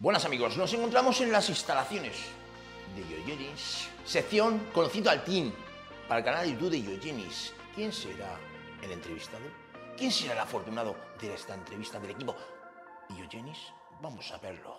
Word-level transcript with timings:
Buenas 0.00 0.24
amigos, 0.24 0.56
nos 0.56 0.72
encontramos 0.72 1.20
en 1.20 1.30
las 1.30 1.50
instalaciones 1.50 2.32
de 2.96 3.02
Yoyenis, 3.02 3.90
sección 4.02 4.58
Conocido 4.72 5.10
al 5.10 5.22
Team, 5.24 5.52
para 6.08 6.20
el 6.20 6.24
canal 6.24 6.46
de 6.46 6.52
YouTube 6.52 6.70
de 6.70 6.82
Yoyenis. 6.82 7.52
¿Quién 7.74 7.92
será 7.92 8.34
el 8.82 8.92
entrevistado? 8.92 9.44
¿Quién 9.98 10.10
será 10.10 10.32
el 10.32 10.38
afortunado 10.38 10.96
de 11.20 11.34
esta 11.34 11.52
entrevista 11.52 12.00
del 12.00 12.12
equipo 12.12 12.34
de 13.10 13.16
Yoyenis? 13.16 13.58
Vamos 14.00 14.32
a 14.32 14.38
verlo. 14.38 14.74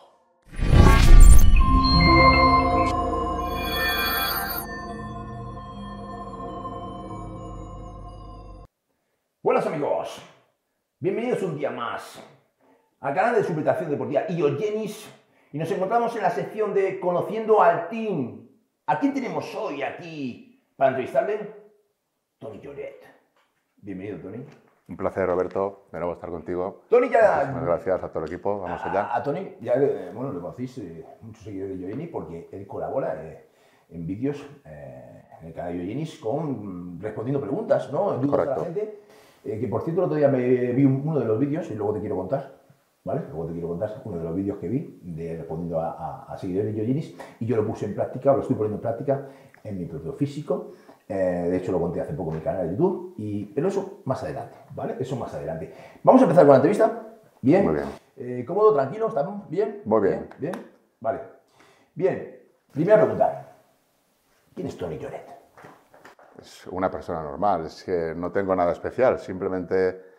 Buenas 9.43 9.67
amigos, 9.67 10.19
bienvenidos 10.99 11.43
un 11.43 11.59
día 11.59 11.69
más 11.69 12.19
al 13.02 13.13
canal 13.15 13.36
de 13.36 13.41
Suplementación 13.43 13.89
Deportiva 13.89 14.23
Iogenis 14.29 15.09
y 15.52 15.57
nos 15.57 15.71
encontramos 15.71 16.15
en 16.15 16.21
la 16.21 16.29
sección 16.29 16.73
de 16.73 16.99
Conociendo 16.99 17.62
al 17.62 17.89
Team. 17.89 18.48
¿A 18.85 18.99
quién 18.99 19.13
tenemos 19.13 19.53
hoy 19.55 19.81
aquí 19.81 20.63
para 20.76 20.89
entrevistarle? 20.91 21.52
Tony 22.40 22.59
Lloret. 22.59 23.03
Bienvenido, 23.77 24.20
Tony. 24.20 24.43
Un 24.88 24.98
placer, 24.98 25.26
Roberto, 25.26 25.88
de 25.91 25.99
nuevo 25.99 26.13
estar 26.13 26.29
contigo. 26.29 26.84
Tony 26.90 27.09
ya... 27.09 27.45
Muchas 27.48 27.66
gracias 27.66 28.03
a 28.03 28.09
todo 28.09 28.23
el 28.26 28.31
equipo, 28.31 28.59
vamos 28.59 28.81
allá. 28.85 29.04
A, 29.05 29.18
a 29.18 29.23
Tony 29.23 29.55
ya 29.62 29.73
eh, 29.76 30.12
bueno, 30.13 30.31
lo 30.31 30.41
conocéis 30.41 30.77
eh, 30.79 31.05
muchos 31.21 31.43
seguidores 31.43 31.79
de 31.79 31.85
Iogenis 31.88 32.09
porque 32.09 32.49
él 32.52 32.68
colabora 32.68 33.15
eh, 33.23 33.48
en 33.90 34.05
vídeos 34.05 34.45
eh, 34.65 35.23
en 35.41 35.48
el 35.48 35.54
canal 35.54 35.73
de 35.73 35.79
Iogenis 35.85 36.20
con 36.20 36.99
respondiendo 37.02 37.40
preguntas, 37.41 37.91
¿no? 37.91 38.13
Dudas 38.18 38.21
de 38.21 38.27
la 38.27 38.55
Correcto. 38.55 38.63
gente. 38.63 38.99
Que 39.43 39.68
por 39.68 39.81
cierto, 39.81 40.02
el 40.02 40.05
otro 40.05 40.18
día 40.18 40.27
me 40.27 40.40
vi 40.73 40.85
un- 40.85 41.02
uno 41.04 41.20
de 41.20 41.26
los 41.26 41.40
vídeos 41.40 41.70
y 41.71 41.76
luego 41.76 41.93
te 41.93 41.99
quiero 41.99 42.15
contar. 42.15 42.60
¿Vale? 43.04 43.22
Luego 43.30 43.48
te 43.48 43.54
quiero 43.54 43.68
contar 43.70 44.02
uno 44.05 44.18
de 44.20 44.23
los 44.23 44.36
vídeos 44.36 44.58
que 44.60 44.68
vi 44.68 45.00
de 45.04 45.38
respondiendo 45.38 45.80
a, 45.80 45.91
a- 45.91 46.34
a 46.34 46.38
seguidores 46.38 46.73
de 46.76 46.80
Yoyinis 46.82 47.16
y 47.40 47.46
yo 47.48 47.55
lo 47.55 47.66
puse 47.66 47.86
en 47.86 47.96
práctica, 47.96 48.32
lo 48.34 48.41
estoy 48.41 48.55
poniendo 48.55 48.76
en 48.77 48.82
práctica 48.82 49.27
en 49.63 49.77
mi 49.80 49.85
propio 49.85 50.13
físico. 50.13 50.74
Eh, 51.10 51.13
de 51.49 51.58
hecho, 51.58 51.71
lo 51.71 51.80
conté 51.82 51.99
hace 51.99 52.13
poco 52.13 52.30
en 52.32 52.38
mi 52.38 52.41
canal 52.43 52.66
de 52.68 52.71
YouTube, 52.76 53.16
y, 53.18 53.46
pero 53.48 53.68
eso 53.68 54.02
más 54.05 54.24
adelante, 54.24 54.55
¿vale? 54.76 54.96
Eso 54.99 55.16
más 55.16 55.34
adelante. 55.34 55.74
Vamos 56.04 56.21
a 56.21 56.26
empezar 56.26 56.43
con 56.46 56.52
la 56.52 56.55
entrevista. 56.58 57.08
Bien. 57.41 57.66
Muy 57.66 57.74
bien. 57.74 57.88
Eh, 58.18 58.46
¿Cómodo, 58.46 58.74
tranquilo? 58.76 59.08
¿Estamos 59.08 59.49
bien? 59.49 59.82
Muy 59.86 60.02
bien. 60.08 60.30
Bien. 60.38 60.54
Vale. 60.99 61.20
Bien. 61.96 62.40
Primera 62.71 62.98
pregunta. 63.02 63.48
¿Quién 64.53 64.68
es 64.68 64.78
Tony 64.78 64.97
Lloret? 65.00 65.28
Es 66.40 66.68
una 66.68 66.90
persona 66.90 67.24
normal, 67.24 67.66
es 67.66 67.84
que 67.84 68.13
no 68.16 68.31
tengo 68.31 68.56
nada 68.56 68.72
especial, 68.72 69.19
simplemente 69.19 70.10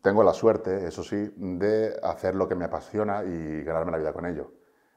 tengo 0.00 0.22
la 0.22 0.32
suerte, 0.32 0.86
eso 0.86 1.02
sí, 1.02 1.32
de 1.36 1.98
hacer 2.02 2.36
lo 2.36 2.46
que 2.48 2.54
me 2.54 2.66
apasiona 2.66 3.24
y 3.24 3.64
ganarme 3.64 3.90
la 3.90 3.98
vida 3.98 4.12
con 4.12 4.26
ello. 4.26 4.52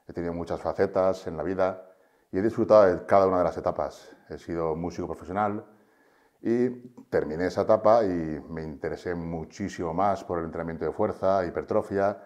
He 0.06 0.12
tenido 0.12 0.32
muchas 0.32 0.60
facetas 0.60 1.26
en 1.26 1.36
la 1.36 1.42
vida 1.42 1.84
y 2.30 2.38
he 2.38 2.42
disfrutado 2.42 2.86
de 2.86 3.04
cada 3.04 3.26
una 3.26 3.38
de 3.38 3.44
las 3.44 3.56
etapas. 3.56 4.14
He 4.28 4.38
sido 4.38 4.76
músico 4.76 5.08
profesional 5.08 5.64
y 6.40 6.70
terminé 7.10 7.46
esa 7.46 7.62
etapa 7.62 8.04
y 8.04 8.40
me 8.48 8.62
interesé 8.62 9.14
muchísimo 9.14 9.92
más 9.92 10.22
por 10.22 10.38
el 10.38 10.44
entrenamiento 10.44 10.84
de 10.84 10.92
fuerza, 10.92 11.44
hipertrofia 11.44 12.22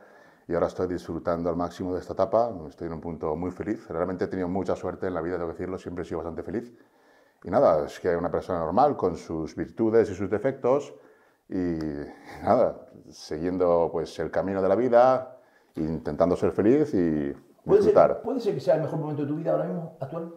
y 0.47 0.53
ahora 0.53 0.67
estoy 0.67 0.89
disfrutando 0.89 1.49
al 1.49 1.57
máximo 1.57 1.95
de 1.95 2.01
esta 2.01 2.13
etapa. 2.13 2.53
Estoy 2.69 2.89
en 2.89 2.93
un 2.93 3.01
punto 3.01 3.35
muy 3.37 3.53
feliz. 3.53 3.89
Realmente 3.89 4.27
he 4.27 4.29
tenido 4.29 4.49
mucha 4.49 4.77
suerte 4.77 5.07
en 5.07 5.15
la 5.15 5.23
vida, 5.23 5.37
tengo 5.37 5.49
que 5.49 5.55
decirlo, 5.55 5.79
siempre 5.79 6.03
he 6.03 6.05
sido 6.05 6.19
bastante 6.19 6.43
feliz. 6.43 6.75
Y 7.43 7.51
nada, 7.51 7.87
es 7.87 7.99
que 7.99 8.15
una 8.15 8.31
persona 8.31 8.59
normal 8.59 8.97
con 8.97 9.17
sus 9.17 9.57
virtudes 9.57 10.11
y 10.11 10.15
sus 10.15 10.29
defectos 10.29 10.95
y 11.53 12.43
nada, 12.45 12.89
siguiendo 13.11 13.89
pues 13.93 14.19
el 14.19 14.31
camino 14.31 14.63
de 14.63 14.69
la 14.69 14.75
vida, 14.77 15.39
intentando 15.77 16.37
ser 16.37 16.53
feliz 16.53 16.93
y 16.95 17.33
¿Puede 17.65 17.81
disfrutar. 17.81 18.15
ser, 18.15 18.23
¿Puede 18.23 18.41
ser 18.41 18.55
que 18.55 18.61
sea 18.61 18.75
el 18.77 18.83
mejor 18.83 18.99
momento 18.99 19.23
de 19.23 19.29
tu 19.29 19.37
vida 19.37 19.53
ahora 19.53 19.65
mismo, 19.65 19.97
actual? 20.01 20.33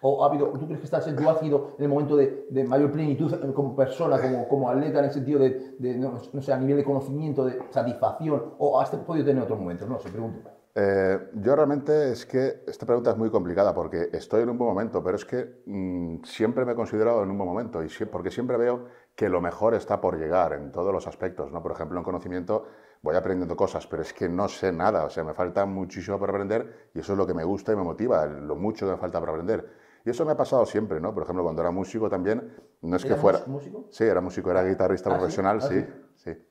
¿O 0.00 0.22
ha 0.22 0.28
habido, 0.28 0.46
tú 0.50 0.66
crees 0.66 0.78
que 0.78 0.84
estás 0.84 1.08
en 1.08 1.16
tu 1.16 1.28
ácido 1.28 1.74
en 1.76 1.84
el 1.84 1.88
momento 1.90 2.16
de, 2.16 2.46
de 2.50 2.62
mayor 2.62 2.92
plenitud 2.92 3.34
como 3.52 3.74
persona, 3.74 4.20
como, 4.20 4.46
como 4.46 4.70
atleta, 4.70 5.00
en 5.00 5.06
el 5.06 5.10
sentido 5.10 5.40
de, 5.40 5.74
de, 5.78 5.96
no, 5.96 6.12
no 6.32 6.40
sé, 6.40 6.52
a 6.52 6.56
nivel 6.58 6.76
de 6.76 6.84
conocimiento, 6.84 7.44
de 7.44 7.58
satisfacción? 7.70 8.54
¿O 8.58 8.80
has 8.80 8.90
podido 8.90 9.26
tener 9.26 9.42
otros 9.42 9.58
momentos? 9.58 9.88
No 9.88 9.98
sé, 9.98 10.08
pregunto. 10.10 10.48
Eh, 10.76 11.18
yo 11.34 11.56
realmente 11.56 12.12
es 12.12 12.24
que 12.24 12.62
esta 12.68 12.86
pregunta 12.86 13.10
es 13.10 13.16
muy 13.16 13.30
complicada 13.30 13.74
porque 13.74 14.10
estoy 14.12 14.42
en 14.42 14.50
un 14.50 14.58
buen 14.58 14.68
momento, 14.70 15.02
pero 15.02 15.16
es 15.16 15.24
que 15.24 15.62
mm, 15.66 16.22
siempre 16.22 16.64
me 16.64 16.72
he 16.72 16.76
considerado 16.76 17.24
en 17.24 17.30
un 17.32 17.38
buen 17.38 17.48
momento 17.48 17.82
y 17.82 17.88
sie- 17.88 18.06
porque 18.06 18.30
siempre 18.30 18.56
veo 18.56 18.84
que 19.18 19.28
lo 19.28 19.40
mejor 19.40 19.74
está 19.74 20.00
por 20.00 20.16
llegar 20.16 20.52
en 20.52 20.70
todos 20.70 20.92
los 20.92 21.08
aspectos. 21.08 21.50
¿no? 21.50 21.60
Por 21.60 21.72
ejemplo, 21.72 21.98
en 21.98 22.04
conocimiento 22.04 22.66
voy 23.02 23.16
aprendiendo 23.16 23.56
cosas, 23.56 23.84
pero 23.88 24.02
es 24.02 24.12
que 24.12 24.28
no 24.28 24.46
sé 24.46 24.70
nada, 24.70 25.04
o 25.06 25.10
sea, 25.10 25.24
me 25.24 25.34
falta 25.34 25.66
muchísimo 25.66 26.20
por 26.20 26.28
aprender 26.30 26.90
y 26.94 27.00
eso 27.00 27.14
es 27.14 27.18
lo 27.18 27.26
que 27.26 27.34
me 27.34 27.42
gusta 27.42 27.72
y 27.72 27.76
me 27.76 27.82
motiva, 27.82 28.26
lo 28.26 28.54
mucho 28.54 28.86
que 28.86 28.92
me 28.92 28.98
falta 28.98 29.18
por 29.18 29.30
aprender. 29.30 29.68
Y 30.04 30.10
eso 30.10 30.24
me 30.24 30.30
ha 30.30 30.36
pasado 30.36 30.64
siempre, 30.66 31.00
¿no? 31.00 31.12
Por 31.12 31.24
ejemplo, 31.24 31.42
cuando 31.42 31.60
era 31.62 31.72
músico 31.72 32.08
también, 32.08 32.54
no 32.82 32.94
es 32.94 33.02
que 33.02 33.08
¿Eras 33.08 33.20
fuera... 33.20 33.40
músico? 33.48 33.86
Sí, 33.90 34.04
era 34.04 34.20
músico, 34.20 34.52
era 34.52 34.62
guitarrista 34.62 35.10
¿Ah, 35.10 35.14
sí? 35.14 35.18
profesional, 35.18 35.58
¿Ah, 35.62 35.66
sí, 35.66 35.84
sí. 36.14 36.44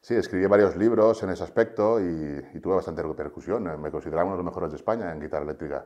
Sí, 0.00 0.14
escribí 0.14 0.46
varios 0.46 0.74
libros 0.74 1.22
en 1.22 1.28
ese 1.28 1.44
aspecto 1.44 2.00
y, 2.00 2.42
y 2.54 2.60
tuve 2.60 2.76
bastante 2.76 3.02
repercusión. 3.02 3.66
Eh, 3.68 3.76
Me 3.76 3.90
consideraba 3.90 4.24
uno 4.24 4.38
de 4.38 4.42
los 4.42 4.46
mejores 4.46 4.70
de 4.70 4.76
España 4.76 5.12
en 5.12 5.20
guitarra 5.20 5.44
eléctrica. 5.44 5.84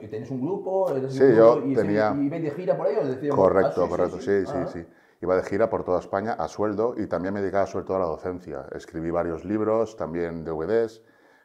¿Y 0.00 0.08
¿Tenés 0.08 0.30
un 0.30 0.40
grupo? 0.40 0.90
¿Eres 0.90 1.12
Sí, 1.12 1.22
un 1.22 1.34
yo 1.34 1.52
grupo 1.56 1.68
y, 1.68 1.74
tenía- 1.74 2.14
¿Y 2.16 2.28
vais 2.30 2.42
de 2.42 2.50
gira 2.52 2.76
por 2.78 2.86
ahí? 2.86 2.96
¿O 2.96 3.06
decíamos, 3.06 3.36
Correcto, 3.36 3.82
ah, 3.82 3.84
sí, 3.84 3.90
correcto, 3.90 4.20
sí, 4.20 4.46
sí, 4.46 4.52
Ah, 4.56 4.66
sí. 4.72 4.86
Iba 5.22 5.36
de 5.36 5.42
gira 5.42 5.70
por 5.70 5.84
toda 5.84 5.98
España 6.00 6.32
a 6.32 6.46
sueldo 6.48 6.94
y 6.96 7.06
también 7.06 7.32
me 7.32 7.40
dedicaba 7.40 7.66
sobre 7.66 7.86
todo 7.86 7.96
a 7.96 8.00
la 8.00 8.06
docencia. 8.06 8.66
Escribí 8.72 9.10
varios 9.10 9.44
libros, 9.44 9.96
también 9.96 10.44
DVDs. 10.44 11.02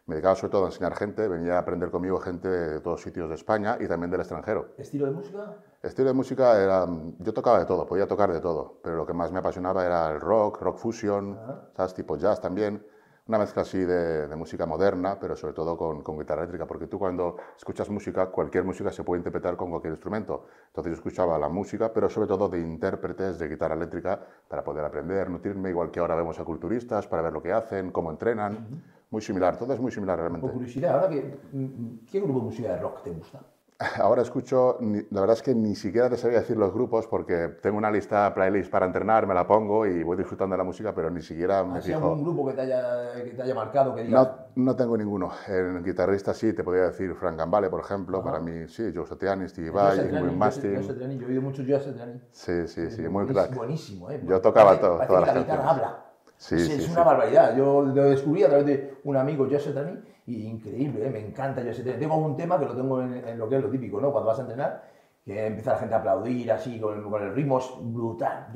Me 0.07 0.15
dedicaba 0.15 0.35
sobre 0.35 0.51
todo 0.51 0.63
a 0.65 0.67
enseñar 0.67 0.95
gente. 0.95 1.27
Venía 1.27 1.55
a 1.55 1.59
aprender 1.59 1.89
conmigo 1.89 2.19
gente 2.19 2.49
de 2.49 2.79
todos 2.81 3.01
sitios 3.01 3.29
de 3.29 3.35
España 3.35 3.77
y 3.79 3.87
también 3.87 4.11
del 4.11 4.19
extranjero. 4.19 4.73
¿Estilo 4.77 5.05
de 5.05 5.11
música? 5.13 5.55
Estilo 5.81 6.09
de 6.09 6.13
música 6.13 6.61
era... 6.61 6.85
Yo 7.19 7.33
tocaba 7.33 7.59
de 7.59 7.65
todo, 7.65 7.85
podía 7.85 8.07
tocar 8.07 8.33
de 8.33 8.41
todo, 8.41 8.79
pero 8.83 8.97
lo 8.97 9.05
que 9.05 9.13
más 9.13 9.31
me 9.31 9.39
apasionaba 9.39 9.85
era 9.85 10.11
el 10.11 10.19
rock, 10.19 10.61
rock 10.61 10.77
fusion, 10.77 11.39
¿sabes? 11.75 11.93
Tipo 11.93 12.17
jazz 12.17 12.41
también. 12.41 12.85
Una 13.27 13.37
mezcla 13.37 13.61
así 13.61 13.77
de, 13.77 14.27
de 14.27 14.35
música 14.35 14.65
moderna, 14.65 15.19
pero 15.19 15.35
sobre 15.35 15.53
todo 15.53 15.77
con, 15.77 16.01
con 16.01 16.17
guitarra 16.17 16.41
eléctrica, 16.41 16.65
porque 16.65 16.87
tú 16.87 16.97
cuando 16.97 17.37
escuchas 17.55 17.89
música, 17.89 18.27
cualquier 18.27 18.63
música 18.63 18.91
se 18.91 19.03
puede 19.03 19.19
interpretar 19.19 19.55
con 19.55 19.69
cualquier 19.69 19.93
instrumento. 19.93 20.45
Entonces 20.67 20.91
yo 20.91 20.95
escuchaba 20.95 21.37
la 21.37 21.47
música, 21.47 21.93
pero 21.93 22.09
sobre 22.09 22.27
todo 22.27 22.49
de 22.49 22.59
intérpretes 22.59 23.37
de 23.37 23.47
guitarra 23.47 23.75
eléctrica 23.75 24.19
para 24.47 24.63
poder 24.63 24.83
aprender, 24.83 25.29
nutrirme, 25.29 25.69
igual 25.69 25.91
que 25.91 25.99
ahora 25.99 26.15
vemos 26.15 26.39
a 26.39 26.43
culturistas 26.43 27.07
para 27.07 27.21
ver 27.21 27.31
lo 27.33 27.41
que 27.41 27.53
hacen, 27.53 27.91
cómo 27.91 28.09
entrenan. 28.11 28.81
Muy 29.11 29.21
similar, 29.21 29.57
todo 29.57 29.73
es 29.73 29.79
muy 29.79 29.91
similar 29.91 30.17
realmente. 30.17 30.47
Por 30.47 30.53
curiosidad, 30.53 30.95
ahora 30.95 31.09
que, 31.09 31.37
mm, 31.51 32.05
¿qué 32.09 32.19
grupo 32.19 32.39
de 32.39 32.45
música 32.45 32.73
de 32.73 32.79
rock 32.79 33.03
te 33.03 33.11
gusta? 33.11 33.39
Ahora 33.99 34.21
escucho, 34.21 34.77
la 35.09 35.21
verdad 35.21 35.35
es 35.37 35.41
que 35.41 35.55
ni 35.55 35.75
siquiera 35.75 36.09
te 36.09 36.17
sabía 36.17 36.39
decir 36.39 36.57
los 36.57 36.73
grupos 36.73 37.07
porque 37.07 37.49
tengo 37.61 37.77
una 37.77 37.89
lista 37.89 38.33
playlist 38.33 38.69
para 38.71 38.85
entrenar, 38.85 39.25
me 39.25 39.33
la 39.33 39.47
pongo 39.47 39.85
y 39.85 40.03
voy 40.03 40.17
disfrutando 40.17 40.53
de 40.53 40.57
la 40.57 40.63
música, 40.63 40.93
pero 40.93 41.09
ni 41.09 41.21
siquiera 41.21 41.63
me 41.63 41.79
¿Así 41.79 41.87
fijo. 41.93 42.05
algún 42.09 42.23
grupo 42.23 42.47
que 42.47 42.53
te 42.53 42.61
haya, 42.61 43.13
que 43.23 43.31
te 43.31 43.41
haya 43.41 43.55
marcado, 43.55 43.95
que 43.95 44.03
digas, 44.03 44.27
No, 44.55 44.63
no 44.63 44.75
tengo 44.75 44.97
ninguno. 44.97 45.31
En 45.47 45.83
guitarrista 45.83 46.33
sí, 46.33 46.53
te 46.53 46.63
podría 46.63 46.83
decir 46.83 47.13
Frank 47.15 47.37
Gambale, 47.37 47.69
por 47.69 47.81
ejemplo. 47.81 48.23
Para 48.23 48.39
mí, 48.39 48.67
sí, 48.67 48.91
Joe 48.93 49.05
Satriani, 49.07 49.47
Steve 49.49 49.71
Vai, 49.71 49.99
Ingrid 49.99 50.31
Mastin. 50.31 50.81
Yo 50.81 50.93
he 50.93 51.25
oído 51.25 51.41
mucho 51.41 51.63
Joe 51.67 51.79
Satriani. 51.79 52.21
Sí, 52.31 52.67
sí, 52.67 52.89
sí, 52.91 53.01
muy 53.03 53.25
crack. 53.25 53.55
Buenísimo, 53.55 54.09
¿eh? 54.11 54.21
Yo 54.23 54.39
tocaba 54.41 54.79
todo- 54.79 54.99
todas 55.05 55.09
las 55.09 55.33
la 55.35 55.41
guitarra 55.41 55.63
canciones. 55.63 55.67
habla. 55.69 56.05
Sí, 56.37 56.59
sí, 56.59 56.73
es 56.73 56.85
sí. 56.85 56.91
una 56.91 57.03
barbaridad. 57.03 57.55
Yo 57.55 57.83
lo 57.83 58.03
descubrí 58.09 58.43
a 58.43 58.47
través 58.47 58.65
de 58.65 58.97
un 59.03 59.15
amigo, 59.15 59.45
Joe 59.49 59.59
Satriani, 59.59 59.99
y 60.35 60.47
increíble, 60.47 61.07
¿eh? 61.07 61.09
me 61.09 61.19
encanta 61.19 61.61
Joe 61.61 61.73
Satriani. 61.73 61.99
Tengo 61.99 62.15
un 62.15 62.35
tema 62.35 62.59
que 62.59 62.65
lo 62.65 62.75
tengo 62.75 63.01
en, 63.01 63.13
en 63.27 63.37
lo 63.37 63.49
que 63.49 63.57
es 63.57 63.63
lo 63.63 63.69
típico, 63.69 63.99
¿no? 63.99 64.11
Cuando 64.11 64.29
vas 64.29 64.39
a 64.39 64.43
entrenar, 64.43 64.83
que 65.25 65.45
empieza 65.45 65.73
la 65.73 65.79
gente 65.79 65.95
a 65.95 65.97
aplaudir 65.99 66.51
así, 66.51 66.79
con 66.79 66.97
el, 66.97 67.03
con 67.03 67.21
el 67.21 67.33
ritmo, 67.33 67.59
es 67.59 67.69
brutal. 67.79 68.47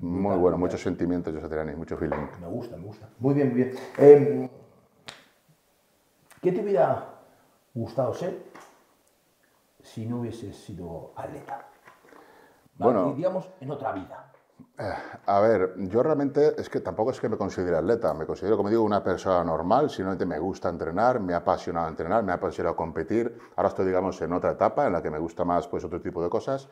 Muy 0.00 0.20
bueno, 0.20 0.38
brutal. 0.38 0.58
muchos 0.58 0.82
sentimientos, 0.82 1.32
Joe 1.32 1.42
Satriani, 1.42 1.76
mucho 1.76 1.96
feeling. 1.96 2.26
Me 2.40 2.48
gusta, 2.48 2.76
me 2.76 2.84
gusta. 2.84 3.08
Muy 3.18 3.34
bien, 3.34 3.48
muy 3.50 3.62
bien. 3.62 3.76
Eh, 3.98 4.50
¿Qué 6.40 6.52
te 6.52 6.60
hubiera 6.60 7.04
gustado 7.74 8.14
ser 8.14 8.38
si 9.82 10.06
no 10.06 10.20
hubieses 10.20 10.56
sido 10.56 11.12
atleta? 11.16 11.66
¿Vale? 12.76 12.92
Bueno. 12.92 13.14
digamos, 13.14 13.50
en 13.60 13.70
otra 13.70 13.92
vida. 13.92 14.32
A 15.26 15.40
ver, 15.40 15.74
yo 15.76 16.04
realmente 16.04 16.54
es 16.60 16.70
que 16.70 16.78
tampoco 16.80 17.10
es 17.10 17.20
que 17.20 17.28
me 17.28 17.36
considere 17.36 17.76
atleta, 17.76 18.14
me 18.14 18.26
considero, 18.26 18.56
como 18.56 18.70
digo, 18.70 18.84
una 18.84 19.02
persona 19.02 19.42
normal, 19.42 19.90
simplemente 19.90 20.24
me 20.24 20.38
gusta 20.38 20.68
entrenar, 20.68 21.18
me 21.18 21.34
ha 21.34 21.38
apasionado 21.38 21.88
entrenar, 21.88 22.22
me 22.22 22.30
ha 22.30 22.36
apasionado 22.36 22.76
competir. 22.76 23.36
Ahora 23.56 23.70
estoy, 23.70 23.86
digamos, 23.86 24.22
en 24.22 24.32
otra 24.32 24.52
etapa 24.52 24.86
en 24.86 24.92
la 24.92 25.02
que 25.02 25.10
me 25.10 25.18
gusta 25.18 25.44
más 25.44 25.66
pues 25.66 25.84
otro 25.84 26.00
tipo 26.00 26.22
de 26.22 26.30
cosas. 26.30 26.68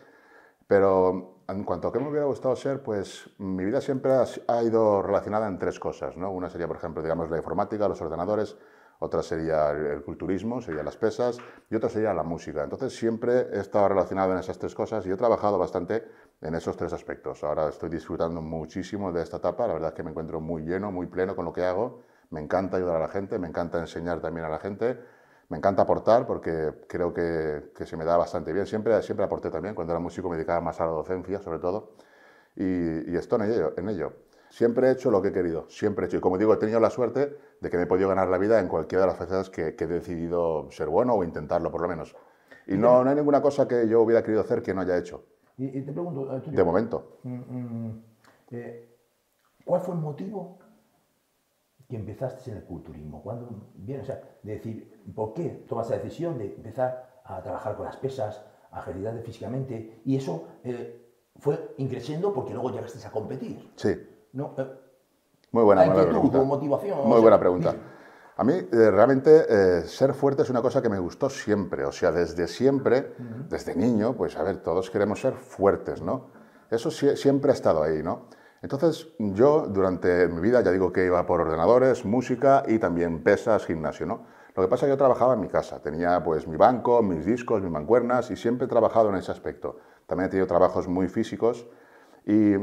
Pero 0.69 1.43
en 1.49 1.65
cuanto 1.65 1.89
a 1.89 1.93
qué 1.93 1.99
me 1.99 2.09
hubiera 2.09 2.27
gustado 2.27 2.55
ser, 2.55 2.81
pues 2.83 3.29
mi 3.39 3.65
vida 3.65 3.81
siempre 3.81 4.13
ha, 4.13 4.25
ha 4.49 4.63
ido 4.63 5.03
relacionada 5.03 5.49
en 5.49 5.59
tres 5.59 5.81
cosas, 5.81 6.17
¿no? 6.17 6.31
Una 6.31 6.49
sería, 6.49 6.69
por 6.69 6.77
ejemplo, 6.77 7.03
digamos, 7.03 7.29
la 7.29 7.39
informática, 7.39 7.89
los 7.89 8.01
ordenadores, 8.01 8.57
otra 8.99 9.23
sería 9.23 9.71
el, 9.71 10.03
culturismo, 10.03 10.61
serían 10.61 10.85
las 10.85 10.97
pesas, 10.97 11.39
y 11.71 11.75
otra 11.75 11.89
sería 11.89 12.15
la 12.15 12.23
música. 12.23 12.65
Entonces 12.65 12.97
siempre 12.97 13.49
he 13.53 13.61
estado 13.61 13.89
relacionado 13.89 14.33
en 14.33 14.39
esas 14.39 14.59
tres 14.59 14.75
cosas 14.75 15.07
y 15.07 15.11
he 15.11 15.17
trabajado 15.17 15.59
bastante 15.59 16.05
en 16.41 16.55
esos 16.55 16.77
tres 16.77 16.93
aspectos. 16.93 17.45
Ahora 17.45 17.69
estoy 17.69 17.91
disfrutando 17.91 18.41
muchísimo 18.41 19.13
de 19.13 19.23
esta 19.23 19.39
etapa, 19.39 19.67
la 19.67 19.75
verdad 19.75 19.91
es 19.91 19.95
que 19.95 20.03
me 20.03 20.11
encuentro 20.11 20.41
muy 20.41 20.63
lleno, 20.63 20.91
muy 20.91 21.07
pleno 21.07 21.37
con 21.37 21.45
lo 21.45 21.53
que 21.53 21.65
hago, 21.65 22.03
Me 22.31 22.41
encanta 22.41 22.77
ayudar 22.77 22.97
a 22.97 23.01
la 23.01 23.09
gente, 23.09 23.39
me 23.39 23.47
encanta 23.47 23.79
enseñar 23.79 24.21
también 24.21 24.47
a 24.47 24.49
la 24.49 24.59
gente, 24.59 24.99
me 25.49 25.59
encanta 25.59 25.83
aportar 25.83 26.27
porque 26.27 26.73
creo 26.89 27.15
que, 27.15 27.71
que 27.77 27.87
se 27.87 27.97
me 27.97 28.05
da 28.05 28.17
bastante 28.17 28.53
bien. 28.53 28.67
Siempre, 28.67 29.01
siempre 29.03 29.25
aporté 29.25 29.51
también, 29.51 29.75
cuando 29.77 29.93
era 29.93 30.01
músico 30.01 30.29
me 30.29 30.37
dedicaba 30.37 30.61
más 30.61 30.81
a 30.81 30.87
la 30.87 30.93
docencia, 30.93 31.41
sobre 31.41 31.61
todo, 31.61 31.93
y, 32.57 33.13
y 33.13 33.17
estoy 33.17 33.43
en 33.43 33.53
ello, 33.53 33.75
en 33.77 33.89
ello. 33.89 34.26
Siempre 34.51 34.89
he 34.89 34.93
hecho 34.93 35.11
lo 35.11 35.21
que 35.21 35.29
he 35.29 35.33
querido, 35.33 35.69
siempre 35.69 36.05
he 36.05 36.09
hecho. 36.09 36.17
Y 36.19 36.21
como 36.21 36.39
digo, 36.39 36.55
he 36.55 36.57
tenido 36.57 36.81
la 36.81 36.91
suerte 36.91 37.37
de 37.61 37.71
que 37.71 37.77
me 37.77 37.83
he 37.85 37.87
podido 37.87 38.09
ganar 38.09 38.29
la 38.29 38.39
vida 38.39 38.61
en 38.61 38.69
cualquiera 38.69 39.03
de 39.03 39.09
las 39.09 39.17
facetas 39.19 39.51
que, 39.51 39.75
que 39.75 39.85
he 39.85 39.89
decidido 39.89 40.71
ser 40.71 40.89
bueno 40.89 41.15
o 41.15 41.25
intentarlo, 41.25 41.71
por 41.71 41.81
lo 41.83 41.89
menos. 41.89 42.15
Y 42.67 42.77
no, 42.77 43.05
no 43.05 43.11
hay 43.11 43.17
ninguna 43.17 43.41
cosa 43.43 43.69
que 43.69 43.87
yo 43.89 44.03
hubiera 44.03 44.23
querido 44.23 44.41
hacer 44.41 44.63
que 44.63 44.75
no 44.75 44.81
haya 44.81 44.97
hecho. 44.97 45.25
Y, 45.59 45.79
y 45.79 45.83
te 45.83 45.93
pregunto, 45.93 46.31
eh, 46.33 46.37
Antonio, 46.37 46.57
De 46.59 46.65
momento. 46.65 47.19
mm, 47.23 47.35
mm, 47.35 48.03
eh, 48.51 48.97
¿cuál 49.65 49.81
fue 49.81 49.95
el 49.95 50.01
motivo 50.01 50.59
que 51.89 51.97
empezaste 51.97 52.51
en 52.51 52.59
el 52.59 52.65
culturismo? 52.65 53.23
¿Cuándo, 53.23 53.49
bien, 53.75 54.01
o 54.01 54.05
sea, 54.05 54.21
de 54.43 54.53
decir, 54.53 55.03
¿por 55.15 55.33
qué 55.35 55.65
tomas 55.69 55.89
la 55.91 55.97
decisión 55.99 56.37
de 56.39 56.55
empezar 56.55 57.21
a 57.25 57.43
trabajar 57.43 57.77
con 57.77 57.87
las 57.87 57.97
pesas, 57.97 58.45
a 58.71 58.81
ejercitarte 58.81 59.23
físicamente? 59.23 60.01
Y 60.05 60.17
eso 60.17 60.49
eh, 60.65 61.13
fue 61.37 61.75
increciendo 61.79 62.33
porque 62.35 62.53
luego 62.53 62.71
llegaste 62.71 63.05
a 63.07 63.11
competir. 63.11 63.71
Sí. 63.77 63.95
¿No? 64.37 64.55
Eh, 64.59 64.67
Muy 65.53 65.65
buena, 65.65 65.85
¿La 65.87 65.93
buena 65.95 66.09
pregunta. 66.11 66.39
o 66.41 66.45
motivación? 66.45 66.99
O 67.01 67.03
Muy 67.05 67.13
sea, 67.15 67.21
buena 67.23 67.41
pregunta. 67.41 67.71
dime. 67.73 67.83
A 68.39 68.45
mí, 68.45 68.53
eh, 68.53 68.91
realmente, 68.91 69.47
eh, 69.49 69.83
ser 69.87 70.13
fuerte 70.13 70.43
es 70.43 70.51
una 70.51 70.61
cosa 70.61 70.83
que 70.83 70.91
me 70.91 70.99
gustó 70.99 71.31
siempre. 71.31 71.85
O 71.87 71.93
sea, 71.93 72.13
desde 72.13 72.47
siempre, 72.47 73.15
desde 73.49 73.75
niño, 73.75 74.15
pues 74.15 74.37
a 74.37 74.43
ver, 74.43 74.59
todos 74.59 74.91
queremos 74.91 75.21
ser 75.23 75.33
fuertes, 75.35 76.03
¿no? 76.03 76.27
Eso 76.71 76.91
sie- 76.91 77.17
siempre 77.17 77.51
ha 77.51 77.55
estado 77.55 77.83
ahí, 77.83 78.03
¿no? 78.03 78.27
Entonces, 78.61 79.09
yo 79.19 79.67
durante 79.69 80.29
mi 80.29 80.41
vida, 80.43 80.61
ya 80.61 80.71
digo 80.71 80.93
que 80.93 81.07
iba 81.07 81.25
por 81.25 81.41
ordenadores, 81.41 82.05
música 82.05 82.63
y 82.67 82.79
también 82.79 83.23
pesas, 83.23 83.65
gimnasio, 83.65 84.05
¿no? 84.05 84.27
Lo 84.55 84.63
que 84.63 84.69
pasa 84.69 84.85
es 84.85 84.89
que 84.91 84.95
yo 84.95 84.99
trabajaba 84.99 85.35
en 85.35 85.41
mi 85.41 85.49
casa, 85.49 85.81
tenía 85.81 86.23
pues 86.23 86.47
mi 86.47 86.57
banco, 86.57 87.03
mis 87.03 87.25
discos, 87.25 87.63
mis 87.63 87.71
mancuernas 87.71 88.31
y 88.31 88.37
siempre 88.37 88.67
he 88.67 88.69
trabajado 88.69 89.09
en 89.11 89.17
ese 89.17 89.31
aspecto. 89.33 89.77
También 90.07 90.27
he 90.27 90.31
tenido 90.31 90.47
trabajos 90.47 90.89
muy 90.89 91.09
físicos 91.09 91.67
y 92.27 92.55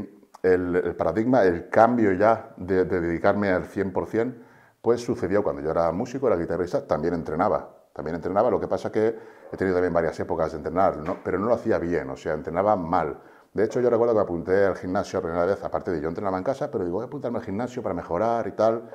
el, 0.44 0.94
paradigma, 0.96 1.42
el 1.42 1.68
cambio 1.68 2.12
ya 2.12 2.54
de, 2.56 2.84
de 2.84 3.00
dedicarme 3.00 3.50
al 3.50 3.64
100%, 3.64 4.34
pues 4.82 5.00
sucedió 5.00 5.42
cuando 5.42 5.62
yo 5.62 5.70
era 5.70 5.90
músico, 5.92 6.26
era 6.26 6.36
guitarrista, 6.36 6.86
también 6.86 7.14
entrenaba. 7.14 7.70
También 7.94 8.16
entrenaba, 8.16 8.50
lo 8.50 8.60
que 8.60 8.68
pasa 8.68 8.90
que 8.90 9.16
he 9.52 9.56
tenido 9.56 9.76
también 9.76 9.94
varias 9.94 10.18
épocas 10.18 10.50
de 10.50 10.58
entrenar, 10.58 10.96
¿no? 10.98 11.18
pero 11.24 11.38
no 11.38 11.46
lo 11.46 11.54
hacía 11.54 11.78
bien, 11.78 12.10
o 12.10 12.16
sea, 12.16 12.34
entrenaba 12.34 12.74
mal. 12.76 13.18
De 13.52 13.64
hecho, 13.64 13.80
yo 13.80 13.88
recuerdo 13.88 14.14
que 14.14 14.20
apunté 14.20 14.64
al 14.66 14.76
gimnasio 14.76 15.20
la 15.20 15.22
primera 15.22 15.44
vez, 15.46 15.62
aparte 15.62 15.92
de 15.92 16.00
yo 16.00 16.08
entrenaba 16.08 16.36
en 16.36 16.42
casa, 16.42 16.70
pero 16.72 16.84
digo, 16.84 16.96
voy 16.96 17.04
a 17.04 17.06
apuntarme 17.06 17.38
al 17.38 17.44
gimnasio 17.44 17.82
para 17.82 17.94
mejorar 17.94 18.48
y 18.48 18.52
tal. 18.52 18.90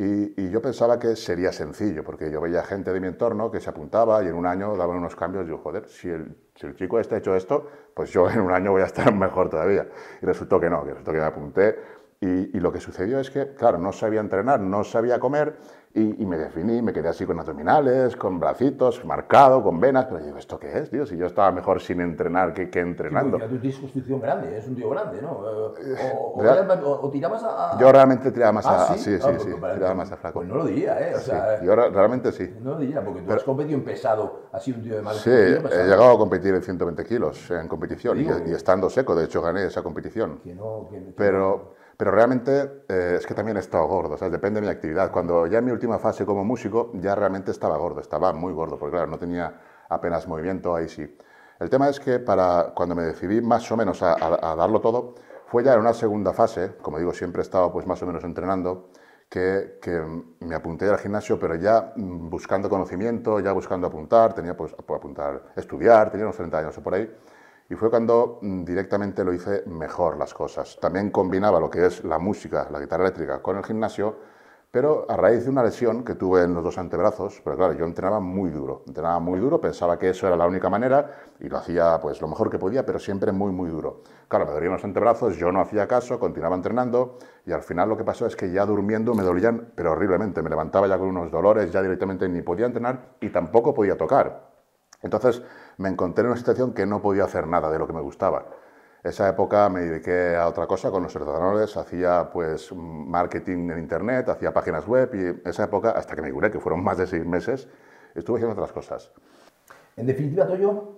Y, 0.00 0.48
yo 0.50 0.62
pensaba 0.62 0.96
que 1.00 1.16
sería 1.16 1.50
sencillo, 1.50 2.04
porque 2.04 2.30
yo 2.30 2.40
veía 2.40 2.62
gente 2.62 2.92
de 2.92 3.00
mi 3.00 3.08
entorno 3.08 3.50
que 3.50 3.58
se 3.58 3.68
apuntaba 3.68 4.22
y 4.22 4.28
en 4.28 4.34
un 4.34 4.46
año 4.46 4.76
daban 4.76 4.98
unos 4.98 5.16
cambios. 5.16 5.42
Y 5.42 5.46
digo, 5.46 5.58
joder, 5.58 5.88
si 5.88 6.08
el, 6.08 6.36
si 6.54 6.68
el 6.68 6.76
chico 6.76 7.00
este 7.00 7.16
ha 7.16 7.18
hecho 7.18 7.34
esto, 7.34 7.66
pues 7.94 8.12
yo 8.12 8.30
en 8.30 8.40
un 8.40 8.52
año 8.52 8.70
voy 8.70 8.82
a 8.82 8.84
estar 8.84 9.12
mejor 9.12 9.50
todavía. 9.50 9.88
Y 10.22 10.26
resultó 10.26 10.60
que 10.60 10.70
no, 10.70 10.84
que 10.84 10.90
resultó 10.90 11.10
que 11.10 11.18
me 11.18 11.24
apunté. 11.24 11.76
Y, 12.20 12.56
y 12.56 12.60
lo 12.60 12.70
que 12.70 12.78
sucedió 12.78 13.18
es 13.18 13.28
que, 13.28 13.54
claro, 13.54 13.78
no 13.78 13.90
sabía 13.90 14.20
entrenar, 14.20 14.60
no 14.60 14.84
sabía 14.84 15.18
comer 15.18 15.56
y, 15.94 16.22
y 16.22 16.26
me 16.26 16.36
definí, 16.36 16.82
me 16.82 16.92
quedé 16.92 17.08
así 17.08 17.24
con 17.26 17.40
abdominales, 17.40 18.14
con 18.16 18.38
bracitos, 18.38 19.04
marcado, 19.04 19.62
con 19.62 19.80
venas. 19.80 20.04
Pero 20.06 20.20
digo, 20.24 20.36
¿esto 20.38 20.58
qué 20.58 20.78
es, 20.78 20.90
tío? 20.90 21.06
Si 21.06 21.16
yo 21.16 21.26
estaba 21.26 21.50
mejor 21.50 21.80
sin 21.80 22.00
entrenar 22.00 22.52
que, 22.52 22.70
que 22.70 22.80
Sí, 22.82 22.88
entrenando. 22.88 23.38
porque 23.38 23.48
tú 23.48 23.58
tienes 23.58 23.78
constitución 23.80 24.20
grande, 24.20 24.56
es 24.58 24.66
un 24.68 24.76
tío 24.76 24.90
grande, 24.90 25.20
¿no? 25.22 25.40
Eh, 25.78 25.96
O, 26.14 26.40
o, 26.40 26.90
o- 26.90 27.06
o 27.06 27.10
tirabas 27.10 27.42
a... 27.44 27.76
Yo 27.80 27.90
realmente 27.90 28.30
tiraba 28.30 28.52
más 28.52 28.66
Ah, 28.66 28.84
a... 28.84 28.86
sí, 28.96 28.98
Sí, 28.98 29.18
sí, 29.18 29.22
Ah, 29.22 29.38
sí, 29.38 29.46
pues, 29.50 29.60
para- 29.60 29.74
tiraba 29.74 29.94
más 29.94 30.12
a 30.12 30.16
flaco. 30.16 30.38
Pues 30.40 30.48
no 30.48 30.54
lo 30.56 30.64
diría, 30.66 31.00
¿eh? 31.00 31.14
O 31.14 31.18
Sí, 31.18 31.26
sea, 31.30 31.62
yo 31.62 31.74
re- 31.74 31.90
realmente 31.90 32.32
sí. 32.32 32.54
no 32.60 32.72
lo 32.72 32.78
diría, 32.78 33.02
porque 33.04 33.22
tú 33.22 33.32
has 33.32 33.42
competido 33.44 33.78
en 33.78 33.84
pesado, 33.84 34.42
has 34.52 34.62
sido 34.62 34.78
un 34.78 34.84
tío 34.84 34.96
de 34.96 35.02
más 35.02 35.16
Sí, 35.16 35.30
he 35.30 35.82
llegado 35.84 36.12
a 36.12 36.18
competir 36.18 36.54
en 36.54 36.62
120 36.62 37.04
kilos 37.04 37.50
en 37.50 37.66
competición 37.66 38.18
y, 38.18 38.22
Digo. 38.22 38.34
y 38.46 38.52
estando 38.52 38.88
seco, 38.90 39.14
de 39.14 39.24
hecho 39.24 39.42
gané 39.42 39.64
esa 39.64 39.82
competición. 39.82 40.40
Que 40.44 40.54
no, 40.54 40.86
que- 40.90 41.12
Pero, 41.16 41.74
pero 41.98 42.12
realmente 42.12 42.84
eh, 42.88 43.16
es 43.18 43.26
que 43.26 43.34
también 43.34 43.58
he 43.58 43.60
estado 43.60 43.86
gordo, 43.88 44.16
¿sabes? 44.16 44.32
depende 44.32 44.60
de 44.60 44.66
mi 44.66 44.72
actividad. 44.72 45.10
Cuando 45.12 45.46
ya 45.48 45.58
en 45.58 45.66
mi 45.66 45.72
última 45.72 45.98
fase 45.98 46.24
como 46.24 46.44
músico, 46.44 46.92
ya 46.94 47.14
realmente 47.16 47.50
estaba 47.50 47.76
gordo, 47.76 48.00
estaba 48.00 48.32
muy 48.32 48.54
gordo, 48.54 48.78
porque 48.78 48.92
claro, 48.94 49.08
no 49.10 49.18
tenía 49.18 49.60
apenas 49.90 50.28
movimiento, 50.28 50.76
ahí 50.76 50.88
sí. 50.88 51.18
El 51.60 51.70
tema 51.70 51.88
es 51.88 52.00
que 52.00 52.20
para 52.20 52.72
cuando 52.74 52.94
me 52.94 53.02
decidí 53.02 53.40
más 53.42 53.70
o 53.72 53.76
menos 53.76 54.02
a, 54.02 54.14
darlo 54.56 54.80
todo, 54.80 55.16
fue 55.48 55.64
ya 55.64 55.74
en 55.74 55.80
una 55.80 55.92
segunda 55.94 56.32
fase, 56.32 56.76
como 56.82 56.98
digo, 56.98 57.12
siempre 57.12 57.40
he 57.40 57.44
estado 57.44 57.72
pues 57.72 57.86
más 57.86 58.00
o 58.02 58.06
menos 58.06 58.22
entrenando, 58.24 58.90
que, 59.28 59.78
que 59.82 60.00
me 60.40 60.54
apunté 60.54 60.88
al 60.88 60.98
gimnasio, 60.98 61.38
pero 61.38 61.54
ya 61.56 61.92
mm, 61.96 62.30
buscando 62.30 62.68
conocimiento, 62.70 63.40
ya 63.40 63.52
buscando 63.52 63.86
apuntar, 63.88 64.34
tenía 64.34 64.56
pues 64.56 64.72
ap- 64.72 64.90
apuntar, 64.92 65.42
estudiar, 65.56 66.10
tenía 66.10 66.26
unos 66.26 66.36
30 66.36 66.58
años 66.58 66.78
o 66.78 66.82
por 66.82 66.94
ahí, 66.94 67.10
y 67.70 67.74
fue 67.74 67.90
cuando 67.90 68.38
mm, 68.40 68.64
directamente 68.64 69.24
lo 69.24 69.32
hice 69.32 69.62
mejor 69.66 70.16
las 70.16 70.32
cosas. 70.34 70.78
También 70.80 71.10
combinaba 71.10 71.60
lo 71.60 71.70
que 71.70 71.86
es 71.86 72.04
la 72.04 72.18
música, 72.18 72.68
la 72.70 72.80
guitarra 72.80 73.04
eléctrica 73.04 73.42
con 73.42 73.56
el 73.56 73.64
gimnasio, 73.64 74.16
pero 74.70 75.06
a 75.08 75.16
raíz 75.16 75.44
de 75.44 75.50
una 75.50 75.62
lesión 75.62 76.04
que 76.04 76.14
tuve 76.14 76.42
en 76.42 76.52
los 76.52 76.62
dos 76.62 76.76
antebrazos, 76.76 77.40
pero 77.42 77.56
claro, 77.56 77.72
yo 77.72 77.86
entrenaba 77.86 78.20
muy 78.20 78.50
duro, 78.50 78.82
entrenaba 78.86 79.18
muy 79.18 79.40
duro, 79.40 79.58
pensaba 79.60 79.98
que 79.98 80.10
eso 80.10 80.26
era 80.26 80.36
la 80.36 80.46
única 80.46 80.68
manera 80.68 81.10
y 81.40 81.48
lo 81.48 81.56
hacía 81.56 81.98
pues 82.02 82.20
lo 82.20 82.28
mejor 82.28 82.50
que 82.50 82.58
podía, 82.58 82.84
pero 82.84 82.98
siempre 82.98 83.32
muy, 83.32 83.50
muy 83.50 83.70
duro. 83.70 84.02
Claro, 84.28 84.44
me 84.44 84.52
dolían 84.52 84.72
los 84.72 84.84
antebrazos, 84.84 85.36
yo 85.36 85.50
no 85.52 85.62
hacía 85.62 85.88
caso, 85.88 86.18
continuaba 86.18 86.54
entrenando 86.54 87.16
y 87.46 87.52
al 87.52 87.62
final 87.62 87.88
lo 87.88 87.96
que 87.96 88.04
pasó 88.04 88.26
es 88.26 88.36
que 88.36 88.50
ya 88.50 88.66
durmiendo 88.66 89.14
me 89.14 89.22
dolían, 89.22 89.72
pero 89.74 89.92
horriblemente, 89.92 90.42
me 90.42 90.50
levantaba 90.50 90.86
ya 90.86 90.98
con 90.98 91.08
unos 91.08 91.30
dolores, 91.30 91.72
ya 91.72 91.80
directamente 91.80 92.28
ni 92.28 92.42
podía 92.42 92.66
entrenar 92.66 93.16
y 93.22 93.30
tampoco 93.30 93.72
podía 93.72 93.96
tocar. 93.96 94.57
Entonces 95.02 95.42
me 95.76 95.88
encontré 95.88 96.22
en 96.22 96.30
una 96.30 96.36
situación 96.36 96.72
que 96.72 96.86
no 96.86 97.00
podía 97.00 97.24
hacer 97.24 97.46
nada 97.46 97.70
de 97.70 97.78
lo 97.78 97.86
que 97.86 97.92
me 97.92 98.00
gustaba. 98.00 98.46
Esa 99.04 99.28
época 99.28 99.68
me 99.68 99.80
dediqué 99.80 100.36
a 100.36 100.48
otra 100.48 100.66
cosa 100.66 100.90
con 100.90 101.04
los 101.04 101.14
ordenadores, 101.14 101.76
hacía 101.76 102.30
pues 102.32 102.72
marketing 102.72 103.70
en 103.70 103.78
internet, 103.78 104.28
hacía 104.28 104.52
páginas 104.52 104.86
web 104.86 105.10
y 105.14 105.48
esa 105.48 105.64
época, 105.64 105.90
hasta 105.90 106.16
que 106.16 106.22
me 106.22 106.32
curé, 106.32 106.50
que 106.50 106.58
fueron 106.58 106.82
más 106.84 106.98
de 106.98 107.06
seis 107.06 107.24
meses, 107.24 107.68
estuve 108.14 108.38
haciendo 108.38 108.54
otras 108.54 108.72
cosas. 108.72 109.12
En 109.96 110.06
definitiva, 110.06 110.46
Toyo, 110.46 110.96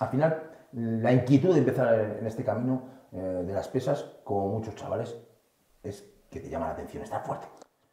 al 0.00 0.08
final, 0.08 0.42
la 0.72 1.12
inquietud 1.12 1.52
de 1.52 1.58
empezar 1.58 1.94
en 2.20 2.26
este 2.26 2.44
camino 2.44 2.84
eh, 3.12 3.44
de 3.46 3.52
las 3.52 3.68
pesas, 3.68 4.04
como 4.24 4.48
muchos 4.48 4.74
chavales, 4.74 5.16
es 5.82 6.04
que 6.30 6.40
te 6.40 6.48
llama 6.48 6.66
la 6.66 6.72
atención 6.72 7.02
estar 7.02 7.24
fuerte. 7.24 7.46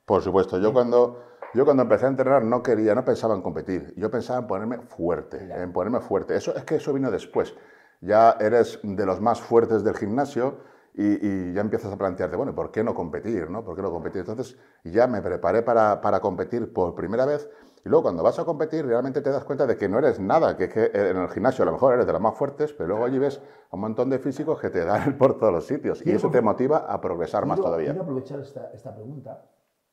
Por 0.06 0.22
supuesto, 0.22 0.60
yo 0.60 0.72
cuando, 0.72 1.22
yo 1.54 1.66
cuando 1.66 1.84
empecé 1.84 2.06
a 2.06 2.10
entrenar 2.10 2.44
no 2.44 2.62
quería, 2.64 2.94
no 2.96 3.04
pensaba 3.06 3.34
en 3.36 3.42
competir, 3.42 3.94
yo 3.98 4.10
pensaba 4.12 4.40
en 4.40 4.48
ponerme 4.48 4.78
fuerte, 4.80 5.38
en 5.62 5.72
ponerme 5.74 6.00
fuerte. 6.02 6.36
Eso 6.36 6.56
es 6.56 6.64
que 6.64 6.76
eso 6.76 6.94
vino 6.94 7.10
después. 7.12 7.54
Ya 8.02 8.38
eres 8.40 8.80
de 8.84 9.06
los 9.06 9.20
más 9.22 9.42
fuertes 9.42 9.84
del 9.84 9.96
gimnasio 9.96 10.60
y, 10.94 11.26
y 11.50 11.54
ya 11.54 11.62
empiezas 11.62 11.92
a 11.94 11.98
plantearte, 11.98 12.36
bueno, 12.36 12.54
¿por 12.54 12.72
qué 12.72 12.84
no 12.84 12.94
competir? 12.94 13.50
¿no? 13.50 13.64
¿Por 13.64 13.76
qué 13.76 13.82
no 13.82 13.92
competir? 13.92 14.22
Entonces 14.22 14.58
ya 14.84 15.08
me 15.08 15.22
preparé 15.22 15.62
para, 15.64 16.00
para 16.02 16.20
competir 16.20 16.72
por 16.74 16.94
primera 16.96 17.26
vez 17.26 17.50
y 17.86 17.90
luego 17.90 18.04
cuando 18.04 18.22
vas 18.24 18.38
a 18.40 18.46
competir 18.46 18.86
realmente 18.86 19.22
te 19.22 19.30
das 19.32 19.44
cuenta 19.44 19.66
de 19.66 19.78
que 19.78 19.88
no 19.88 19.98
eres 20.00 20.20
nada, 20.20 20.58
que, 20.58 20.66
es 20.66 20.74
que 20.74 20.86
en 20.94 21.18
el 21.18 21.30
gimnasio 21.30 21.64
a 21.64 21.66
lo 21.68 21.72
mejor 21.72 21.94
eres 21.94 22.06
de 22.06 22.12
los 22.14 22.22
más 22.22 22.36
fuertes, 22.36 22.74
pero 22.74 22.88
luego 22.90 23.06
allí 23.06 23.18
ves 23.18 23.42
a 23.72 23.76
un 23.76 23.82
montón 23.82 24.10
de 24.10 24.20
físicos 24.20 24.60
que 24.60 24.70
te 24.70 24.84
dan 24.86 25.18
por 25.18 25.38
todos 25.40 25.54
los 25.54 25.66
sitios 25.66 26.02
y 26.02 26.04
Quiero 26.06 26.18
eso 26.18 26.30
te 26.30 26.42
motiva 26.42 26.80
a 26.80 27.00
progresar 27.02 27.46
más 27.46 27.56
Quiero- 27.58 27.66
todavía. 27.70 27.90
Quiero 27.92 28.02
aprovechar 28.04 28.40
esta, 28.42 28.72
esta 28.74 28.94
pregunta 28.94 29.46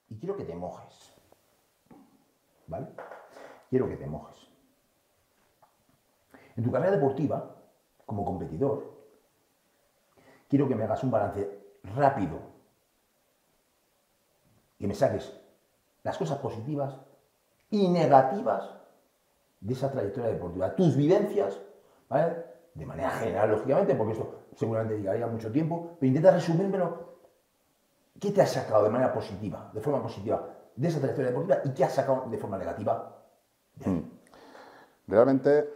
y 0.08 0.18
quiero 0.18 0.36
que 0.36 0.44
te 0.44 0.54
mojes. 0.54 1.13
¿Vale? 2.66 2.88
Quiero 3.68 3.88
que 3.88 3.96
te 3.96 4.06
mojes. 4.06 4.48
En 6.56 6.64
tu 6.64 6.70
carrera 6.70 6.92
deportiva, 6.92 7.56
como 8.06 8.24
competidor, 8.24 8.92
quiero 10.48 10.68
que 10.68 10.74
me 10.74 10.84
hagas 10.84 11.02
un 11.02 11.10
balance 11.10 11.58
rápido. 11.94 12.38
Que 14.78 14.86
me 14.86 14.94
saques 14.94 15.32
las 16.02 16.16
cosas 16.18 16.38
positivas 16.38 16.96
y 17.70 17.88
negativas 17.88 18.70
de 19.60 19.72
esa 19.72 19.90
trayectoria 19.90 20.30
deportiva. 20.30 20.74
Tus 20.76 20.96
vivencias, 20.96 21.58
¿vale? 22.08 22.44
De 22.74 22.86
manera 22.86 23.10
general, 23.10 23.50
lógicamente, 23.50 23.94
porque 23.94 24.12
esto 24.12 24.44
seguramente 24.56 25.00
llevaría 25.00 25.26
mucho 25.26 25.50
tiempo, 25.50 25.96
pero 25.98 26.08
intenta 26.08 26.30
resumírmelo 26.32 27.14
¿Qué 28.20 28.30
te 28.30 28.42
has 28.42 28.52
sacado 28.52 28.84
de 28.84 28.90
manera 28.90 29.12
positiva, 29.12 29.70
de 29.72 29.80
forma 29.80 30.00
positiva, 30.02 30.53
de 30.76 30.88
esa 30.88 30.98
trayectoria 30.98 31.30
deportiva 31.30 31.60
y 31.64 31.70
qué 31.70 31.84
has 31.84 31.94
sacado 31.94 32.26
de 32.30 32.38
forma 32.38 32.58
negativa? 32.58 33.16
ahí? 33.84 34.10
Realmente 35.06 35.68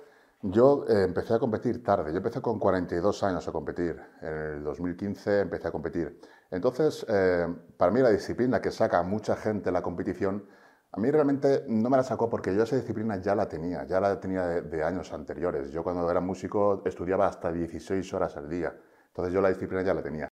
yo 0.43 0.85
eh, 0.88 1.05
empecé 1.05 1.35
a 1.35 1.38
competir 1.38 1.83
tarde. 1.83 2.12
Yo 2.12 2.19
empecé 2.19 2.40
con 2.40 2.59
42 2.59 3.23
años 3.25 3.47
a 3.49 3.52
competir. 3.52 4.00
En 4.23 4.33
el 4.33 4.64
2015 4.64 5.40
empecé 5.40 5.69
a 5.69 5.71
competir. 5.73 6.21
Entonces, 6.50 7.05
eh, 7.09 7.47
para 7.76 7.93
mí 7.93 8.00
la 8.00 8.11
disciplina 8.11 8.61
que 8.61 8.71
saca 8.71 9.02
mucha 9.02 9.37
gente 9.37 9.71
la 9.71 9.83
competición, 9.83 10.47
a 10.93 11.00
mí 11.00 11.11
realmente 11.11 11.64
no 11.69 11.90
me 11.90 11.97
la 11.99 12.02
sacó 12.02 12.31
porque 12.31 12.55
yo 12.55 12.62
esa 12.62 12.76
disciplina 12.76 13.17
ya 13.19 13.35
la 13.35 13.49
tenía, 13.49 13.85
ya 13.85 14.00
la 14.00 14.19
tenía 14.19 14.47
de, 14.47 14.62
de 14.62 14.83
años 14.83 15.12
anteriores. 15.12 15.71
Yo 15.71 15.83
cuando 15.83 16.11
era 16.11 16.21
músico 16.21 16.83
estudiaba 16.87 17.26
hasta 17.26 17.52
16 17.52 18.14
horas 18.14 18.37
al 18.37 18.49
día. 18.49 18.75
Entonces 19.09 19.35
yo 19.35 19.40
la 19.43 19.49
disciplina 19.49 19.83
ya 19.83 19.93
la 19.93 20.02
tenía. 20.02 20.31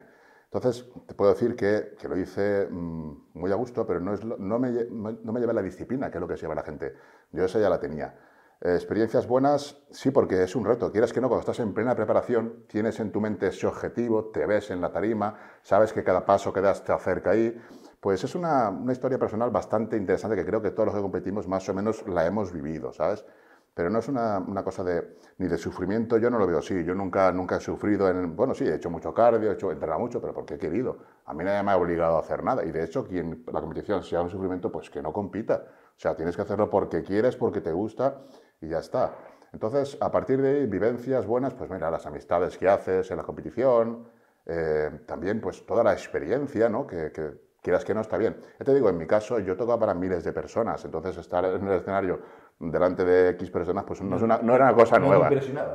Entonces, 0.56 0.90
te 1.06 1.14
puedo 1.14 1.34
decir 1.34 1.56
que, 1.56 1.96
que 2.00 2.08
lo 2.08 2.18
hice 2.18 2.68
mm, 2.70 3.32
muy 3.34 3.52
a 3.52 3.56
gusto, 3.56 3.86
pero 3.86 4.00
no, 4.00 4.14
es, 4.14 4.24
no, 4.24 4.58
me, 4.58 4.72
no 4.90 5.34
me 5.34 5.40
lleva 5.40 5.52
la 5.52 5.62
disciplina, 5.62 6.10
que 6.10 6.18
es 6.18 6.22
lo 6.22 6.28
que 6.28 6.38
se 6.38 6.44
lleva 6.44 6.56
la 6.56 6.64
gente. 6.64 6.94
Yo 7.32 7.44
esa 7.44 7.60
ya 7.60 7.70
la 7.70 7.80
tenía. 7.80 8.16
Eh, 8.62 8.74
experiencias 8.74 9.28
buenas, 9.28 9.84
sí, 9.92 10.12
porque 10.12 10.42
es 10.44 10.56
un 10.56 10.64
reto. 10.64 10.92
Quieras 10.94 11.12
que 11.12 11.20
no, 11.20 11.28
cuando 11.28 11.42
estás 11.42 11.60
en 11.60 11.74
plena 11.74 11.94
preparación, 11.94 12.64
tienes 12.68 13.02
en 13.02 13.12
tu 13.12 13.20
mente 13.20 13.48
ese 13.48 13.68
objetivo, 13.68 14.32
te 14.32 14.46
ves 14.46 14.72
en 14.72 14.80
la 14.80 14.94
tarima, 14.94 15.38
sabes 15.62 15.92
que 15.92 16.06
cada 16.06 16.26
paso 16.26 16.54
que 16.54 16.62
das 16.62 16.86
te 16.86 16.94
acerca 16.94 17.32
ahí. 17.32 17.62
Pues 18.00 18.24
es 18.24 18.34
una, 18.34 18.70
una 18.70 18.94
historia 18.94 19.20
personal 19.20 19.50
bastante 19.52 19.98
interesante 19.98 20.38
que 20.38 20.46
creo 20.46 20.62
que 20.62 20.72
todos 20.72 20.86
los 20.88 20.96
que 20.96 21.02
competimos 21.02 21.50
más 21.50 21.68
o 21.68 21.74
menos 21.74 22.08
la 22.08 22.26
hemos 22.26 22.54
vivido, 22.54 22.94
¿sabes? 22.94 23.26
Pero 23.76 23.90
no 23.90 24.00
es 24.00 24.08
una, 24.08 24.40
una, 24.40 24.64
cosa 24.64 24.86
de, 24.86 25.18
ni 25.38 25.50
de 25.50 25.58
sufrimiento, 25.58 26.18
yo 26.18 26.30
no 26.30 26.40
lo 26.40 26.48
veo 26.48 26.60
así. 26.60 26.82
Yo 26.86 26.96
nunca, 26.96 27.30
nunca 27.34 27.58
he 27.58 27.60
sufrido 27.60 28.10
en... 28.10 28.34
Bueno, 28.34 28.54
sí, 28.54 28.64
he 28.64 28.74
hecho 28.74 28.90
mucho 28.90 29.14
cardio, 29.14 29.52
he 29.52 29.54
hecho 29.54 29.70
entrenado 29.70 30.00
mucho, 30.00 30.22
pero 30.22 30.34
porque 30.34 30.54
he 30.54 30.58
querido. 30.58 30.98
A 31.26 31.34
mí 31.34 31.44
nadie 31.44 31.62
me 31.62 31.72
ha 31.72 31.78
obligado 31.78 32.16
a 32.16 32.22
hacer 32.22 32.42
nada. 32.42 32.64
Y 32.64 32.72
de 32.72 32.86
hecho, 32.86 33.06
quien 33.06 33.44
la 33.52 33.60
competición 33.60 34.02
sea 34.02 34.22
un 34.22 34.30
sufrimiento, 34.30 34.72
pues 34.72 34.90
que 34.90 35.02
no 35.02 35.12
compita. 35.12 35.66
O 35.90 36.00
sea, 36.00 36.16
tienes 36.16 36.38
que 36.38 36.44
hacerlo 36.44 36.70
porque 36.70 37.04
quieres, 37.04 37.36
porque 37.36 37.60
te 37.60 37.74
gusta 37.74 38.22
y 38.62 38.70
ya 38.70 38.80
está. 38.80 39.14
Entonces, 39.52 39.98
a 40.00 40.10
partir 40.10 40.42
de 40.42 40.50
ahí, 40.62 40.66
vivencias 40.68 41.28
buenas, 41.28 41.54
pues 41.54 41.70
mira, 41.70 41.92
las 41.92 42.06
amistades 42.06 42.58
que 42.58 42.70
haces 42.70 43.12
en 43.12 43.18
la 43.18 43.24
competición, 43.24 44.08
eh, 44.46 45.02
también 45.06 45.42
pues 45.42 45.66
toda 45.66 45.84
la 45.84 45.92
experiencia, 45.92 46.70
¿no? 46.70 46.88
Que, 46.88 47.12
que, 47.12 47.46
quieras 47.66 47.84
que 47.84 47.96
no 47.96 48.02
está 48.02 48.18
bien. 48.18 48.38
Ya 48.60 48.66
te 48.66 48.76
digo, 48.76 48.90
en 48.90 48.98
mi 48.98 49.08
caso 49.08 49.40
yo 49.40 49.58
toco 49.58 49.78
para 49.80 49.96
miles 49.96 50.24
de 50.24 50.32
personas, 50.32 50.86
entonces 50.86 51.18
estar 51.18 51.44
en 51.46 51.68
el 51.68 51.80
escenario 51.80 52.20
delante 52.60 53.04
de 53.04 53.30
X 53.32 53.52
personas, 53.52 53.84
pues 53.86 54.02
no, 54.02 54.16
es 54.16 54.22
una, 54.22 54.40
no 54.40 54.56
era 54.56 54.66
una 54.66 54.76
cosa 54.76 54.98
No 55.00 55.08
nueva. 55.08 55.30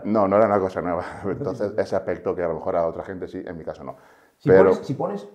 No, 0.05 0.27
no 0.27 0.37
era 0.37 0.47
una 0.47 0.59
cosa 0.59 0.81
nueva. 0.81 1.05
Entonces, 1.25 1.73
ese 1.77 1.97
aspecto 1.97 2.35
que 2.35 2.43
a 2.43 2.49
lo 2.49 2.55
mejor 2.55 2.77
a 2.77 2.87
otra 2.87 3.05
gente 3.05 3.29
sí, 3.29 3.43
en 3.45 3.57
mi 3.57 3.65
caso 3.65 3.85
no. 3.85 3.97
Si, 4.39 4.49
Pero 4.49 4.71
pones, 4.71 4.87
si 4.87 4.95
pones 4.95 5.29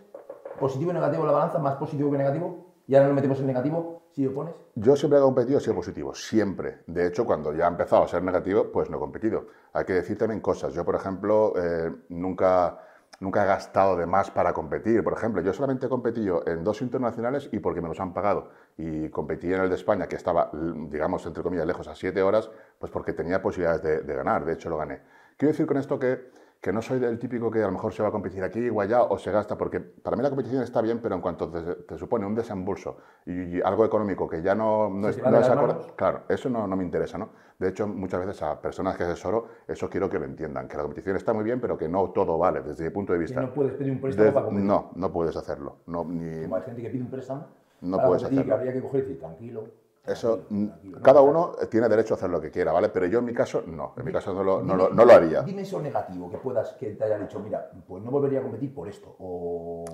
positivo 0.59 0.91
y 0.91 0.93
negativo 0.93 1.23
en 1.23 1.27
la 1.27 1.33
balanza, 1.33 1.59
más 1.59 1.75
positivo 1.75 2.11
que 2.11 2.17
negativo, 2.17 2.65
y 2.87 2.95
ahora 2.95 3.07
nos 3.07 3.15
metemos 3.15 3.39
en 3.39 3.47
negativo, 3.47 4.03
si 4.11 4.23
lo 4.23 4.33
pones. 4.33 4.53
yo 4.75 4.95
siempre 4.95 5.19
he 5.19 5.21
competido, 5.21 5.57
he 5.57 5.61
sido 5.61 5.75
positivo, 5.75 6.13
siempre. 6.15 6.79
De 6.87 7.07
hecho, 7.07 7.25
cuando 7.25 7.53
ya 7.53 7.65
he 7.65 7.67
empezado 7.67 8.03
a 8.03 8.07
ser 8.07 8.23
negativo, 8.23 8.71
pues 8.71 8.89
no 8.89 8.97
he 8.97 8.99
competido. 8.99 9.47
Hay 9.73 9.85
que 9.85 9.93
decir 9.93 10.17
también 10.17 10.39
cosas. 10.39 10.73
Yo, 10.73 10.85
por 10.85 10.95
ejemplo, 10.95 11.53
eh, 11.57 11.91
nunca, 12.09 12.77
nunca 13.19 13.43
he 13.43 13.47
gastado 13.47 13.95
de 13.97 14.05
más 14.05 14.31
para 14.31 14.53
competir. 14.53 15.03
Por 15.03 15.13
ejemplo, 15.13 15.41
yo 15.41 15.53
solamente 15.53 15.85
he 15.85 15.89
competido 15.89 16.43
en 16.47 16.63
dos 16.63 16.81
internacionales 16.81 17.49
y 17.51 17.59
porque 17.59 17.81
me 17.81 17.87
los 17.87 17.99
han 17.99 18.13
pagado. 18.13 18.49
Y 18.77 19.09
competí 19.09 19.53
en 19.53 19.61
el 19.61 19.69
de 19.69 19.75
España, 19.75 20.07
que 20.07 20.15
estaba, 20.15 20.49
digamos, 20.53 21.25
entre 21.25 21.43
comillas, 21.43 21.65
lejos 21.65 21.87
a 21.87 21.95
siete 21.95 22.21
horas, 22.21 22.49
pues 22.79 22.91
porque 22.91 23.13
tenía 23.13 23.41
posibilidades 23.41 23.81
de, 23.83 24.01
de 24.01 24.15
ganar. 24.15 24.45
De 24.45 24.53
hecho, 24.53 24.69
lo 24.69 24.77
gané. 24.77 25.01
Quiero 25.37 25.51
decir 25.51 25.65
con 25.65 25.77
esto 25.77 25.99
que 25.99 26.31
que 26.65 26.73
no 26.73 26.81
soy 26.81 26.97
del 26.97 27.19
típico 27.19 27.51
que 27.51 27.61
a 27.61 27.67
lo 27.67 27.73
mejor 27.73 27.93
se 27.93 28.01
va 28.01 28.09
a 28.09 28.11
competir 28.11 28.43
aquí 28.43 28.67
o 28.69 28.81
allá 28.81 29.03
o 29.03 29.19
se 29.19 29.29
gasta, 29.31 29.55
porque 29.55 29.79
para 29.79 30.17
mí 30.17 30.23
la 30.23 30.29
competición 30.31 30.63
está 30.63 30.81
bien, 30.81 30.97
pero 30.99 31.13
en 31.13 31.21
cuanto 31.21 31.47
te, 31.47 31.61
te 31.83 31.95
supone 31.95 32.25
un 32.25 32.33
desembolso 32.33 32.97
y, 33.23 33.57
y, 33.57 33.61
algo 33.61 33.85
económico 33.85 34.27
que 34.27 34.41
ya 34.41 34.55
no, 34.55 34.89
no 34.89 35.13
¿Se 35.13 35.19
es, 35.19 35.23
no 35.23 35.37
acorde- 35.37 35.93
claro, 35.95 36.23
eso 36.27 36.49
no, 36.49 36.65
no 36.65 36.75
me 36.75 36.83
interesa, 36.83 37.19
¿no? 37.19 37.29
De 37.59 37.69
hecho, 37.69 37.85
muchas 37.85 38.25
veces 38.25 38.41
a 38.41 38.59
personas 38.59 38.97
que 38.97 39.03
asesoro, 39.03 39.45
eso 39.67 39.87
quiero 39.91 40.09
que 40.09 40.17
lo 40.17 40.25
entiendan, 40.25 40.67
que 40.67 40.75
la 40.75 40.81
competición 40.81 41.15
está 41.15 41.33
muy 41.33 41.43
bien, 41.43 41.61
pero 41.61 41.77
que 41.77 41.87
no 41.87 42.09
todo 42.09 42.35
vale, 42.39 42.63
desde 42.63 42.85
mi 42.85 42.89
punto 42.89 43.13
de 43.13 43.19
vista. 43.19 43.39
no 43.39 43.53
puedes 43.53 43.73
pedir 43.73 43.91
un 43.91 44.01
préstamo 44.01 44.25
De- 44.25 44.33
para 44.33 44.45
competir. 44.47 44.67
no, 44.67 44.89
no 44.95 45.13
puedes 45.13 45.37
hacerlo. 45.37 45.75
No, 45.85 46.03
ni, 46.03 46.41
Como 46.41 46.55
hay 46.55 46.63
gente 46.63 46.81
que 46.81 46.89
pide 46.89 47.03
un 47.03 47.11
préstamo, 47.11 47.45
No 47.81 47.97
para 47.97 48.07
puedes 48.07 48.23
competir, 48.23 48.39
hacerlo. 48.39 48.55
que 48.55 48.59
habría 48.59 48.73
que 48.73 48.81
coger 48.81 48.99
y 49.01 49.03
decir, 49.03 49.19
tranquilo. 49.19 49.63
Eso, 50.07 50.45
mm, 50.49 50.67
cada 51.03 51.21
uno 51.21 51.53
tiene 51.69 51.89
derecho 51.89 52.13
a 52.13 52.17
hacer 52.17 52.29
lo 52.29 52.39
que 52.41 52.51
quiera, 52.51 52.71
¿vale? 52.71 52.89
Pero 52.89 53.05
yo 53.07 53.19
en 53.19 53.25
mi 53.25 53.33
caso, 53.33 53.63
no. 53.65 53.93
En 53.97 54.05
mi 54.05 54.11
caso 54.11 54.33
no 54.33 54.43
lo, 54.43 54.61
no 54.61 54.75
Dime- 54.77 54.89
no 54.95 55.05
lo 55.05 55.13
haría. 55.13 55.41
Dime 55.43 55.61
eso 55.63 55.81
negativo 55.81 56.29
que 56.29 56.37
puedas, 56.37 56.73
que 56.73 56.91
te 56.91 57.03
haya 57.03 57.17
dicho, 57.17 57.39
mira, 57.39 57.69
pues 57.87 58.03
no 58.03 58.11
volvería 58.11 58.39
a 58.39 58.43
competir 58.43 58.73
por 58.73 58.87
esto. 58.87 59.15
O 59.19 59.85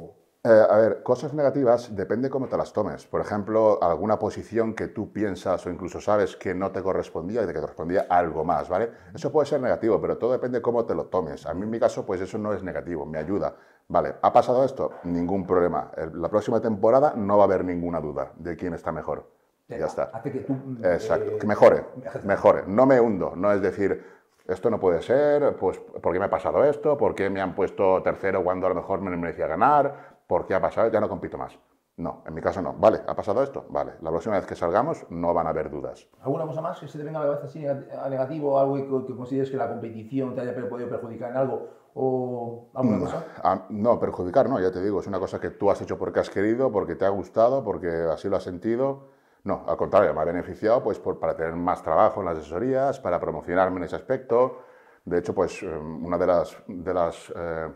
Eh, 0.44 0.50
a 0.50 0.75
ver, 0.77 1.03
cosas 1.03 1.36
negativas 1.36 1.96
depende 1.96 2.27
cómo 2.27 2.48
te 2.48 2.58
las 2.58 2.74
tomes. 2.74 3.06
Por 3.06 3.22
ejemplo, 3.22 3.77
alguna 3.84 4.18
posición 4.18 4.74
que 4.74 4.88
tú 4.88 5.13
piensas 5.13 5.63
o 5.68 5.70
incluso 5.70 6.01
sabes 6.01 6.36
que 6.36 6.56
no 6.56 6.72
te 6.72 6.82
correspondía 6.82 7.44
y 7.44 7.46
que 7.46 7.53
te 7.53 7.60
correspondía 7.62 8.08
algo 8.10 8.44
más, 8.44 8.68
¿vale? 8.68 8.89
Eso 9.13 9.32
puede 9.32 9.46
ser 9.46 9.62
negativo, 9.62 10.01
pero 10.01 10.18
todo 10.18 10.32
depende 10.32 10.60
cómo 10.60 10.84
te 10.86 10.96
lo 10.96 11.06
tomes. 11.06 11.46
A 11.46 11.53
mí 11.53 11.62
en 11.62 11.70
mi 11.70 11.80
caso, 11.80 12.08
pues 12.08 12.22
eso 12.22 12.39
no 12.39 12.53
es 12.53 12.63
negativo, 12.63 13.06
me 13.06 13.20
ayuda. 13.20 13.56
Vale, 13.88 14.15
¿ha 14.20 14.34
pasado 14.34 14.63
esto? 14.63 14.89
Ningún 15.03 15.46
problema. 15.46 15.91
La 16.15 16.30
próxima 16.30 16.60
temporada 16.60 17.13
no 17.15 17.38
va 17.38 17.44
a 17.44 17.46
haber 17.46 17.63
ninguna 17.63 18.00
duda 18.01 18.32
de 18.38 18.56
quién 18.56 18.74
está 18.74 18.91
mejor. 18.91 19.27
Te- 19.75 19.79
Ya 19.79 19.85
está. 19.85 20.03
Hace 20.13 20.31
que 20.31 20.39
tú. 20.41 20.55
Exacto, 20.83 21.31
eh, 21.31 21.37
que 21.39 21.47
mejore, 21.47 21.85
mejore. 22.23 22.63
No 22.67 22.85
me 22.85 22.99
hundo, 22.99 23.33
no 23.35 23.51
es 23.51 23.61
decir, 23.61 24.03
esto 24.47 24.69
no 24.69 24.79
puede 24.79 25.01
ser, 25.01 25.55
pues, 25.57 25.79
¿por 25.79 26.11
qué 26.13 26.19
me 26.19 26.25
ha 26.25 26.29
pasado 26.29 26.63
esto? 26.63 26.97
¿Por 26.97 27.15
qué 27.15 27.29
me 27.29 27.41
han 27.41 27.55
puesto 27.55 28.01
tercero 28.03 28.43
cuando 28.43 28.65
a 28.67 28.69
lo 28.69 28.75
mejor 28.75 29.01
me 29.01 29.15
merecía 29.15 29.47
ganar? 29.47 30.19
¿Por 30.27 30.45
qué 30.45 30.55
ha 30.55 30.61
pasado? 30.61 30.89
Ya 30.91 30.99
no 30.99 31.07
compito 31.09 31.37
más. 31.37 31.57
No, 31.97 32.23
en 32.25 32.33
mi 32.33 32.41
caso 32.41 32.61
no. 32.61 32.73
Vale, 32.73 33.01
¿ha 33.05 33.15
pasado 33.15 33.43
esto? 33.43 33.65
Vale, 33.69 33.93
la 34.01 34.09
próxima 34.09 34.35
vez 34.35 34.45
que 34.45 34.55
salgamos 34.55 35.05
no 35.09 35.33
van 35.33 35.45
a 35.47 35.51
haber 35.51 35.69
dudas. 35.69 36.07
¿Alguna 36.21 36.45
cosa 36.45 36.61
más 36.61 36.79
que 36.79 36.87
se 36.87 36.97
te 36.97 37.03
venga 37.03 37.19
a 37.19 37.25
la 37.25 37.27
cabeza 37.33 37.45
así 37.47 37.65
a 37.67 38.09
negativo? 38.09 38.59
¿Algo 38.59 38.75
que, 38.75 39.07
que 39.07 39.15
consideres 39.15 39.51
que 39.51 39.57
la 39.57 39.67
competición 39.69 40.33
te 40.33 40.41
haya 40.41 40.55
podido 40.67 40.89
perjudicar 40.89 41.31
en 41.31 41.37
algo? 41.37 41.67
¿O 41.93 42.69
alguna 42.73 42.99
cosa? 42.99 43.25
Ah, 43.43 43.65
no, 43.69 43.99
perjudicar 43.99 44.49
no, 44.49 44.59
ya 44.59 44.71
te 44.71 44.81
digo, 44.81 45.01
es 45.01 45.07
una 45.07 45.19
cosa 45.19 45.39
que 45.39 45.49
tú 45.51 45.69
has 45.69 45.81
hecho 45.81 45.97
porque 45.97 46.21
has 46.21 46.29
querido, 46.29 46.71
porque 46.71 46.95
te 46.95 47.05
ha 47.05 47.09
gustado, 47.09 47.63
porque 47.63 47.89
así 48.11 48.29
lo 48.29 48.37
has 48.37 48.43
sentido. 48.43 49.09
No, 49.43 49.63
al 49.67 49.75
contrario, 49.75 50.13
me 50.13 50.21
ha 50.21 50.25
beneficiado 50.25 50.83
pues, 50.83 51.00
por, 51.00 51.19
para 51.19 51.36
tener 51.36 51.55
más 51.55 51.81
trabajo 51.81 52.19
en 52.19 52.27
las 52.27 52.38
asesorías, 52.38 53.00
para 53.00 53.19
promocionarme 53.19 53.77
en 53.77 53.83
ese 53.83 53.95
aspecto. 53.95 54.60
De 55.03 55.17
hecho, 55.17 55.33
pues 55.33 55.63
eh, 55.63 55.67
una 55.67 56.17
de 56.17 56.27
las, 56.27 56.57
de, 56.67 56.93
las, 56.93 57.33
eh, 57.36 57.67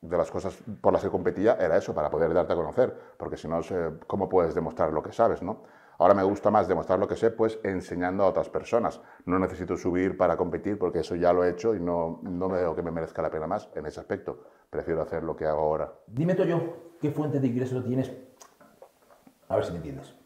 de 0.00 0.16
las 0.16 0.30
cosas 0.30 0.56
por 0.80 0.92
las 0.92 1.02
que 1.02 1.10
competía 1.10 1.54
era 1.54 1.76
eso, 1.76 1.92
para 1.92 2.10
poder 2.10 2.32
darte 2.32 2.52
a 2.52 2.56
conocer, 2.56 2.96
porque 3.16 3.36
si 3.36 3.48
no, 3.48 3.60
¿cómo 4.06 4.28
puedes 4.28 4.54
demostrar 4.54 4.92
lo 4.92 5.02
que 5.02 5.10
sabes? 5.10 5.42
¿no? 5.42 5.64
Ahora 5.98 6.14
me 6.14 6.22
gusta 6.22 6.50
más 6.50 6.68
demostrar 6.68 6.98
lo 6.98 7.08
que 7.08 7.16
sé, 7.16 7.30
pues 7.30 7.58
enseñando 7.64 8.22
a 8.24 8.28
otras 8.28 8.48
personas. 8.48 9.00
No 9.26 9.38
necesito 9.38 9.76
subir 9.76 10.16
para 10.16 10.36
competir, 10.36 10.78
porque 10.78 11.00
eso 11.00 11.16
ya 11.16 11.32
lo 11.32 11.44
he 11.44 11.50
hecho 11.50 11.74
y 11.74 11.80
no, 11.80 12.20
no 12.22 12.48
veo 12.48 12.74
que 12.74 12.82
me 12.82 12.92
merezca 12.92 13.20
la 13.20 13.30
pena 13.30 13.48
más 13.48 13.68
en 13.74 13.86
ese 13.86 13.98
aspecto. 13.98 14.44
Prefiero 14.70 15.02
hacer 15.02 15.24
lo 15.24 15.36
que 15.36 15.46
hago 15.46 15.60
ahora. 15.60 15.92
Dime 16.06 16.34
tú 16.34 16.44
yo, 16.44 16.60
¿qué 17.00 17.10
fuente 17.10 17.40
de 17.40 17.46
ingresos 17.48 17.84
tienes? 17.84 18.12
A 19.48 19.56
ver 19.56 19.64
si 19.64 19.72
me 19.72 19.78
entiendes. 19.78 20.23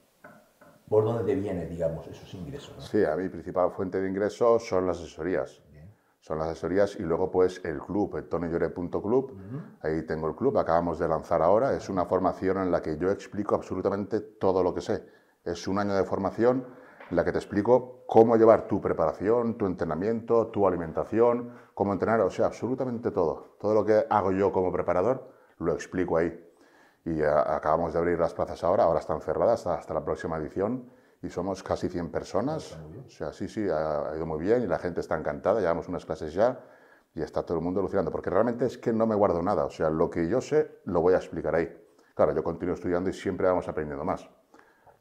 ¿Por 0.88 1.04
dónde 1.04 1.24
te 1.24 1.34
vienen, 1.38 1.68
digamos, 1.68 2.06
esos 2.06 2.32
ingresos? 2.34 2.76
no? 2.76 2.82
Sí, 2.82 3.04
a 3.04 3.14
mi 3.16 3.28
principal 3.28 3.70
fuente 3.70 4.00
de 4.00 4.08
ingresos 4.08 4.66
son 4.66 4.86
las 4.86 4.98
asesorías. 4.98 5.62
Son 6.20 6.38
las 6.38 6.48
asesorías 6.48 6.96
y 6.96 7.04
luego 7.04 7.30
pues 7.30 7.64
el 7.64 7.78
club, 7.78 8.16
el 8.16 8.28
tonyore.club. 8.28 9.38
Ahí 9.82 10.02
tengo 10.04 10.28
el 10.28 10.34
club, 10.34 10.58
acabamos 10.58 10.98
de 10.98 11.08
lanzar 11.08 11.42
ahora. 11.42 11.74
Es 11.74 11.88
una 11.88 12.04
formación 12.06 12.58
en 12.58 12.70
la 12.70 12.82
que 12.82 12.98
yo 12.98 13.10
explico 13.10 13.54
absolutamente 13.54 14.20
todo 14.20 14.62
lo 14.62 14.74
que 14.74 14.80
sé. 14.80 15.06
Es 15.44 15.68
un 15.68 15.78
año 15.78 15.94
de 15.94 16.04
formación 16.04 16.66
en 17.10 17.16
la 17.16 17.24
que 17.24 17.32
te 17.32 17.38
explico 17.38 18.04
cómo 18.06 18.36
llevar 18.36 18.66
tu 18.66 18.80
preparación, 18.80 19.56
tu 19.56 19.66
entrenamiento, 19.66 20.48
tu 20.48 20.66
alimentación, 20.66 21.52
cómo 21.72 21.92
entrenar, 21.92 22.20
o 22.20 22.30
sea, 22.30 22.46
absolutamente 22.46 23.10
todo. 23.10 23.56
Todo 23.58 23.74
lo 23.74 23.84
que 23.84 24.04
hago 24.10 24.32
yo 24.32 24.52
como 24.52 24.72
preparador 24.72 25.30
lo 25.58 25.72
explico 25.72 26.16
ahí. 26.16 26.47
Y 27.04 27.22
a- 27.22 27.54
acabamos 27.56 27.92
de 27.92 27.98
abrir 27.98 28.18
las 28.18 28.34
plazas 28.34 28.62
ahora, 28.64 28.84
ahora 28.84 29.00
están 29.00 29.20
cerradas 29.20 29.60
hasta, 29.60 29.74
hasta 29.80 29.94
la 29.94 30.04
próxima 30.04 30.36
edición 30.36 30.90
y 31.22 31.28
somos 31.30 31.62
casi 31.62 31.88
100 31.88 32.10
personas. 32.10 32.78
O 33.06 33.10
sea, 33.10 33.32
sí, 33.32 33.48
sí, 33.48 33.68
ha, 33.68 34.10
ha 34.10 34.16
ido 34.16 34.26
muy 34.26 34.40
bien 34.40 34.62
y 34.62 34.66
la 34.66 34.78
gente 34.78 35.00
está 35.00 35.16
encantada, 35.18 35.60
llevamos 35.60 35.88
unas 35.88 36.04
clases 36.04 36.32
ya 36.34 36.60
y 37.14 37.22
está 37.22 37.42
todo 37.42 37.58
el 37.58 37.64
mundo 37.64 37.80
alucinando, 37.80 38.10
porque 38.12 38.30
realmente 38.30 38.66
es 38.66 38.78
que 38.78 38.92
no 38.92 39.06
me 39.06 39.14
guardo 39.14 39.42
nada, 39.42 39.64
o 39.64 39.70
sea, 39.70 39.90
lo 39.90 40.10
que 40.10 40.28
yo 40.28 40.40
sé 40.40 40.80
lo 40.84 41.00
voy 41.00 41.14
a 41.14 41.16
explicar 41.16 41.54
ahí. 41.54 41.68
Claro, 42.14 42.32
yo 42.34 42.42
continúo 42.44 42.74
estudiando 42.74 43.08
y 43.10 43.12
siempre 43.12 43.46
vamos 43.48 43.66
aprendiendo 43.68 44.04
más. 44.04 44.28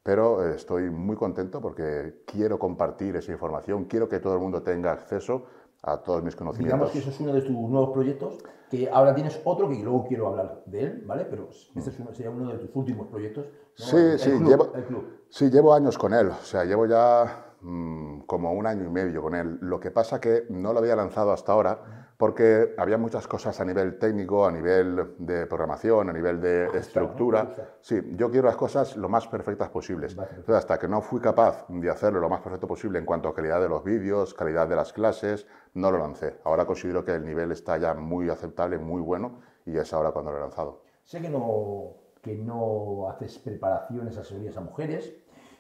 Pero 0.04 0.46
eh, 0.46 0.56
estoy 0.56 0.90
muy 0.90 1.16
contento 1.18 1.60
porque 1.60 2.24
quiero 2.26 2.58
compartir 2.58 3.16
esa 3.18 3.32
información, 3.32 3.86
quiero 3.86 4.08
que 4.08 4.20
todo 4.20 4.34
el 4.36 4.40
mundo 4.40 4.62
tenga 4.64 4.92
acceso 4.94 5.46
a 5.84 5.98
todos 5.98 6.24
mis 6.24 6.36
conocimientos. 6.36 6.74
Digamos 6.80 6.92
que 6.92 7.00
eso 7.00 7.10
es 7.10 7.20
uno 7.20 7.34
de 7.34 7.42
tus 7.42 7.56
nuevos 7.70 7.92
proyectos, 7.92 8.38
que 8.70 8.90
ahora 8.90 9.16
tienes 9.16 9.40
otro 9.46 9.70
que 9.70 9.76
luego 9.82 10.06
quiero 10.08 10.28
hablar 10.28 10.64
de 10.66 10.82
él, 10.84 11.04
¿vale? 11.06 11.26
Pero 11.26 11.50
este 11.76 11.90
es 11.90 12.00
uno- 12.00 12.14
sería 12.14 12.32
uno 12.32 12.52
de 12.52 12.58
tus 12.58 12.76
últimos 12.76 13.08
proyectos. 13.08 13.46
¿no? 13.46 13.86
Sí, 13.86 13.96
El 13.98 14.20
sí, 14.20 14.30
club, 14.32 14.50
llevo- 14.50 14.72
El 14.76 14.84
club. 14.86 15.06
Sí, 15.30 15.50
llevo 15.50 15.74
años 15.74 15.98
con 15.98 16.14
él, 16.14 16.30
o 16.30 16.44
sea, 16.44 16.64
llevo 16.66 16.86
ya 16.86 17.44
mm, 17.62 18.22
como 18.28 18.54
un 18.54 18.68
año 18.68 18.86
y 18.86 18.90
medio 18.90 19.22
con 19.22 19.34
él. 19.36 19.58
Lo 19.62 19.80
que 19.80 19.90
pasa 19.92 20.20
que 20.22 20.44
no 20.50 20.74
lo 20.74 20.80
había 20.80 20.96
lanzado 20.96 21.32
hasta 21.32 21.52
ahora 21.54 22.07
porque 22.18 22.74
había 22.78 22.98
muchas 22.98 23.28
cosas 23.28 23.60
a 23.62 23.66
nivel 23.66 24.00
técnico, 24.00 24.46
a 24.46 24.52
nivel 24.52 25.16
de 25.20 25.46
programación, 25.46 26.10
a 26.10 26.14
nivel 26.14 26.42
de 26.42 26.66
estructura. 26.78 27.56
Sí, 27.80 28.02
yo 28.16 28.32
quiero 28.32 28.48
las 28.48 28.58
cosas 28.58 28.98
lo 28.98 29.08
más 29.08 29.28
perfectas 29.28 29.70
posibles. 29.70 30.16
Vale. 30.16 30.32
Entonces, 30.32 30.56
hasta 30.56 30.80
que 30.80 30.88
no 30.88 31.02
fui 31.02 31.22
capaz 31.22 31.68
de 31.70 31.90
hacerlo 31.90 32.20
lo 32.20 32.28
más 32.28 32.42
perfecto 32.42 32.68
posible 32.68 32.98
en 32.98 33.06
cuanto 33.06 33.30
a 33.30 33.36
calidad 33.36 33.62
de 33.62 33.70
los 33.70 33.84
vídeos, 33.84 34.34
calidad 34.34 34.68
de 34.68 34.76
las 34.76 34.94
clases, 34.94 35.46
no 35.76 35.92
lo 35.92 36.00
lancé. 36.00 36.38
Ahora 36.44 36.66
considero 36.66 37.06
que 37.06 37.14
el 37.14 37.24
nivel 37.24 37.52
está 37.52 37.78
ya 37.78 37.94
muy 37.94 38.30
aceptable, 38.30 38.80
muy 38.80 39.02
bueno, 39.02 39.40
y 39.66 39.78
es 39.78 39.94
ahora 39.94 40.12
cuando 40.12 40.32
lo 40.32 40.38
he 40.38 40.42
lanzado. 40.42 40.82
Sé 41.04 41.22
que 41.22 41.30
no, 41.30 41.94
que 42.22 42.36
no 42.36 43.10
haces 43.10 43.38
preparaciones, 43.38 44.18
asesorías 44.18 44.58
a 44.58 44.62
mujeres. 44.62 45.14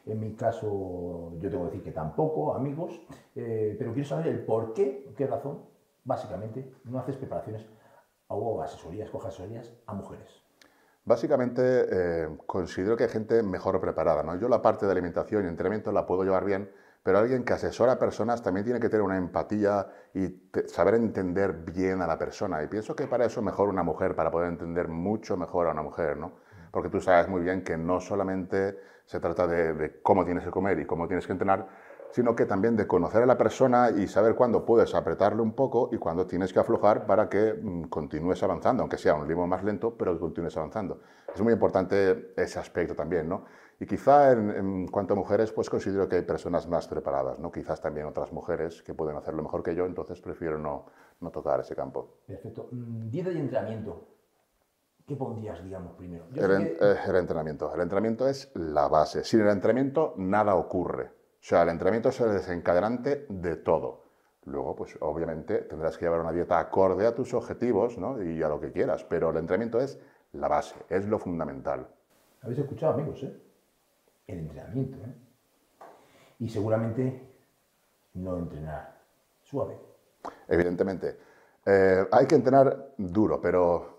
En 0.07 0.19
mi 0.21 0.33
caso, 0.35 1.33
yo 1.39 1.49
tengo 1.49 1.65
que 1.65 1.71
decir 1.71 1.83
que 1.83 1.91
tampoco, 1.91 2.55
amigos. 2.55 2.99
Eh, 3.35 3.75
pero 3.77 3.93
quiero 3.93 4.07
saber 4.07 4.27
el 4.27 4.45
por 4.45 4.73
qué, 4.73 5.13
qué 5.15 5.27
razón, 5.27 5.59
básicamente, 6.07 6.73
no 6.85 6.99
haces 6.99 7.17
preparaciones 7.17 7.65
o 8.27 8.61
asesorías, 8.61 9.09
coge 9.09 9.27
asesorías 9.27 9.71
a 9.85 9.93
mujeres? 9.93 10.41
Básicamente, 11.03 11.61
eh, 11.63 12.27
considero 12.45 12.97
que 12.97 13.03
hay 13.03 13.09
gente 13.09 13.43
mejor 13.43 13.79
preparada. 13.79 14.23
¿no? 14.23 14.39
Yo 14.39 14.49
la 14.49 14.61
parte 14.61 14.85
de 14.85 14.91
alimentación 14.91 15.45
y 15.45 15.47
entrenamiento 15.47 15.91
la 15.91 16.05
puedo 16.05 16.23
llevar 16.23 16.43
bien, 16.43 16.71
pero 17.03 17.19
alguien 17.19 17.45
que 17.45 17.53
asesora 17.53 17.93
a 17.93 17.99
personas 17.99 18.41
también 18.41 18.65
tiene 18.65 18.79
que 18.79 18.89
tener 18.89 19.03
una 19.03 19.17
empatía 19.17 19.87
y 20.13 20.49
saber 20.65 20.95
entender 20.95 21.53
bien 21.53 22.01
a 22.01 22.07
la 22.07 22.17
persona. 22.17 22.63
Y 22.63 22.67
pienso 22.67 22.95
que 22.95 23.07
para 23.07 23.25
eso 23.25 23.41
mejor 23.41 23.69
una 23.69 23.83
mujer, 23.83 24.15
para 24.15 24.31
poder 24.31 24.49
entender 24.49 24.87
mucho 24.87 25.37
mejor 25.37 25.67
a 25.67 25.71
una 25.71 25.83
mujer, 25.83 26.17
¿no? 26.17 26.31
Porque 26.71 26.89
tú 26.89 26.99
sabes 26.99 27.29
muy 27.29 27.41
bien 27.41 27.63
que 27.63 27.77
no 27.77 28.01
solamente 28.01 28.77
se 29.05 29.21
trata 29.21 29.47
de, 29.47 29.73
de 29.73 30.01
cómo 30.01 30.25
tienes 30.25 30.43
que 30.43 30.51
comer 30.51 30.79
y 30.79 30.85
cómo 30.85 31.07
tienes 31.07 31.25
que 31.25 31.31
entrenar, 31.31 31.67
sino 32.17 32.35
que 32.35 32.47
también 32.47 32.75
de 32.75 32.87
conocer 32.87 33.21
a 33.21 33.27
la 33.27 33.37
persona 33.37 33.91
y 33.91 34.07
saber 34.07 34.33
cuándo 34.33 34.65
puedes 34.65 34.95
apretarle 34.95 35.43
un 35.43 35.53
poco 35.53 35.91
y 35.91 35.97
cuándo 35.97 36.25
tienes 36.25 36.51
que 36.51 36.59
aflojar 36.59 37.05
para 37.05 37.29
que 37.29 37.53
mm, 37.53 37.83
continúes 37.89 38.41
avanzando, 38.41 38.81
aunque 38.81 38.97
sea 38.97 39.13
un 39.13 39.27
ritmo 39.27 39.45
más 39.45 39.63
lento, 39.63 39.95
pero 39.95 40.15
que 40.15 40.19
continúes 40.19 40.57
avanzando. 40.57 40.99
Es 41.31 41.39
muy 41.41 41.53
importante 41.53 42.33
ese 42.35 42.57
aspecto 42.57 42.95
también, 42.95 43.29
¿no? 43.29 43.45
Y 43.79 43.85
quizá 43.85 44.31
en, 44.31 44.87
cuanto 44.87 45.13
a 45.13 45.15
mujeres, 45.15 45.51
pues 45.51 45.69
considero 45.69 46.09
que 46.09 46.15
hay 46.15 46.21
personas 46.23 46.67
más 46.67 46.87
preparadas, 46.87 47.37
¿no? 47.37 47.51
Quizás 47.51 47.79
también 47.79 48.07
otras 48.07 48.33
mujeres 48.33 48.81
que 48.81 48.95
pueden 48.95 49.15
hacerlo 49.15 49.43
mejor 49.43 49.61
que 49.61 49.75
yo, 49.75 49.85
entonces 49.85 50.19
prefiero 50.19 50.57
no, 50.57 50.87
no 51.21 51.29
tocar 51.29 51.59
ese 51.59 51.75
campo. 51.75 52.21
Perfecto. 52.25 52.69
Mm, 52.71 53.11
dieta 53.11 53.31
y 53.31 53.37
entrenamiento. 53.37 54.07
¿Qué 55.05 55.15
pondrías, 55.15 55.63
digamos, 55.63 55.93
primero? 55.93 56.25
El, 56.33 56.63
eh, 56.63 56.77
el 57.07 57.15
entrenamiento. 57.15 57.71
El 57.75 57.81
entrenamiento 57.81 58.27
es 58.27 58.51
la 58.55 58.87
base. 58.87 59.23
Sin 59.23 59.41
el 59.41 59.49
entrenamiento 59.49 60.15
nada 60.17 60.55
ocurre. 60.55 61.16
O 61.39 61.43
sea, 61.47 61.63
el 61.63 61.69
entrenamiento 61.69 62.09
es 62.09 62.19
el 62.19 62.33
desencadenante 62.33 63.25
de 63.29 63.57
todo. 63.57 64.03
Luego, 64.45 64.75
pues 64.75 64.97
obviamente 65.01 65.59
tendrás 65.59 65.97
que 65.97 66.05
llevar 66.05 66.21
una 66.21 66.31
dieta 66.31 66.59
acorde 66.59 67.05
a 67.05 67.13
tus 67.13 67.33
objetivos 67.33 67.97
¿no? 67.97 68.21
y 68.23 68.41
a 68.41 68.47
lo 68.47 68.59
que 68.59 68.71
quieras, 68.71 69.03
pero 69.03 69.29
el 69.29 69.37
entrenamiento 69.37 69.79
es 69.79 69.99
la 70.33 70.47
base, 70.47 70.75
es 70.89 71.05
lo 71.05 71.19
fundamental. 71.19 71.87
Habéis 72.41 72.59
escuchado, 72.59 72.93
amigos, 72.93 73.23
¿eh? 73.23 73.35
El 74.27 74.39
entrenamiento, 74.39 74.97
¿eh? 74.97 75.15
Y 76.39 76.49
seguramente 76.49 77.27
no 78.13 78.37
entrenar 78.37 79.01
suave. 79.43 79.77
Evidentemente. 80.47 81.17
Eh, 81.65 82.05
hay 82.11 82.25
que 82.25 82.35
entrenar 82.35 82.93
duro, 82.97 83.41
pero 83.41 83.96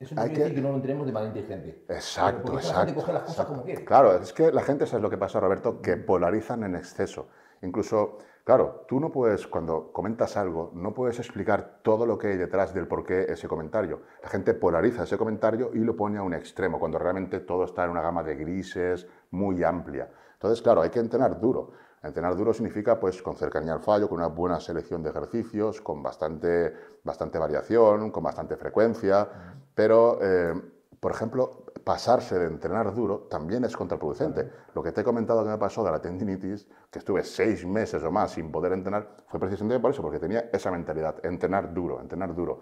eso 0.00 0.14
no 0.14 0.22
quiere 0.22 0.38
decir 0.38 0.54
que 0.54 0.60
no 0.60 0.68
lo 0.68 0.76
entrenemos 0.76 1.06
de 1.06 1.12
manera 1.12 1.36
inteligente. 1.36 1.84
Exacto, 1.88 2.54
exacto. 2.54 2.72
La 2.72 2.86
gente 2.86 2.94
coge 2.94 3.12
las 3.12 3.22
cosas 3.24 3.46
como 3.46 3.62
quiere. 3.64 3.84
Claro, 3.84 4.14
es 4.16 4.32
que 4.32 4.52
la 4.52 4.62
gente, 4.62 4.86
¿sabes 4.86 5.02
lo 5.02 5.10
que 5.10 5.18
pasa, 5.18 5.40
Roberto? 5.40 5.80
Que 5.80 5.96
polarizan 5.96 6.62
en 6.62 6.76
exceso. 6.76 7.28
Incluso, 7.62 8.18
claro, 8.44 8.84
tú 8.86 9.00
no 9.00 9.10
puedes, 9.10 9.48
cuando 9.48 9.90
comentas 9.92 10.36
algo, 10.36 10.70
no 10.74 10.94
puedes 10.94 11.18
explicar 11.18 11.80
todo 11.82 12.06
lo 12.06 12.16
que 12.16 12.28
hay 12.28 12.36
detrás 12.36 12.72
del 12.72 12.86
por 12.86 13.04
qué 13.04 13.26
ese 13.28 13.48
comentario. 13.48 14.02
La 14.22 14.28
gente 14.28 14.54
polariza 14.54 15.02
ese 15.02 15.18
comentario 15.18 15.70
y 15.74 15.78
lo 15.78 15.96
pone 15.96 16.18
a 16.18 16.22
un 16.22 16.32
extremo, 16.32 16.78
cuando 16.78 16.98
realmente 16.98 17.40
todo 17.40 17.64
está 17.64 17.84
en 17.84 17.90
una 17.90 18.02
gama 18.02 18.22
de 18.22 18.36
grises 18.36 19.08
muy 19.32 19.64
amplia. 19.64 20.08
Entonces, 20.34 20.62
claro, 20.62 20.82
hay 20.82 20.90
que 20.90 21.00
entrenar 21.00 21.40
duro. 21.40 21.72
Entrenar 22.02 22.36
duro 22.36 22.52
significa 22.52 22.98
pues 22.98 23.20
con 23.22 23.36
cercanía 23.36 23.72
al 23.72 23.80
fallo, 23.80 24.08
con 24.08 24.18
una 24.18 24.28
buena 24.28 24.60
selección 24.60 25.02
de 25.02 25.10
ejercicios, 25.10 25.80
con 25.80 26.02
bastante, 26.02 26.72
bastante 27.02 27.38
variación, 27.38 28.10
con 28.10 28.22
bastante 28.22 28.56
frecuencia, 28.56 29.28
pero, 29.74 30.18
eh, 30.22 30.54
por 31.00 31.12
ejemplo, 31.12 31.64
pasarse 31.84 32.38
de 32.38 32.46
entrenar 32.46 32.94
duro 32.94 33.28
también 33.30 33.64
es 33.64 33.76
contraproducente. 33.76 34.50
Lo 34.74 34.82
que 34.82 34.92
te 34.92 35.00
he 35.00 35.04
comentado 35.04 35.42
que 35.42 35.50
me 35.50 35.58
pasó 35.58 35.82
de 35.82 35.90
la 35.90 36.00
tendinitis, 36.00 36.68
que 36.90 36.98
estuve 36.98 37.24
seis 37.24 37.64
meses 37.64 38.02
o 38.02 38.10
más 38.10 38.32
sin 38.32 38.52
poder 38.52 38.72
entrenar, 38.72 39.16
fue 39.26 39.40
precisamente 39.40 39.80
por 39.80 39.92
eso, 39.92 40.02
porque 40.02 40.18
tenía 40.18 40.50
esa 40.52 40.70
mentalidad, 40.70 41.24
entrenar 41.24 41.72
duro, 41.72 42.00
entrenar 42.00 42.34
duro. 42.34 42.60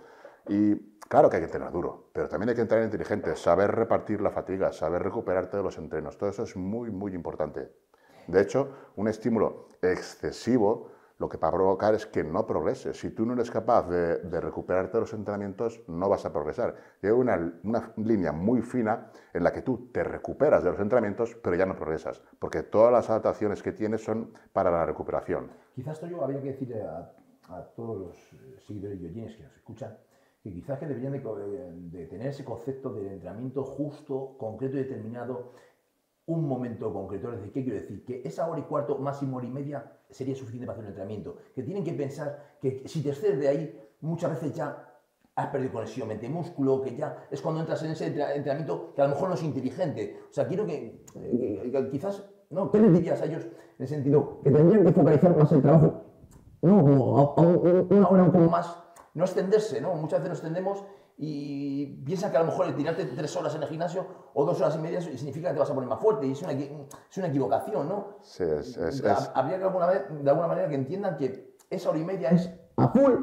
Y 0.48 0.76
claro 1.08 1.28
que 1.28 1.36
hay 1.36 1.42
que 1.42 1.46
entrenar 1.46 1.72
duro, 1.72 2.10
pero 2.12 2.28
también 2.28 2.50
hay 2.50 2.54
que 2.54 2.60
entrenar 2.60 2.84
inteligente, 2.84 3.34
saber 3.34 3.72
repartir 3.74 4.20
la 4.20 4.30
fatiga, 4.30 4.72
saber 4.72 5.02
recuperarte 5.02 5.56
de 5.56 5.62
los 5.62 5.76
entrenos. 5.76 6.16
Todo 6.16 6.30
eso 6.30 6.44
es 6.44 6.56
muy, 6.56 6.90
muy 6.90 7.12
importante. 7.14 7.72
De 8.26 8.40
hecho, 8.40 8.70
un 8.96 9.08
estímulo 9.08 9.68
excesivo 9.82 10.96
lo 11.18 11.28
que 11.28 11.38
va 11.38 11.48
a 11.48 11.52
provocar 11.52 11.94
es 11.94 12.06
que 12.06 12.22
no 12.22 12.46
progreses. 12.46 12.98
Si 12.98 13.10
tú 13.10 13.24
no 13.24 13.32
eres 13.32 13.50
capaz 13.50 13.88
de, 13.88 14.40
recuperarte 14.40 14.98
de 14.98 15.00
los 15.00 15.12
entrenamientos, 15.14 15.80
no 15.88 16.08
vas 16.08 16.26
a 16.26 16.32
progresar. 16.32 16.76
Hay 17.02 17.10
una, 17.10 17.58
una, 17.62 17.92
línea 17.96 18.32
muy 18.32 18.60
fina 18.60 19.10
en 19.32 19.42
la 19.42 19.52
que 19.52 19.62
tú 19.62 19.88
te 19.92 20.04
recuperas 20.04 20.62
de 20.62 20.70
los 20.70 20.80
entrenamientos, 20.80 21.34
pero 21.42 21.56
ya 21.56 21.64
no 21.64 21.74
progresas, 21.74 22.22
porque 22.38 22.62
todas 22.62 22.92
las 22.92 23.08
adaptaciones 23.08 23.62
que 23.62 23.72
tienes 23.72 24.04
son 24.04 24.32
para 24.52 24.70
la 24.70 24.84
recuperación. 24.84 25.50
Quizás 25.74 26.00
yo 26.02 26.22
habría 26.22 26.42
que 26.42 26.52
decir 26.52 26.74
a, 26.82 27.12
todos 27.76 27.98
los 27.98 28.16
eh, 28.32 28.58
seguidores 28.66 29.00
de 29.00 29.08
Diogenes 29.08 29.36
que 29.36 29.44
nos 29.44 29.54
escuchan, 29.54 29.96
que 30.42 30.52
quizás 30.52 30.78
que 30.78 30.86
deberían 30.86 31.12
de, 31.12 31.98
de 31.98 32.06
tener 32.06 32.28
ese 32.28 32.44
concepto 32.44 32.92
del 32.92 33.06
entrenamiento 33.06 33.64
justo, 33.64 34.36
concreto 34.36 34.76
y 34.76 34.80
determinado, 34.80 35.52
un 36.26 36.46
momento 36.46 36.92
concreto. 36.92 37.32
Es 37.32 37.38
decir, 37.38 37.52
¿qué 37.52 37.62
quiero 37.64 37.80
decir? 37.80 38.04
Que 38.04 38.22
esa 38.24 38.48
hora 38.48 38.60
y 38.60 38.64
cuarto, 38.64 38.98
máximo 38.98 39.36
hora 39.36 39.46
y 39.46 39.50
media, 39.50 39.92
sería 40.10 40.34
suficiente 40.34 40.66
para 40.66 40.74
hacer 40.74 40.84
un 40.84 40.88
entrenamiento. 40.90 41.36
Que 41.54 41.62
tienen 41.62 41.84
que 41.84 41.92
pensar 41.92 42.56
que 42.60 42.82
si 42.86 43.02
te 43.02 43.10
excedes 43.10 43.38
de 43.38 43.48
ahí, 43.48 43.80
muchas 44.00 44.30
veces 44.30 44.52
ya 44.52 44.92
has 45.36 45.48
perdido 45.48 45.72
conexión 45.72 46.08
mente-músculo, 46.08 46.80
que 46.80 46.96
ya 46.96 47.26
es 47.30 47.42
cuando 47.42 47.60
entras 47.60 47.82
en 47.82 47.90
ese 47.90 48.06
entrenamiento 48.06 48.94
que 48.94 49.02
a 49.02 49.04
lo 49.04 49.10
mejor 49.10 49.28
no 49.28 49.34
es 49.34 49.42
inteligente. 49.42 50.18
O 50.30 50.32
sea, 50.32 50.48
quiero 50.48 50.64
que, 50.66 51.04
quizás, 51.90 52.24
¿no? 52.50 52.70
¿Qué 52.70 52.80
les 52.80 52.92
dirías 52.92 53.20
a 53.20 53.26
ellos 53.26 53.44
en 53.44 53.82
el 53.82 53.88
sentido 53.88 54.40
que 54.42 54.50
tendrían 54.50 54.84
que 54.84 54.92
focalizar 54.92 55.36
más 55.36 55.52
el 55.52 55.62
trabajo? 55.62 56.02
No, 56.62 56.82
una 56.82 58.08
hora 58.08 58.22
un 58.24 58.32
poco 58.32 58.50
más, 58.50 58.82
no 59.14 59.24
extenderse, 59.24 59.80
¿no? 59.80 59.94
Muchas 59.94 60.20
veces 60.20 60.30
nos 60.30 60.38
extendemos 60.38 60.84
y 61.18 61.86
piensa 62.04 62.30
que 62.30 62.36
a 62.36 62.40
lo 62.40 62.46
mejor 62.46 62.66
el 62.66 62.76
tirarte 62.76 63.04
tres 63.06 63.34
horas 63.36 63.54
en 63.54 63.62
el 63.62 63.68
gimnasio 63.68 64.06
o 64.34 64.44
dos 64.44 64.60
horas 64.60 64.76
y 64.76 64.78
media 64.78 65.00
significa 65.00 65.48
que 65.48 65.54
te 65.54 65.60
vas 65.60 65.70
a 65.70 65.74
poner 65.74 65.88
más 65.88 66.00
fuerte 66.00 66.26
y 66.26 66.32
es 66.32 66.42
una, 66.42 66.52
es 66.52 67.16
una 67.16 67.28
equivocación, 67.28 67.88
¿no? 67.88 68.18
Sí, 68.20 68.44
es, 68.44 68.76
es, 68.76 69.02
Habría 69.34 69.58
que 69.58 69.64
alguna 69.64 69.86
vez, 69.86 70.02
de 70.10 70.30
alguna 70.30 70.48
manera 70.48 70.68
que 70.68 70.74
entiendan 70.74 71.16
que 71.16 71.56
esa 71.70 71.90
hora 71.90 71.98
y 71.98 72.04
media 72.04 72.30
es 72.30 72.50
a 72.76 72.88
full 72.88 73.14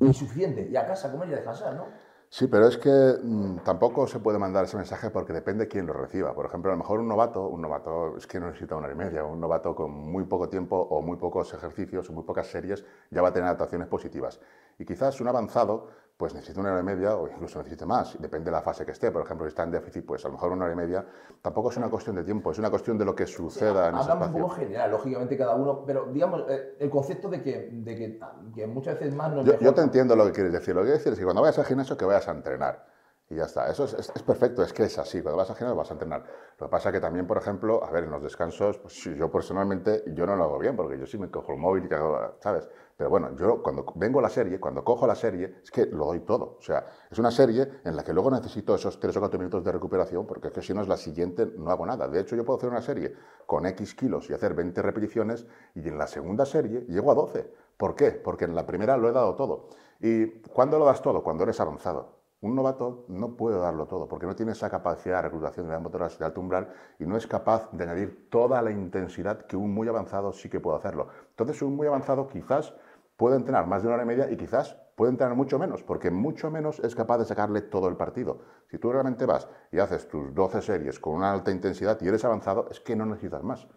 y 0.00 0.12
suficiente 0.12 0.68
y 0.68 0.76
a 0.76 0.86
casa 0.86 1.08
a 1.08 1.12
comer 1.12 1.28
y 1.28 1.32
a 1.32 1.36
descansar, 1.36 1.74
¿no? 1.74 1.86
Sí, 2.32 2.46
pero 2.46 2.68
es 2.68 2.78
que 2.78 3.18
mm, 3.20 3.58
tampoco 3.64 4.06
se 4.06 4.20
puede 4.20 4.38
mandar 4.38 4.64
ese 4.64 4.76
mensaje 4.76 5.10
porque 5.10 5.32
depende 5.32 5.64
de 5.64 5.68
quién 5.68 5.86
lo 5.86 5.92
reciba. 5.92 6.32
Por 6.32 6.46
ejemplo, 6.46 6.70
a 6.70 6.74
lo 6.74 6.78
mejor 6.78 7.00
un 7.00 7.08
novato, 7.08 7.48
un 7.48 7.60
novato 7.60 8.16
es 8.16 8.26
que 8.28 8.38
no 8.38 8.46
necesita 8.46 8.76
una 8.76 8.86
hora 8.86 8.94
y 8.94 8.98
media, 8.98 9.24
un 9.24 9.40
novato 9.40 9.74
con 9.74 9.90
muy 9.90 10.24
poco 10.24 10.48
tiempo 10.48 10.76
o 10.76 11.02
muy 11.02 11.16
pocos 11.16 11.52
ejercicios 11.52 12.08
o 12.08 12.12
muy 12.12 12.22
pocas 12.22 12.46
series 12.46 12.84
ya 13.10 13.20
va 13.20 13.28
a 13.28 13.32
tener 13.32 13.48
adaptaciones 13.48 13.88
positivas. 13.88 14.40
Y 14.78 14.84
quizás 14.84 15.20
un 15.20 15.26
avanzado 15.26 15.88
pues 16.20 16.34
necesita 16.34 16.60
una 16.60 16.72
hora 16.72 16.80
y 16.80 16.84
media 16.84 17.16
o 17.16 17.26
incluso 17.26 17.60
necesite 17.60 17.86
más, 17.86 18.20
depende 18.20 18.50
de 18.50 18.50
la 18.50 18.60
fase 18.60 18.84
que 18.84 18.90
esté. 18.90 19.10
Por 19.10 19.22
ejemplo, 19.22 19.46
si 19.46 19.48
está 19.48 19.62
en 19.62 19.70
déficit, 19.70 20.04
pues 20.04 20.22
a 20.26 20.28
lo 20.28 20.34
mejor 20.34 20.52
una 20.52 20.66
hora 20.66 20.74
y 20.74 20.76
media 20.76 21.02
tampoco 21.40 21.70
es 21.70 21.78
una 21.78 21.88
cuestión 21.88 22.14
de 22.14 22.24
tiempo, 22.24 22.50
es 22.50 22.58
una 22.58 22.68
cuestión 22.68 22.98
de 22.98 23.06
lo 23.06 23.14
que 23.14 23.26
suceda 23.26 23.88
en 23.88 23.94
ese 23.94 24.02
espacio. 24.02 24.12
Hablamos 24.12 24.34
un 24.34 24.42
poco 24.42 24.54
general, 24.54 24.90
lógicamente 24.90 25.38
cada 25.38 25.54
uno, 25.54 25.82
pero 25.86 26.04
digamos, 26.12 26.44
eh, 26.50 26.76
el 26.78 26.90
concepto 26.90 27.30
de 27.30 27.42
que, 27.42 27.70
de 27.72 28.20
que, 28.54 28.66
muchas 28.66 29.00
veces 29.00 29.14
más 29.14 29.32
no 29.32 29.42
yo, 29.42 29.58
yo 29.60 29.72
te 29.72 29.80
entiendo 29.80 30.14
lo 30.14 30.26
que 30.26 30.32
quieres 30.32 30.52
decir. 30.52 30.74
Lo 30.74 30.82
que 30.82 30.88
quieres 30.88 30.98
decir 30.98 31.14
es 31.14 31.18
que 31.18 31.24
cuando 31.24 31.40
vayas 31.40 31.58
al 31.58 31.64
gimnasio 31.64 31.96
que 31.96 32.04
vayas 32.04 32.28
a 32.28 32.32
entrenar. 32.32 32.84
Y 33.30 33.36
ya 33.36 33.44
está. 33.44 33.70
Eso 33.70 33.84
es, 33.84 33.94
es, 33.94 34.22
perfecto, 34.24 34.60
es 34.64 34.72
que 34.72 34.82
es 34.82 34.98
así. 34.98 35.22
Cuando 35.22 35.36
vas 35.36 35.48
al 35.50 35.56
gimnasio 35.56 35.76
vas 35.76 35.90
a 35.90 35.94
entrenar. 35.94 36.24
Lo 36.58 36.66
que 36.66 36.70
pasa 36.70 36.88
es 36.88 36.94
que 36.94 37.00
también, 37.00 37.28
por 37.28 37.38
ejemplo, 37.38 37.82
a 37.84 37.90
ver, 37.92 38.02
en 38.02 38.10
los 38.10 38.20
descansos, 38.20 38.78
pues 38.78 38.94
yo 39.04 39.30
personalmente, 39.30 40.02
yo 40.08 40.26
no 40.26 40.34
lo 40.34 40.42
hago 40.44 40.58
bien, 40.58 40.74
porque 40.74 40.98
yo 40.98 41.06
sí 41.06 41.16
me 41.16 41.30
cojo 41.30 41.52
el 41.52 41.58
móvil 41.58 41.86
y 41.88 41.94
hago, 41.94 42.18
¿sabes? 42.40 42.68
Pero 42.96 43.08
bueno, 43.08 43.36
yo 43.36 43.62
cuando 43.62 43.86
vengo 43.94 44.18
a 44.18 44.22
la 44.22 44.28
serie, 44.28 44.58
cuando 44.58 44.82
cojo 44.82 45.06
la 45.06 45.14
serie, 45.14 45.60
es 45.62 45.70
que 45.70 45.86
lo 45.86 46.06
doy 46.06 46.20
todo. 46.20 46.56
O 46.58 46.60
sea, 46.60 46.84
es 47.08 47.20
una 47.20 47.30
serie 47.30 47.80
en 47.84 47.94
la 47.94 48.02
que 48.02 48.12
luego 48.12 48.32
necesito 48.32 48.74
esos 48.74 48.98
3 48.98 49.16
o 49.16 49.20
4 49.20 49.38
minutos 49.38 49.62
de 49.62 49.70
recuperación, 49.70 50.26
porque 50.26 50.48
es 50.48 50.52
que 50.52 50.60
si 50.60 50.74
no 50.74 50.82
es 50.82 50.88
la 50.88 50.96
siguiente, 50.96 51.46
no 51.56 51.70
hago 51.70 51.86
nada. 51.86 52.08
De 52.08 52.20
hecho, 52.20 52.34
yo 52.34 52.44
puedo 52.44 52.58
hacer 52.58 52.68
una 52.68 52.82
serie 52.82 53.14
con 53.46 53.64
X 53.64 53.94
kilos 53.94 54.28
y 54.28 54.34
hacer 54.34 54.54
20 54.54 54.82
repeticiones, 54.82 55.46
y 55.76 55.88
en 55.88 55.96
la 55.96 56.08
segunda 56.08 56.44
serie 56.44 56.84
llego 56.88 57.12
a 57.12 57.14
12. 57.14 57.48
¿Por 57.76 57.94
qué? 57.94 58.10
Porque 58.10 58.44
en 58.44 58.56
la 58.56 58.66
primera 58.66 58.96
lo 58.96 59.08
he 59.08 59.12
dado 59.12 59.36
todo. 59.36 59.68
¿Y 60.00 60.26
cuándo 60.48 60.80
lo 60.80 60.84
das 60.84 61.00
todo? 61.00 61.22
Cuando 61.22 61.44
eres 61.44 61.60
avanzado. 61.60 62.19
Un 62.42 62.54
novato 62.54 63.04
no 63.08 63.36
puede 63.36 63.58
darlo 63.58 63.86
todo 63.86 64.08
porque 64.08 64.26
no 64.26 64.34
tiene 64.34 64.52
esa 64.52 64.70
capacidad 64.70 65.16
de 65.16 65.22
reclutación 65.22 65.68
de 65.68 65.78
motoras 65.78 66.18
de 66.18 66.24
alto 66.24 66.40
umbral 66.40 66.72
y 66.98 67.04
no 67.04 67.18
es 67.18 67.26
capaz 67.26 67.70
de 67.72 67.84
añadir 67.84 68.30
toda 68.30 68.62
la 68.62 68.70
intensidad 68.70 69.42
que 69.42 69.58
un 69.58 69.74
muy 69.74 69.88
avanzado 69.88 70.32
sí 70.32 70.48
que 70.48 70.58
puede 70.58 70.78
hacerlo. 70.78 71.08
Entonces, 71.30 71.60
un 71.60 71.76
muy 71.76 71.86
avanzado 71.86 72.28
quizás 72.28 72.72
puede 73.18 73.36
entrenar 73.36 73.66
más 73.66 73.82
de 73.82 73.88
una 73.88 73.96
hora 73.96 74.04
y 74.04 74.06
media 74.06 74.30
y 74.30 74.38
quizás 74.38 74.74
puede 74.96 75.10
entrenar 75.12 75.36
mucho 75.36 75.58
menos, 75.58 75.82
porque 75.82 76.10
mucho 76.10 76.50
menos 76.50 76.80
es 76.80 76.94
capaz 76.94 77.18
de 77.18 77.26
sacarle 77.26 77.60
todo 77.60 77.88
el 77.88 77.96
partido. 77.96 78.38
Si 78.70 78.78
tú 78.78 78.90
realmente 78.90 79.26
vas 79.26 79.46
y 79.70 79.78
haces 79.78 80.08
tus 80.08 80.34
12 80.34 80.62
series 80.62 80.98
con 80.98 81.16
una 81.16 81.32
alta 81.32 81.50
intensidad 81.50 82.00
y 82.00 82.08
eres 82.08 82.24
avanzado, 82.24 82.68
es 82.70 82.80
que 82.80 82.96
no 82.96 83.04
necesitas 83.04 83.42
más. 83.42 83.68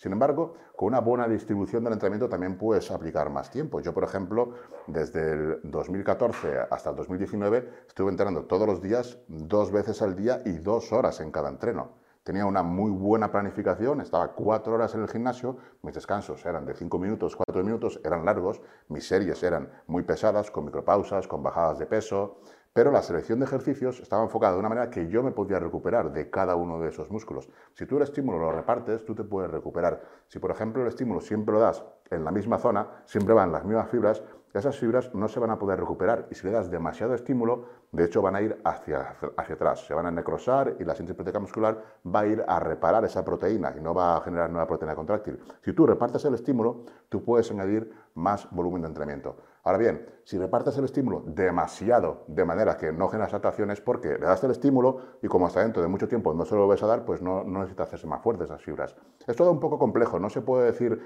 Sin 0.00 0.12
embargo, 0.12 0.54
con 0.76 0.88
una 0.88 1.00
buena 1.00 1.28
distribución 1.28 1.84
del 1.84 1.92
entrenamiento 1.92 2.30
también 2.30 2.56
puedes 2.56 2.90
aplicar 2.90 3.28
más 3.28 3.50
tiempo. 3.50 3.80
Yo, 3.80 3.92
por 3.92 4.02
ejemplo, 4.02 4.54
desde 4.86 5.32
el 5.32 5.60
2014 5.62 6.60
hasta 6.70 6.88
el 6.88 6.96
2019 6.96 7.84
estuve 7.86 8.08
entrenando 8.10 8.46
todos 8.46 8.66
los 8.66 8.80
días, 8.80 9.18
dos 9.28 9.70
veces 9.70 10.00
al 10.00 10.16
día 10.16 10.40
y 10.46 10.52
dos 10.52 10.90
horas 10.94 11.20
en 11.20 11.30
cada 11.30 11.50
entreno 11.50 12.00
tenía 12.22 12.44
una 12.46 12.62
muy 12.62 12.90
buena 12.90 13.32
planificación, 13.32 14.00
estaba 14.00 14.32
cuatro 14.34 14.74
horas 14.74 14.94
en 14.94 15.02
el 15.02 15.08
gimnasio, 15.08 15.56
mis 15.82 15.94
descansos 15.94 16.44
eran 16.44 16.66
de 16.66 16.74
cinco 16.74 16.98
minutos, 16.98 17.34
cuatro 17.34 17.64
minutos, 17.64 18.00
eran 18.04 18.24
largos, 18.24 18.60
mis 18.88 19.06
series 19.06 19.42
eran 19.42 19.70
muy 19.86 20.02
pesadas, 20.02 20.50
con 20.50 20.66
micropausas, 20.66 21.26
con 21.26 21.42
bajadas 21.42 21.78
de 21.78 21.86
peso, 21.86 22.40
Pero 22.72 22.92
la 22.92 23.02
selección 23.02 23.40
de 23.40 23.46
ejercicios 23.46 23.98
estaba 23.98 24.22
enfocada 24.22 24.52
de 24.52 24.60
una 24.60 24.68
manera 24.68 24.90
que 24.90 25.08
yo 25.08 25.24
me 25.24 25.32
podía 25.32 25.58
recuperar 25.58 26.12
de 26.12 26.30
cada 26.30 26.54
uno 26.54 26.80
de 26.80 26.90
esos 26.90 27.10
músculos. 27.10 27.48
Si 27.74 27.84
tú 27.84 27.96
el 27.96 28.04
estímulo 28.04 28.38
lo 28.38 28.52
repartes, 28.52 29.04
tú 29.04 29.12
te 29.14 29.24
puedes 29.24 29.50
recuperar. 29.50 30.00
Si, 30.28 30.38
por 30.38 30.52
ejemplo, 30.52 30.82
el 30.82 30.88
estímulo 30.88 31.20
siempre 31.20 31.52
lo 31.52 31.60
das 31.60 31.84
en 32.10 32.24
la 32.24 32.30
misma 32.30 32.58
zona, 32.58 33.02
siempre 33.06 33.34
van 33.34 33.50
las 33.50 33.64
mismas 33.64 33.88
fibras, 33.88 34.22
esas 34.52 34.76
fibras 34.76 35.14
no 35.14 35.28
se 35.28 35.38
van 35.38 35.50
a 35.50 35.58
poder 35.58 35.78
recuperar 35.78 36.26
y 36.28 36.34
si 36.34 36.46
le 36.46 36.52
das 36.52 36.70
demasiado 36.70 37.14
estímulo, 37.14 37.66
de 37.92 38.04
hecho 38.04 38.20
van 38.20 38.34
a 38.34 38.42
ir 38.42 38.60
hacia, 38.64 39.16
hacia 39.36 39.54
atrás, 39.54 39.86
se 39.86 39.94
van 39.94 40.06
a 40.06 40.10
necrosar 40.10 40.76
y 40.80 40.84
la 40.84 40.96
síntesis 40.96 41.40
muscular 41.40 41.80
va 42.04 42.20
a 42.20 42.26
ir 42.26 42.44
a 42.46 42.58
reparar 42.58 43.04
esa 43.04 43.24
proteína 43.24 43.72
y 43.76 43.80
no 43.80 43.94
va 43.94 44.16
a 44.16 44.20
generar 44.22 44.50
nueva 44.50 44.66
proteína 44.66 44.96
contráctil. 44.96 45.38
Si 45.64 45.72
tú 45.72 45.86
repartes 45.86 46.24
el 46.24 46.34
estímulo, 46.34 46.84
tú 47.08 47.22
puedes 47.24 47.48
añadir 47.52 47.92
más 48.14 48.48
volumen 48.50 48.82
de 48.82 48.88
entrenamiento. 48.88 49.36
Ahora 49.62 49.78
bien, 49.78 50.06
si 50.24 50.38
repartes 50.38 50.76
el 50.78 50.84
estímulo 50.84 51.22
demasiado 51.26 52.24
de 52.28 52.44
manera 52.44 52.76
que 52.76 52.92
no 52.92 53.08
generas 53.08 53.32
adaptaciones, 53.32 53.80
porque 53.80 54.10
le 54.10 54.26
das 54.26 54.42
el 54.44 54.52
estímulo 54.52 55.18
y 55.22 55.28
como 55.28 55.46
hasta 55.46 55.60
dentro 55.60 55.82
de 55.82 55.88
mucho 55.88 56.08
tiempo 56.08 56.32
no 56.32 56.44
se 56.44 56.54
lo 56.54 56.66
ves 56.66 56.82
a 56.82 56.86
dar, 56.86 57.04
pues 57.04 57.20
no, 57.20 57.44
no 57.44 57.60
necesitas 57.60 57.88
hacerse 57.88 58.06
más 58.06 58.22
fuertes 58.22 58.46
esas 58.46 58.62
fibras. 58.62 58.96
Es 59.26 59.36
todo 59.36 59.50
un 59.50 59.60
poco 59.60 59.78
complejo, 59.78 60.18
no 60.18 60.30
se 60.30 60.40
puede 60.40 60.66
decir 60.66 60.98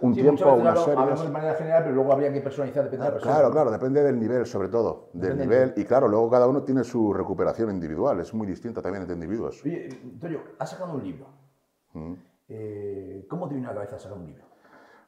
un 0.00 0.14
tiempo, 0.14 0.52
una 0.52 0.76
serie. 0.76 1.00
Hablamos 1.00 1.24
de 1.24 1.30
manera 1.30 1.54
general, 1.54 1.82
pero 1.84 1.94
luego 1.94 2.12
habría 2.12 2.32
que 2.32 2.40
personalizar, 2.40 2.84
depende 2.84 3.04
de 3.04 3.10
la 3.10 3.14
persona. 3.14 3.34
Claro, 3.34 3.50
claro, 3.50 3.70
depende 3.70 4.02
del 4.02 4.18
nivel 4.18 4.44
sobre 4.44 4.68
todo, 4.68 5.10
del 5.14 5.38
nivel. 5.38 5.72
Y 5.76 5.84
claro, 5.84 6.06
luego 6.06 6.30
cada 6.30 6.46
uno 6.46 6.62
tiene 6.62 6.84
su 6.84 7.12
recuperación 7.12 7.70
individual, 7.70 8.20
es 8.20 8.34
muy 8.34 8.46
distinta 8.46 8.82
también 8.82 9.02
entre 9.02 9.14
individuos. 9.14 9.62
Oye, 9.64 9.88
Antonio, 10.02 10.40
has 10.58 10.70
sacado 10.70 10.92
un 10.94 11.02
libro. 11.02 11.26
Mm. 11.94 12.14
Eh, 12.48 13.26
¿Cómo 13.28 13.48
te 13.48 13.54
vino 13.54 13.70
a 13.70 13.72
la 13.72 13.80
cabeza 13.80 13.98
sacar 13.98 14.18
un 14.18 14.26
libro? 14.26 14.53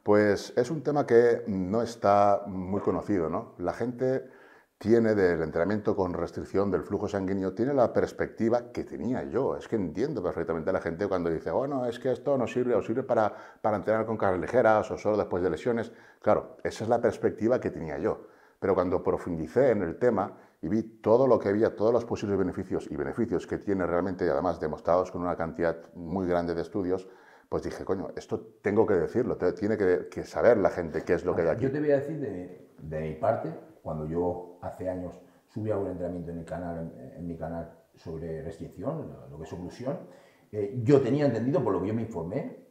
Pues 0.07 0.53
es 0.57 0.71
un 0.71 0.85
tema 0.85 1.05
que 1.05 1.43
no 1.49 1.83
está 1.83 2.45
muy 2.47 2.81
conocido, 2.81 3.29
¿no? 3.29 3.55
La 3.59 3.73
gente 3.73 4.31
tiene 4.79 5.17
del 5.17 5.43
entrenamiento 5.43 5.97
con 5.97 6.15
restricción 6.15 6.71
del 6.71 6.85
flujo 6.85 7.09
sanguíneo, 7.09 7.55
tiene 7.55 7.75
la 7.75 7.93
perspectiva 7.93 8.71
que 8.71 8.85
tenía 8.85 9.25
yo. 9.25 9.57
Es 9.57 9.67
que 9.67 9.75
entiendo 9.75 10.23
perfectamente 10.23 10.71
a 10.71 10.75
la 10.75 10.81
gente 10.81 11.09
cuando 11.09 11.29
dice, 11.29 11.51
bueno, 11.51 11.87
es 11.87 11.99
que 11.99 12.13
esto 12.13 12.39
no 12.39 12.47
sirve 12.47 12.77
o 12.77 12.83
sirve 12.83 13.03
para, 13.03 13.35
para 13.61 13.79
entrenar 13.79 14.07
con 14.07 14.17
cargas 14.17 14.41
ligeras 14.41 14.89
o 14.93 14.97
solo 14.97 15.17
después 15.17 15.43
de 15.43 15.51
lesiones. 15.51 15.91
Claro, 16.23 16.57
esa 16.63 16.85
es 16.85 16.89
la 16.89 17.01
perspectiva 17.01 17.59
que 17.59 17.73
tenía 17.73 17.99
yo. 17.99 18.29
Pero 18.61 18.77
cuando 18.77 19.03
profundicé 19.03 19.73
en 19.73 19.83
el 19.83 19.99
tema 19.99 20.39
y 20.63 20.69
vi 20.69 20.85
todo 20.85 21.27
lo 21.27 21.37
que 21.37 21.49
había, 21.49 21.75
todos 21.75 21.93
los 21.93 22.05
posibles 22.05 22.39
beneficios 22.39 22.87
y 22.89 22.95
beneficios 22.95 23.45
que 23.45 23.59
tiene 23.59 23.85
realmente, 23.85 24.31
además 24.31 24.61
demostrados 24.61 25.11
con 25.11 25.23
una 25.23 25.35
cantidad 25.35 25.93
muy 25.95 26.29
grande 26.29 26.55
de 26.55 26.63
estudios, 26.63 27.09
pues 27.49 27.63
dije, 27.63 27.85
coño, 27.85 28.09
esto 28.17 28.41
tengo 28.61 28.87
que 28.87 28.95
decirlo, 28.95 29.37
tiene 29.37 29.77
que, 29.77 30.25
saber 30.25 30.59
la 30.59 30.71
gente 30.71 31.03
qué 31.05 31.15
es 31.15 31.25
lo 31.25 31.35
que 31.35 31.43
hay 31.43 31.49
aquí. 31.49 31.65
Yo 31.65 31.73
te 31.73 31.81
voy 31.81 31.91
a 31.93 31.97
decir 31.97 32.21
de, 32.21 33.01
mi 33.01 33.15
parte, 33.15 33.53
cuando 33.83 34.07
yo 34.07 34.59
hace 34.63 34.89
años 34.89 35.21
subí 35.47 35.71
a 35.71 35.79
un 35.79 35.89
entrenamiento 35.89 36.33
en, 36.33 36.39
el 36.39 36.45
canal, 36.45 36.93
en, 37.17 37.27
mi 37.27 37.37
canal 37.37 37.71
sobre 37.95 38.43
restricción, 38.43 39.17
lo 39.31 39.39
que 39.39 39.45
es 39.45 39.53
oclusión, 39.53 39.99
eh, 40.53 40.81
yo 40.83 41.01
tenía 41.01 41.27
entendido, 41.27 41.63
por 41.63 41.73
lo 41.73 41.81
que 41.81 41.89
yo 41.89 41.95
me 41.95 42.03
informé, 42.03 42.67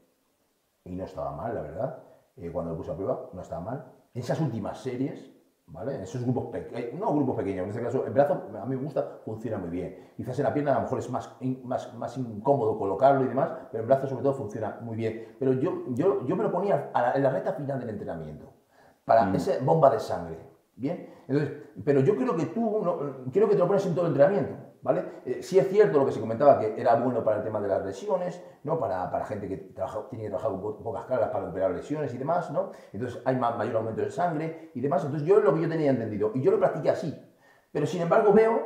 y 0.83 0.95
no 0.95 1.05
estaba 1.05 1.31
mal, 1.31 1.55
la 1.55 1.61
verdad, 1.61 2.03
eh, 2.37 2.49
cuando 2.51 2.71
lo 2.71 2.77
puse 2.77 2.91
a 2.91 2.95
prueba, 2.95 3.29
no 3.33 3.41
estaba 3.41 3.61
mal, 3.61 3.91
esas 4.13 4.39
últimas 4.39 4.81
series 4.81 5.34
¿vale? 5.67 6.03
Esos 6.03 6.23
grupos 6.23 6.45
pequeños, 6.45 6.99
no 6.99 7.13
grupos 7.13 7.35
pequeños, 7.37 7.63
en 7.63 7.69
este 7.69 7.81
caso 7.81 8.05
el 8.05 8.13
brazo 8.13 8.43
a 8.61 8.65
mí 8.65 8.75
me 8.75 8.81
gusta, 8.81 9.19
funciona 9.23 9.57
muy 9.57 9.69
bien. 9.69 10.11
Quizás 10.15 10.37
en 10.39 10.45
la 10.45 10.53
pierna 10.53 10.71
a 10.71 10.75
lo 10.75 10.81
mejor 10.81 10.99
es 10.99 11.09
más, 11.09 11.35
más, 11.63 11.93
más 11.93 12.17
incómodo 12.17 12.77
colocarlo 12.77 13.23
y 13.23 13.27
demás, 13.27 13.51
pero 13.71 13.83
el 13.83 13.87
brazo 13.87 14.07
sobre 14.07 14.23
todo 14.23 14.33
funciona 14.33 14.79
muy 14.81 14.95
bien. 14.95 15.35
Pero 15.39 15.53
yo, 15.53 15.83
yo, 15.89 16.25
yo 16.25 16.35
me 16.35 16.43
lo 16.43 16.51
ponía 16.51 16.91
en 17.15 17.23
la 17.23 17.29
recta 17.29 17.53
final 17.53 17.79
del 17.79 17.89
entrenamiento, 17.89 18.51
para 19.03 19.25
mm. 19.25 19.35
esa 19.35 19.63
bomba 19.63 19.89
de 19.89 19.99
sangre, 19.99 20.39
¿bien? 20.75 21.09
Entonces, 21.27 21.53
pero 21.83 22.01
yo 22.01 22.15
creo 22.15 22.35
que 22.35 22.45
tú, 22.47 22.81
no, 22.83 23.31
quiero 23.31 23.47
que 23.47 23.55
te 23.55 23.59
lo 23.59 23.67
pones 23.67 23.85
en 23.85 23.95
todo 23.95 24.05
el 24.05 24.11
entrenamiento. 24.11 24.64
¿Vale? 24.85 25.03
Eh, 25.25 25.39
sí 25.41 25.57
es 25.57 25.67
cierto 25.67 25.97
lo 25.97 26.05
que 26.05 26.11
se 26.11 26.19
comentaba, 26.19 26.59
que 26.59 26.79
era 26.79 26.93
bueno 26.97 27.23
para 27.23 27.37
el 27.37 27.43
tema 27.43 27.59
de 27.59 27.67
las 27.67 27.83
lesiones, 27.83 28.39
¿no? 28.63 28.77
Para, 28.79 29.09
para 29.09 29.25
gente 29.25 29.47
que 29.47 29.57
trabaja, 29.57 30.07
tiene 30.11 30.25
que 30.25 30.29
trabajar 30.29 30.51
con 30.51 30.83
pocas 30.83 31.05
cargas 31.05 31.29
para 31.29 31.49
operar 31.49 31.71
lesiones 31.71 32.13
y 32.13 32.19
demás, 32.19 32.51
¿no? 32.51 32.69
Entonces 32.93 33.19
hay 33.25 33.35
mayor 33.35 33.77
aumento 33.77 34.01
de 34.01 34.11
sangre 34.11 34.69
y 34.75 34.81
demás. 34.81 35.03
Entonces 35.03 35.27
yo 35.27 35.39
es 35.39 35.43
lo 35.43 35.55
que 35.55 35.61
yo 35.61 35.69
tenía 35.69 35.89
entendido 35.89 36.31
y 36.35 36.41
yo 36.43 36.51
lo 36.51 36.59
practiqué 36.59 36.91
así. 36.91 37.19
Pero 37.71 37.87
sin 37.87 38.03
embargo 38.03 38.31
veo 38.31 38.61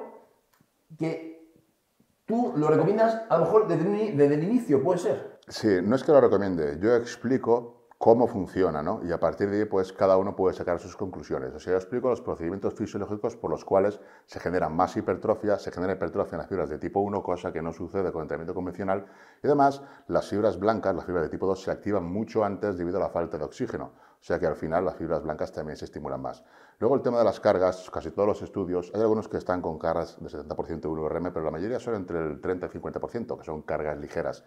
que 0.97 1.53
tú 2.25 2.51
lo 2.57 2.67
recomiendas 2.67 3.21
a 3.29 3.37
lo 3.37 3.45
mejor 3.45 3.69
desde, 3.69 4.11
desde 4.11 4.35
el 4.35 4.43
inicio, 4.43 4.83
puede 4.83 4.99
ser. 4.99 5.39
Sí, 5.47 5.79
no 5.81 5.95
es 5.95 6.03
que 6.03 6.11
lo 6.11 6.19
recomiende, 6.19 6.79
yo 6.81 6.97
explico 6.97 7.78
cómo 7.99 8.27
funciona, 8.27 8.81
¿no? 8.81 9.01
Y 9.03 9.11
a 9.11 9.19
partir 9.19 9.49
de 9.49 9.57
ahí, 9.59 9.65
pues 9.65 9.91
cada 9.91 10.15
uno 10.15 10.33
puede 10.33 10.55
sacar 10.55 10.79
sus 10.79 10.95
conclusiones. 10.95 11.53
O 11.53 11.59
sea, 11.59 11.73
yo 11.73 11.77
explico 11.77 12.07
los 12.07 12.21
procedimientos 12.21 12.73
fisiológicos 12.73 13.35
por 13.35 13.51
los 13.51 13.65
cuales 13.65 13.99
se 14.25 14.39
genera 14.39 14.69
más 14.69 14.95
hipertrofia, 14.95 15.59
se 15.59 15.69
genera 15.69 15.93
hipertrofia 15.93 16.35
en 16.35 16.39
las 16.39 16.47
fibras 16.47 16.69
de 16.69 16.79
tipo 16.79 17.01
1, 17.01 17.21
cosa 17.21 17.51
que 17.51 17.61
no 17.61 17.73
sucede 17.73 18.13
con 18.13 18.21
el 18.21 18.23
entrenamiento 18.23 18.53
convencional. 18.55 19.05
Y 19.43 19.47
además, 19.47 19.83
las 20.07 20.29
fibras 20.29 20.57
blancas, 20.57 20.95
las 20.95 21.05
fibras 21.05 21.23
de 21.23 21.29
tipo 21.29 21.45
2, 21.45 21.61
se 21.61 21.71
activan 21.71 22.05
mucho 22.05 22.45
antes 22.45 22.77
debido 22.77 22.99
a 22.99 23.01
la 23.01 23.09
falta 23.09 23.37
de 23.37 23.43
oxígeno. 23.43 23.91
O 24.21 24.23
sea 24.23 24.39
que 24.39 24.47
al 24.47 24.55
final 24.55 24.85
las 24.85 24.95
fibras 24.95 25.21
blancas 25.21 25.51
también 25.51 25.75
se 25.75 25.83
estimulan 25.83 26.21
más. 26.21 26.45
Luego 26.79 26.95
el 26.95 27.01
tema 27.01 27.17
de 27.17 27.25
las 27.25 27.41
cargas, 27.41 27.89
casi 27.89 28.11
todos 28.11 28.29
los 28.29 28.41
estudios, 28.41 28.93
hay 28.95 29.01
algunos 29.01 29.27
que 29.27 29.35
están 29.35 29.61
con 29.61 29.77
cargas 29.77 30.17
de 30.21 30.29
70% 30.29 30.79
de 30.79 30.87
VRM, 30.87 31.33
pero 31.33 31.43
la 31.43 31.51
mayoría 31.51 31.79
son 31.81 31.95
entre 31.95 32.25
el 32.25 32.39
30 32.39 32.67
y 32.67 32.69
50%, 32.69 33.37
que 33.37 33.43
son 33.43 33.61
cargas 33.63 33.97
ligeras. 33.97 34.45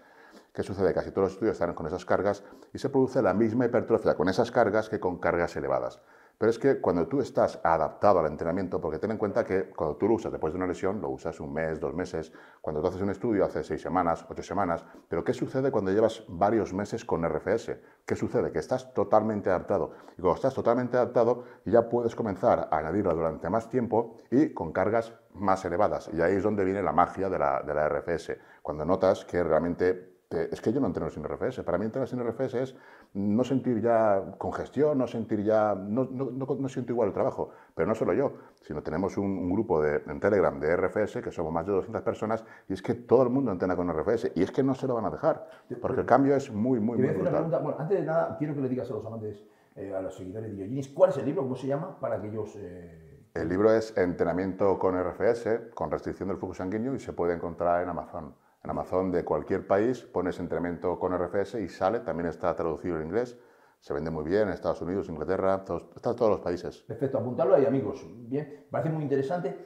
¿Qué 0.53 0.63
sucede? 0.63 0.93
Casi 0.93 1.11
todos 1.13 1.29
los 1.29 1.33
estudios 1.33 1.55
están 1.55 1.73
con 1.73 1.87
esas 1.87 2.05
cargas 2.05 2.45
y 2.75 2.79
se 2.79 2.91
produce 2.91 3.23
la 3.23 3.33
misma 3.33 3.65
hipertrofia 3.65 4.15
con 4.15 4.29
esas 4.29 4.51
cargas 4.51 4.91
que 4.91 5.01
con 5.01 5.19
cargas 5.19 5.57
elevadas. 5.57 6.03
Pero 6.37 6.51
es 6.51 6.59
que 6.59 6.79
cuando 6.79 7.07
tú 7.09 7.23
estás 7.23 7.59
adaptado 7.65 8.19
al 8.19 8.27
entrenamiento, 8.27 8.79
porque 8.79 8.99
ten 8.99 9.13
en 9.13 9.17
cuenta 9.17 9.45
que 9.45 9.71
cuando 9.71 9.97
tú 9.97 10.09
lo 10.09 10.15
usas 10.15 10.31
después 10.31 10.53
de 10.53 10.59
una 10.59 10.67
lesión, 10.67 11.01
lo 11.01 11.09
usas 11.09 11.41
un 11.41 11.55
mes, 11.55 11.81
dos 11.81 11.95
meses, 11.95 12.33
cuando 12.61 12.83
tú 12.83 12.89
haces 12.89 13.01
un 13.01 13.09
estudio 13.09 13.47
hace 13.47 13.63
seis 13.63 13.81
semanas, 13.81 14.27
ocho 14.29 14.43
semanas, 14.43 14.85
pero 15.09 15.25
¿qué 15.25 15.33
sucede 15.33 15.71
cuando 15.71 15.91
llevas 15.91 16.23
varios 16.29 16.75
meses 16.75 17.07
con 17.07 17.27
RFS? 17.27 17.79
¿Qué 18.05 18.15
sucede? 18.15 18.53
Que 18.53 18.59
estás 18.59 18.93
totalmente 18.93 19.49
adaptado. 19.49 19.93
Y 20.19 20.21
cuando 20.21 20.35
estás 20.35 20.53
totalmente 20.53 20.99
adaptado, 20.99 21.45
ya 21.65 21.89
puedes 21.89 22.15
comenzar 22.15 22.69
a 22.71 22.77
añadirla 22.77 23.15
durante 23.15 23.49
más 23.49 23.71
tiempo 23.71 24.19
y 24.31 24.53
con 24.53 24.73
cargas 24.73 25.15
más 25.33 25.65
elevadas. 25.65 26.11
Y 26.13 26.21
ahí 26.21 26.35
es 26.35 26.43
donde 26.43 26.65
viene 26.65 26.83
la 26.83 26.93
magia 26.93 27.31
de 27.31 27.39
la, 27.39 27.63
de 27.63 27.73
la 27.73 27.89
RFS. 27.89 28.37
Cuando 28.61 28.85
notas 28.85 29.25
que 29.25 29.43
realmente 29.43 30.12
es 30.33 30.61
que 30.61 30.73
yo 30.73 30.81
no 30.81 30.87
entreno 30.87 31.11
sin 31.11 31.25
RFS. 31.25 31.63
Para 31.63 31.79
mí 31.79 31.85
entrenar 31.85 32.09
sin 32.09 32.21
RFS 32.21 32.55
es 32.55 32.77
no 33.15 33.45
sentir 33.45 33.81
ya 33.81 34.35
congestión, 34.39 34.99
no 34.99 35.07
sentir 35.07 35.43
ya, 35.43 35.75
no, 35.75 36.05
no, 36.05 36.31
no, 36.31 36.69
siento 36.69 36.93
igual 36.93 37.09
el 37.09 37.15
trabajo. 37.15 37.51
Pero 37.75 37.89
no 37.89 37.95
solo 37.95 38.13
yo, 38.13 38.33
sino 38.63 38.83
tenemos 38.83 39.17
un, 39.17 39.51
grupo 39.53 39.83
de, 39.83 40.03
en 40.07 40.21
Telegram 40.21 40.59
de 40.59 40.77
RFS, 40.77 41.23
que 41.23 41.31
somos 41.31 41.53
más 41.53 41.67
de 41.67 41.73
200 41.73 42.03
personas, 42.03 42.45
y 42.69 42.73
es 42.73 42.83
que 42.83 42.95
todo 42.95 43.23
el 43.23 43.31
mundo 43.31 43.53
entrena 43.53 43.77
con 43.77 43.93
RFS. 43.93 44.33
Y 44.35 44.43
es 44.43 44.51
que 44.51 44.63
no 44.63 44.75
se 44.75 44.87
lo 44.87 44.95
van 44.95 45.05
a 45.07 45.11
dejar, 45.11 45.47
porque 45.81 46.01
el 46.01 46.07
cambio 46.07 46.35
es 46.37 46.51
muy, 46.53 46.81
muy, 46.81 46.99
muy 46.99 47.09
brutal. 47.09 47.63
Bueno, 47.63 47.77
antes 47.79 47.99
de 47.99 48.05
nada, 48.05 48.37
quiero 48.39 48.55
que 48.55 48.61
le 48.61 48.69
digas 48.69 48.91
a 48.91 48.95
los 48.95 49.05
amantes, 49.05 49.45
eh, 49.77 49.95
a 49.95 50.01
los 50.01 50.17
seguidores 50.17 50.51
de 50.51 50.57
Diogenes, 50.57 50.89
¿cuál 50.89 51.11
es 51.11 51.17
el 51.19 51.27
libro? 51.27 51.43
¿Cómo 51.43 51.57
se 51.57 51.67
llama? 51.67 51.99
Para 51.99 52.21
que 52.21 52.29
ellos... 52.29 52.55
Eh... 52.57 53.09
El 53.35 53.49
libro 53.49 53.73
es 53.73 53.97
Entrenamiento 53.97 54.79
con 54.79 54.95
RFS, 54.95 55.71
con 55.75 55.91
restricción 55.91 56.29
del 56.29 56.39
flujo 56.39 56.55
sanguíneo, 56.55 56.95
y 56.95 57.01
se 57.01 57.13
puede 57.13 57.35
encontrar 57.35 57.83
en 57.83 57.89
Amazon. 57.89 58.35
En 58.65 58.71
Amazon 58.71 59.11
de 59.11 59.25
cualquier 59.25 59.67
país 59.67 60.03
pones 60.03 60.39
entrenamiento 60.39 60.99
con 60.99 61.13
RFS 61.13 61.61
y 61.61 61.69
sale, 61.69 62.01
también 62.01 62.29
está 62.29 62.55
traducido 62.55 62.97
en 62.97 63.07
inglés. 63.07 63.37
Se 63.81 63.93
vende 63.93 64.11
muy 64.11 64.25
bien 64.25 64.43
en 64.43 64.51
Estados 64.51 64.81
Unidos, 64.83 65.09
Inglaterra, 65.09 65.65
está 65.97 66.11
en 66.11 66.17
todos 66.17 66.31
los 66.31 66.41
países. 66.41 66.83
Perfecto, 66.83 67.19
apuntarlo 67.19 67.57
ahí, 67.57 67.67
amigos. 67.67 68.07
Bien, 68.29 68.67
parece 68.71 68.91
muy 68.91 69.03
interesante. 69.03 69.57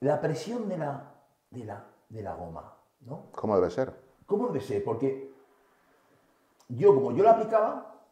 La 0.00 0.20
presión 0.20 0.68
de 0.68 0.76
la, 0.76 1.14
de 1.50 1.64
la, 1.64 1.86
de 2.10 2.22
la 2.22 2.34
goma, 2.34 2.76
¿no? 3.00 3.30
¿Cómo 3.32 3.56
debe 3.56 3.70
ser? 3.70 3.94
¿Cómo 4.26 4.48
debe 4.48 4.60
ser? 4.60 4.84
Porque 4.84 5.32
yo, 6.68 6.94
como 6.94 7.12
yo 7.12 7.24
la 7.24 7.30
aplicaba, 7.30 8.04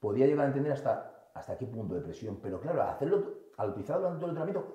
podía 0.00 0.26
llegar 0.26 0.46
a 0.46 0.48
entender 0.48 0.72
hasta, 0.72 1.28
hasta 1.34 1.56
qué 1.56 1.66
punto 1.66 1.94
de 1.94 2.00
presión. 2.00 2.40
Pero 2.42 2.60
claro, 2.60 2.82
al, 2.82 2.88
hacerlo, 2.88 3.34
al 3.56 3.70
utilizarlo 3.70 4.02
durante 4.02 4.24
el 4.24 4.30
entrenamiento, 4.30 4.74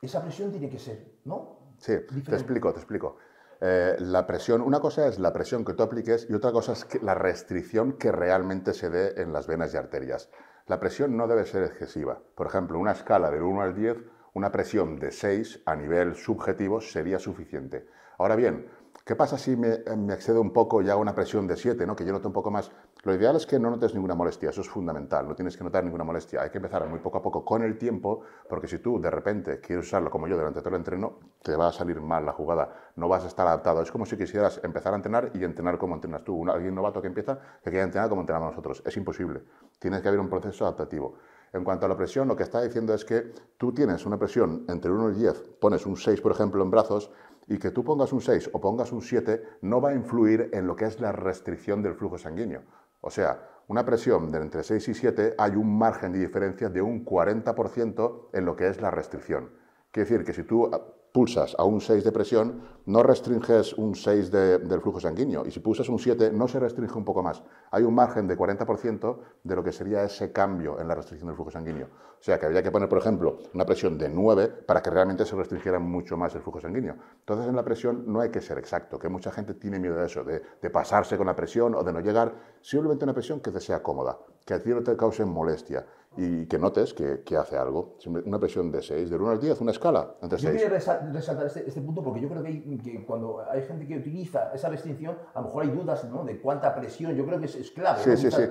esa 0.00 0.22
presión 0.22 0.52
tiene 0.52 0.70
que 0.70 0.78
ser, 0.78 1.18
¿no? 1.24 1.74
Sí, 1.78 1.94
te 2.24 2.34
explico, 2.34 2.72
te 2.72 2.78
explico. 2.78 3.16
Eh, 3.64 3.94
la 4.00 4.26
presión, 4.26 4.60
una 4.60 4.80
cosa 4.80 5.06
es 5.06 5.20
la 5.20 5.32
presión 5.32 5.64
que 5.64 5.74
tú 5.74 5.84
apliques 5.84 6.26
y 6.28 6.34
otra 6.34 6.50
cosa 6.50 6.72
es 6.72 7.00
la 7.00 7.14
restricción 7.14 7.92
que 7.92 8.10
realmente 8.10 8.74
se 8.74 8.90
dé 8.90 9.22
en 9.22 9.32
las 9.32 9.46
venas 9.46 9.72
y 9.72 9.76
arterias. 9.76 10.30
La 10.66 10.80
presión 10.80 11.16
no 11.16 11.28
debe 11.28 11.46
ser 11.46 11.62
excesiva. 11.62 12.20
Por 12.34 12.48
ejemplo, 12.48 12.80
una 12.80 12.90
escala 12.90 13.30
del 13.30 13.42
1 13.42 13.62
al 13.62 13.76
10, 13.76 13.98
una 14.34 14.50
presión 14.50 14.98
de 14.98 15.12
6 15.12 15.62
a 15.64 15.76
nivel 15.76 16.16
subjetivo 16.16 16.80
sería 16.80 17.20
suficiente. 17.20 17.86
Ahora 18.18 18.34
bien, 18.34 18.66
¿Qué 19.04 19.16
pasa 19.16 19.36
si 19.36 19.56
me, 19.56 19.80
me, 19.96 20.16
un 20.38 20.52
poco 20.52 20.80
y 20.80 20.88
hago 20.88 21.00
una 21.00 21.12
presión 21.12 21.44
de 21.48 21.56
7, 21.56 21.84
¿no? 21.86 21.96
que 21.96 22.04
yo 22.04 22.12
note 22.12 22.28
un 22.28 22.32
poco 22.32 22.52
más? 22.52 22.70
Lo 23.02 23.12
ideal 23.12 23.34
es 23.34 23.46
que 23.46 23.58
no 23.58 23.68
notes 23.68 23.94
ninguna 23.94 24.14
molestia, 24.14 24.50
eso 24.50 24.60
es 24.60 24.68
fundamental, 24.68 25.26
no 25.26 25.34
tienes 25.34 25.56
que 25.56 25.64
notar 25.64 25.82
ninguna 25.82 26.04
molestia. 26.04 26.40
Hay 26.40 26.50
que 26.50 26.58
empezar 26.58 26.88
muy 26.88 27.00
poco 27.00 27.18
a 27.18 27.22
poco 27.22 27.44
con 27.44 27.64
el 27.64 27.76
tiempo, 27.78 28.20
porque 28.48 28.68
si 28.68 28.78
tú 28.78 29.00
de 29.00 29.10
repente 29.10 29.58
quieres 29.58 29.86
usarlo 29.86 30.08
como 30.08 30.28
yo 30.28 30.36
durante 30.36 30.60
todo 30.60 30.68
el 30.68 30.76
entreno, 30.76 31.18
te 31.42 31.56
va 31.56 31.66
a 31.66 31.72
salir 31.72 32.00
mal 32.00 32.24
la 32.24 32.32
jugada, 32.32 32.92
no 32.94 33.08
vas 33.08 33.24
a 33.24 33.26
estar 33.26 33.44
adaptado. 33.44 33.82
Es 33.82 33.90
como 33.90 34.06
si 34.06 34.16
quisieras 34.16 34.60
empezar 34.62 34.92
a 34.92 34.96
entrenar 34.96 35.32
y 35.34 35.42
entrenar 35.42 35.78
como 35.78 35.96
entrenas 35.96 36.22
tú. 36.22 36.48
alguien 36.48 36.72
novato 36.72 37.02
que 37.02 37.08
empieza 37.08 37.40
que 37.64 37.70
quiere 37.70 37.82
entrenar 37.82 38.08
como 38.08 38.20
entrenamos 38.20 38.50
nosotros. 38.50 38.84
Es 38.86 38.96
imposible. 38.96 39.42
Tienes 39.80 40.00
que 40.00 40.06
haber 40.06 40.20
un 40.20 40.30
proceso 40.30 40.64
adaptativo. 40.64 41.16
En 41.52 41.64
cuanto 41.64 41.84
a 41.84 41.88
la 41.88 41.96
presión, 41.96 42.28
lo 42.28 42.36
que 42.36 42.44
está 42.44 42.62
diciendo 42.62 42.94
es 42.94 43.04
que 43.04 43.32
tú 43.58 43.74
tienes 43.74 44.06
una 44.06 44.16
presión 44.16 44.64
entre 44.68 44.90
1 44.90 45.10
y 45.10 45.14
10, 45.14 45.50
pones 45.60 45.84
un 45.84 45.96
6, 45.96 46.20
por 46.22 46.32
ejemplo, 46.32 46.62
en 46.62 46.70
brazos, 46.70 47.10
y 47.46 47.58
que 47.58 47.70
tú 47.70 47.84
pongas 47.84 48.12
un 48.12 48.20
6 48.20 48.50
o 48.52 48.60
pongas 48.60 48.92
un 48.92 49.02
7 49.02 49.42
no 49.62 49.80
va 49.80 49.90
a 49.90 49.94
influir 49.94 50.50
en 50.52 50.66
lo 50.66 50.76
que 50.76 50.86
es 50.86 51.00
la 51.00 51.12
restricción 51.12 51.82
del 51.82 51.94
flujo 51.94 52.18
sanguíneo. 52.18 52.62
O 53.00 53.10
sea, 53.10 53.48
una 53.68 53.84
presión 53.84 54.30
de 54.30 54.38
entre 54.38 54.62
6 54.62 54.88
y 54.88 54.94
7 54.94 55.34
hay 55.38 55.52
un 55.56 55.78
margen 55.78 56.12
de 56.12 56.20
diferencia 56.20 56.68
de 56.68 56.82
un 56.82 57.04
40% 57.04 58.28
en 58.32 58.44
lo 58.44 58.56
que 58.56 58.68
es 58.68 58.80
la 58.80 58.90
restricción. 58.90 59.50
Quiere 59.90 60.08
decir 60.08 60.24
que 60.24 60.32
si 60.32 60.44
tú 60.44 60.70
pulsas 61.12 61.54
a 61.58 61.64
un 61.64 61.80
6 61.80 62.04
de 62.04 62.10
presión, 62.10 62.62
no 62.86 63.02
restringes 63.02 63.74
un 63.74 63.94
6 63.94 64.30
del 64.30 64.80
flujo 64.80 64.98
sanguíneo. 64.98 65.44
Y 65.46 65.50
si 65.50 65.60
pulsas 65.60 65.88
un 65.88 65.98
7, 65.98 66.32
no 66.32 66.48
se 66.48 66.58
restringe 66.58 66.96
un 66.96 67.04
poco 67.04 67.22
más. 67.22 67.42
Hay 67.70 67.82
un 67.82 67.94
margen 67.94 68.26
de 68.26 68.36
40% 68.36 69.18
de 69.44 69.54
lo 69.54 69.62
que 69.62 69.72
sería 69.72 70.02
ese 70.02 70.32
cambio 70.32 70.80
en 70.80 70.88
la 70.88 70.94
restricción 70.94 71.28
del 71.28 71.36
flujo 71.36 71.50
sanguíneo. 71.50 71.86
O 72.18 72.24
sea, 72.24 72.38
que 72.38 72.46
habría 72.46 72.62
que 72.62 72.70
poner, 72.70 72.88
por 72.88 72.98
ejemplo, 72.98 73.38
una 73.52 73.66
presión 73.66 73.98
de 73.98 74.08
9 74.08 74.48
para 74.66 74.82
que 74.82 74.90
realmente 74.90 75.24
se 75.26 75.36
restringiera 75.36 75.78
mucho 75.78 76.16
más 76.16 76.34
el 76.34 76.40
flujo 76.40 76.60
sanguíneo. 76.60 76.96
Entonces, 77.18 77.46
en 77.46 77.56
la 77.56 77.64
presión 77.64 78.04
no 78.06 78.20
hay 78.20 78.30
que 78.30 78.40
ser 78.40 78.58
exacto, 78.58 78.98
que 78.98 79.08
mucha 79.08 79.30
gente 79.30 79.54
tiene 79.54 79.78
miedo 79.78 79.96
de 79.96 80.06
eso, 80.06 80.24
de, 80.24 80.42
de 80.60 80.70
pasarse 80.70 81.16
con 81.18 81.26
la 81.26 81.36
presión 81.36 81.74
o 81.74 81.84
de 81.84 81.92
no 81.92 82.00
llegar. 82.00 82.34
Simplemente 82.62 83.04
una 83.04 83.14
presión 83.14 83.40
que 83.40 83.50
te 83.50 83.60
sea 83.60 83.82
cómoda, 83.82 84.18
que 84.46 84.54
a 84.54 84.62
ti 84.62 84.70
no 84.70 84.82
te 84.82 84.96
cause 84.96 85.24
molestia 85.24 85.84
y 86.16 86.46
que 86.46 86.58
notes 86.58 86.92
que, 86.92 87.22
que, 87.22 87.36
hace 87.36 87.56
algo. 87.56 87.96
Una 88.06 88.38
presión 88.38 88.70
de 88.70 88.82
6, 88.82 89.08
de 89.08 89.16
1 89.16 89.30
al 89.30 89.40
10, 89.40 89.60
una 89.62 89.70
escala 89.70 90.14
entre 90.20 90.38
6. 90.38 90.52
Yo 90.52 90.58
quería 90.58 91.02
resaltar 91.12 91.46
este, 91.46 91.66
este, 91.66 91.80
punto 91.80 92.02
porque 92.02 92.20
yo 92.20 92.28
creo 92.28 92.42
que, 92.42 92.78
que, 92.82 93.04
cuando 93.04 93.42
hay 93.50 93.62
gente 93.62 93.86
que 93.86 93.96
utiliza 93.96 94.52
esa 94.52 94.68
restricción, 94.68 95.16
a 95.34 95.40
lo 95.40 95.46
mejor 95.46 95.62
hay 95.64 95.70
dudas 95.70 96.04
¿no? 96.04 96.24
de 96.24 96.40
cuánta 96.40 96.74
presión, 96.74 97.14
yo 97.14 97.24
creo 97.24 97.38
que 97.38 97.46
es, 97.46 97.56
es 97.56 97.70
clave. 97.70 98.02
Sí, 98.02 98.16
sí, 98.16 98.30
sí, 98.30 98.42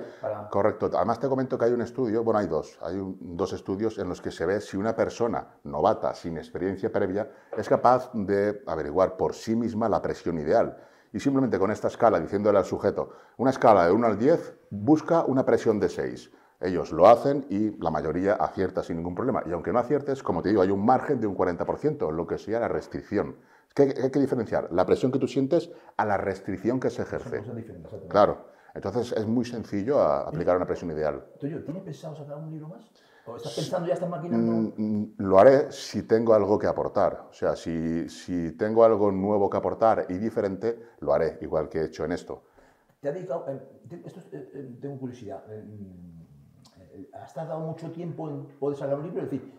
correcto. 0.50 0.90
Además 0.92 1.20
te 1.20 1.28
comento 1.28 1.56
que 1.56 1.66
hay 1.66 1.72
un 1.72 1.82
estudio, 1.82 2.24
bueno, 2.24 2.40
hay 2.40 2.48
dos, 2.48 2.78
hay 2.82 2.96
un, 2.96 3.36
dos 3.36 3.52
estudios 3.52 3.98
en 3.98 4.08
los 4.08 4.20
que 4.20 4.32
se 4.32 4.44
ve 4.44 4.60
si 4.60 4.76
una 4.76 4.96
persona 4.96 5.46
novata, 5.64 6.14
sin 6.14 6.38
experiencia 6.38 6.90
previa, 6.90 7.30
es 7.56 7.68
capaz 7.68 8.10
de 8.12 8.62
averiguar 8.66 9.16
por 9.16 9.34
sí 9.34 9.54
misma 9.54 9.88
la 9.88 10.02
presión 10.02 10.38
ideal. 10.38 10.76
Y 11.12 11.20
simplemente 11.20 11.58
con 11.58 11.70
esta 11.70 11.88
escala, 11.88 12.18
diciéndole 12.18 12.58
al 12.58 12.64
sujeto, 12.64 13.10
una 13.36 13.50
escala 13.50 13.86
de 13.86 13.92
1 13.92 14.06
al 14.06 14.18
10, 14.18 14.54
busca 14.70 15.24
una 15.26 15.44
presión 15.44 15.78
de 15.78 15.90
6 15.90 16.32
ellos 16.62 16.92
lo 16.92 17.08
hacen 17.08 17.46
y 17.50 17.70
la 17.82 17.90
mayoría 17.90 18.34
acierta 18.34 18.82
sin 18.82 18.96
ningún 18.96 19.14
problema. 19.14 19.42
Y 19.46 19.52
aunque 19.52 19.72
no 19.72 19.78
aciertes, 19.78 20.22
como 20.22 20.42
te 20.42 20.50
digo, 20.50 20.62
hay 20.62 20.70
un 20.70 20.84
margen 20.84 21.20
de 21.20 21.26
un 21.26 21.36
40%, 21.36 22.10
lo 22.12 22.26
que 22.26 22.38
sería 22.38 22.60
la 22.60 22.68
restricción. 22.68 23.36
¿Qué 23.74 23.94
hay 24.02 24.10
que 24.10 24.20
diferenciar? 24.20 24.68
La 24.72 24.84
presión 24.84 25.10
que 25.10 25.18
tú 25.18 25.26
sientes 25.26 25.70
a 25.96 26.04
la 26.04 26.16
restricción 26.16 26.78
que 26.78 26.90
se 26.90 27.02
ejerce. 27.02 27.42
Claro. 28.08 28.52
Entonces 28.74 29.12
es 29.12 29.26
muy 29.26 29.44
sencillo 29.44 30.00
aplicar 30.00 30.56
una 30.56 30.66
presión 30.66 30.90
ideal. 30.90 31.24
¿Tienes 31.38 31.62
pensado 31.82 32.16
sacar 32.16 32.38
un 32.38 32.50
libro 32.50 32.68
más? 32.68 32.90
¿O 33.26 33.36
estás 33.36 33.54
pensando, 33.54 33.86
ya 33.86 33.94
estás 33.94 34.08
maquinando? 34.08 34.52
Mm, 34.52 34.72
mm, 34.76 35.14
lo 35.18 35.38
haré 35.38 35.70
si 35.70 36.02
tengo 36.02 36.34
algo 36.34 36.58
que 36.58 36.66
aportar. 36.66 37.28
O 37.30 37.32
sea, 37.32 37.54
si, 37.54 38.08
si 38.08 38.52
tengo 38.52 38.84
algo 38.84 39.12
nuevo 39.12 39.48
que 39.48 39.56
aportar 39.56 40.06
y 40.08 40.18
diferente, 40.18 40.96
lo 41.00 41.12
haré, 41.12 41.38
igual 41.40 41.68
que 41.68 41.78
he 41.78 41.84
hecho 41.84 42.04
en 42.04 42.12
esto. 42.12 42.42
¿Te 43.00 43.08
ha 43.08 43.12
dedicado, 43.12 43.46
eh, 43.48 44.02
esto 44.04 44.20
eh, 44.32 44.50
eh, 44.54 44.76
tengo 44.80 44.98
curiosidad, 44.98 45.44
¿has 47.12 47.32
tardado 47.34 47.60
mucho 47.60 47.90
tiempo 47.90 48.28
en 48.28 48.46
poder 48.58 48.78
sacar 48.78 48.98
un 48.98 49.04
libro? 49.04 49.22
Es 49.22 49.30
decir, 49.30 49.52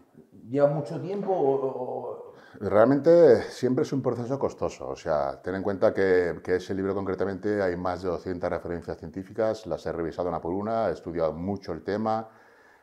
¿lleva 0.50 0.67
mucho 0.67 1.00
tiempo 1.00 1.32
o, 1.32 2.34
Realmente 2.60 3.41
siempre 3.50 3.82
es 3.82 3.91
un 3.93 4.02
proceso 4.02 4.38
costoso. 4.38 4.88
O 4.88 4.96
sea, 4.96 5.41
ten 5.41 5.56
en 5.56 5.63
cuenta 5.63 5.93
que, 5.93 6.39
que, 6.43 6.58
ese 6.58 6.76
libro 6.76 6.93
concretamente 6.93 7.62
hay 7.62 7.76
más 7.76 8.04
de 8.04 8.10
200 8.10 8.50
referencias 8.50 8.98
científicas, 8.98 9.65
las 9.65 9.86
he 9.88 9.91
revisado 9.91 10.30
una 10.30 10.39
por 10.39 10.54
una, 10.54 10.89
he 10.89 10.93
estudiado 10.93 11.34
mucho 11.34 11.74
el 11.74 11.84
tema, 11.84 12.30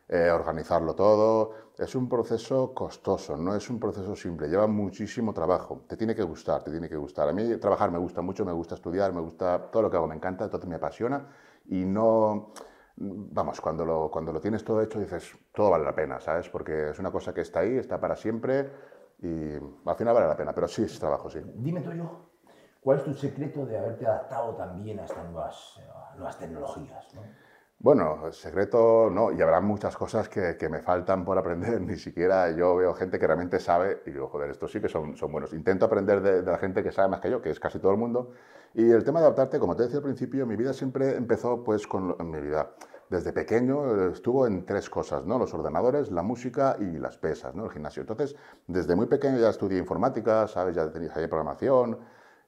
eh, 0.08 0.28
organizarlo 0.30 0.94
todo. 0.94 1.52
Es 1.78 1.94
un 1.94 2.08
proceso 2.08 2.74
costoso, 2.74 3.36
no 3.36 3.54
es 3.54 3.70
un 3.70 3.78
proceso 3.78 4.16
simple, 4.16 4.48
lleva 4.48 4.66
muchísimo 4.66 5.32
trabajo. 5.32 5.84
Te 5.86 5.96
tiene 5.96 6.16
que 6.16 6.24
gustar, 6.24 6.64
te 6.64 6.70
tiene 6.72 6.88
que 6.88 6.96
gustar. 6.96 7.28
A 7.28 7.32
mí 7.32 7.56
trabajar 7.58 7.92
me 7.92 7.98
gusta 7.98 8.20
mucho, 8.20 8.44
me 8.44 8.52
gusta 8.52 8.74
estudiar, 8.74 9.12
me 9.12 9.20
gusta 9.20 9.70
todo 9.70 9.82
lo 9.84 9.90
que 9.90 9.96
hago, 9.96 10.08
me 10.08 10.16
encanta, 10.16 10.44
entonces 10.44 10.68
me 10.68 10.76
apasiona 10.76 11.28
y 11.66 11.84
no 11.84 12.52
vamos, 13.00 13.60
cuando 13.60 13.84
lo, 13.84 14.10
cuando 14.10 14.32
lo 14.32 14.40
tienes 14.40 14.62
todo 14.62 14.82
hecho 14.82 15.00
dices, 15.00 15.36
todo 15.52 15.70
vale 15.70 15.84
la 15.84 15.94
pena, 15.94 16.20
¿sabes? 16.20 16.48
Porque 16.48 16.90
es 16.90 16.98
una 16.98 17.10
cosa 17.10 17.32
que 17.32 17.40
está 17.40 17.60
ahí, 17.60 17.78
está 17.78 17.98
para 17.98 18.14
siempre 18.14 18.70
y 19.22 19.54
al 19.54 19.96
final 19.96 20.14
vale 20.14 20.28
la 20.28 20.36
pena, 20.36 20.52
pero 20.52 20.68
sí 20.68 20.82
es 20.82 20.98
trabajo, 20.98 21.30
sí. 21.30 21.40
Dime 21.56 21.80
tú 21.80 21.92
yo, 21.92 22.30
¿cuál 22.80 22.98
es 22.98 23.04
tu 23.04 23.14
secreto 23.14 23.64
de 23.64 23.78
haberte 23.78 24.06
adaptado 24.06 24.54
también 24.54 25.00
a 25.00 25.04
estas 25.04 25.24
nuevas, 25.24 25.80
eh, 25.80 26.16
nuevas 26.16 26.38
tecnologías? 26.38 27.06
Bueno, 27.78 28.26
el 28.26 28.34
secreto 28.34 29.08
no, 29.10 29.32
y 29.32 29.40
habrá 29.40 29.62
muchas 29.62 29.96
cosas 29.96 30.28
que, 30.28 30.58
que, 30.58 30.68
me 30.68 30.82
faltan 30.82 31.24
por 31.24 31.38
aprender, 31.38 31.80
ni 31.80 31.96
siquiera 31.96 32.50
yo 32.50 32.76
veo 32.76 32.92
gente 32.92 33.18
que 33.18 33.26
realmente 33.26 33.58
sabe, 33.58 34.02
y 34.04 34.10
digo, 34.10 34.28
joder, 34.28 34.50
estos 34.50 34.70
sí 34.70 34.80
que 34.80 34.90
son, 34.90 35.16
son 35.16 35.32
buenos. 35.32 35.54
Intento 35.54 35.86
aprender 35.86 36.20
de, 36.20 36.42
de, 36.42 36.52
la 36.52 36.58
gente 36.58 36.82
que 36.82 36.92
sabe 36.92 37.08
más 37.08 37.20
que 37.20 37.30
yo, 37.30 37.40
que 37.40 37.48
es 37.48 37.58
casi 37.58 37.78
todo 37.78 37.92
el 37.92 37.98
mundo, 37.98 38.32
y 38.74 38.90
el 38.90 39.02
tema 39.02 39.20
de 39.20 39.26
adaptarte, 39.26 39.58
como 39.58 39.74
te 39.74 39.84
decía 39.84 39.98
al 39.98 40.04
principio, 40.04 40.46
mi 40.46 40.56
vida 40.56 40.74
siempre 40.74 41.16
empezó 41.16 41.64
pues 41.64 41.86
con 41.86 42.14
mi 42.30 42.40
vida 42.40 42.70
desde 43.10 43.32
pequeño 43.32 44.10
estuvo 44.12 44.46
en 44.46 44.64
tres 44.64 44.88
cosas, 44.88 45.26
¿no? 45.26 45.38
Los 45.38 45.52
ordenadores, 45.52 46.12
la 46.12 46.22
música 46.22 46.76
y 46.78 46.96
las 46.98 47.18
pesas, 47.18 47.54
¿no? 47.56 47.64
El 47.64 47.70
gimnasio. 47.72 48.02
Entonces, 48.02 48.36
desde 48.68 48.94
muy 48.94 49.06
pequeño 49.06 49.38
ya 49.38 49.50
estudié 49.50 49.78
informática, 49.78 50.46
¿sabes? 50.46 50.76
Ya 50.76 50.90
tenía 50.90 51.12
programación 51.28 51.98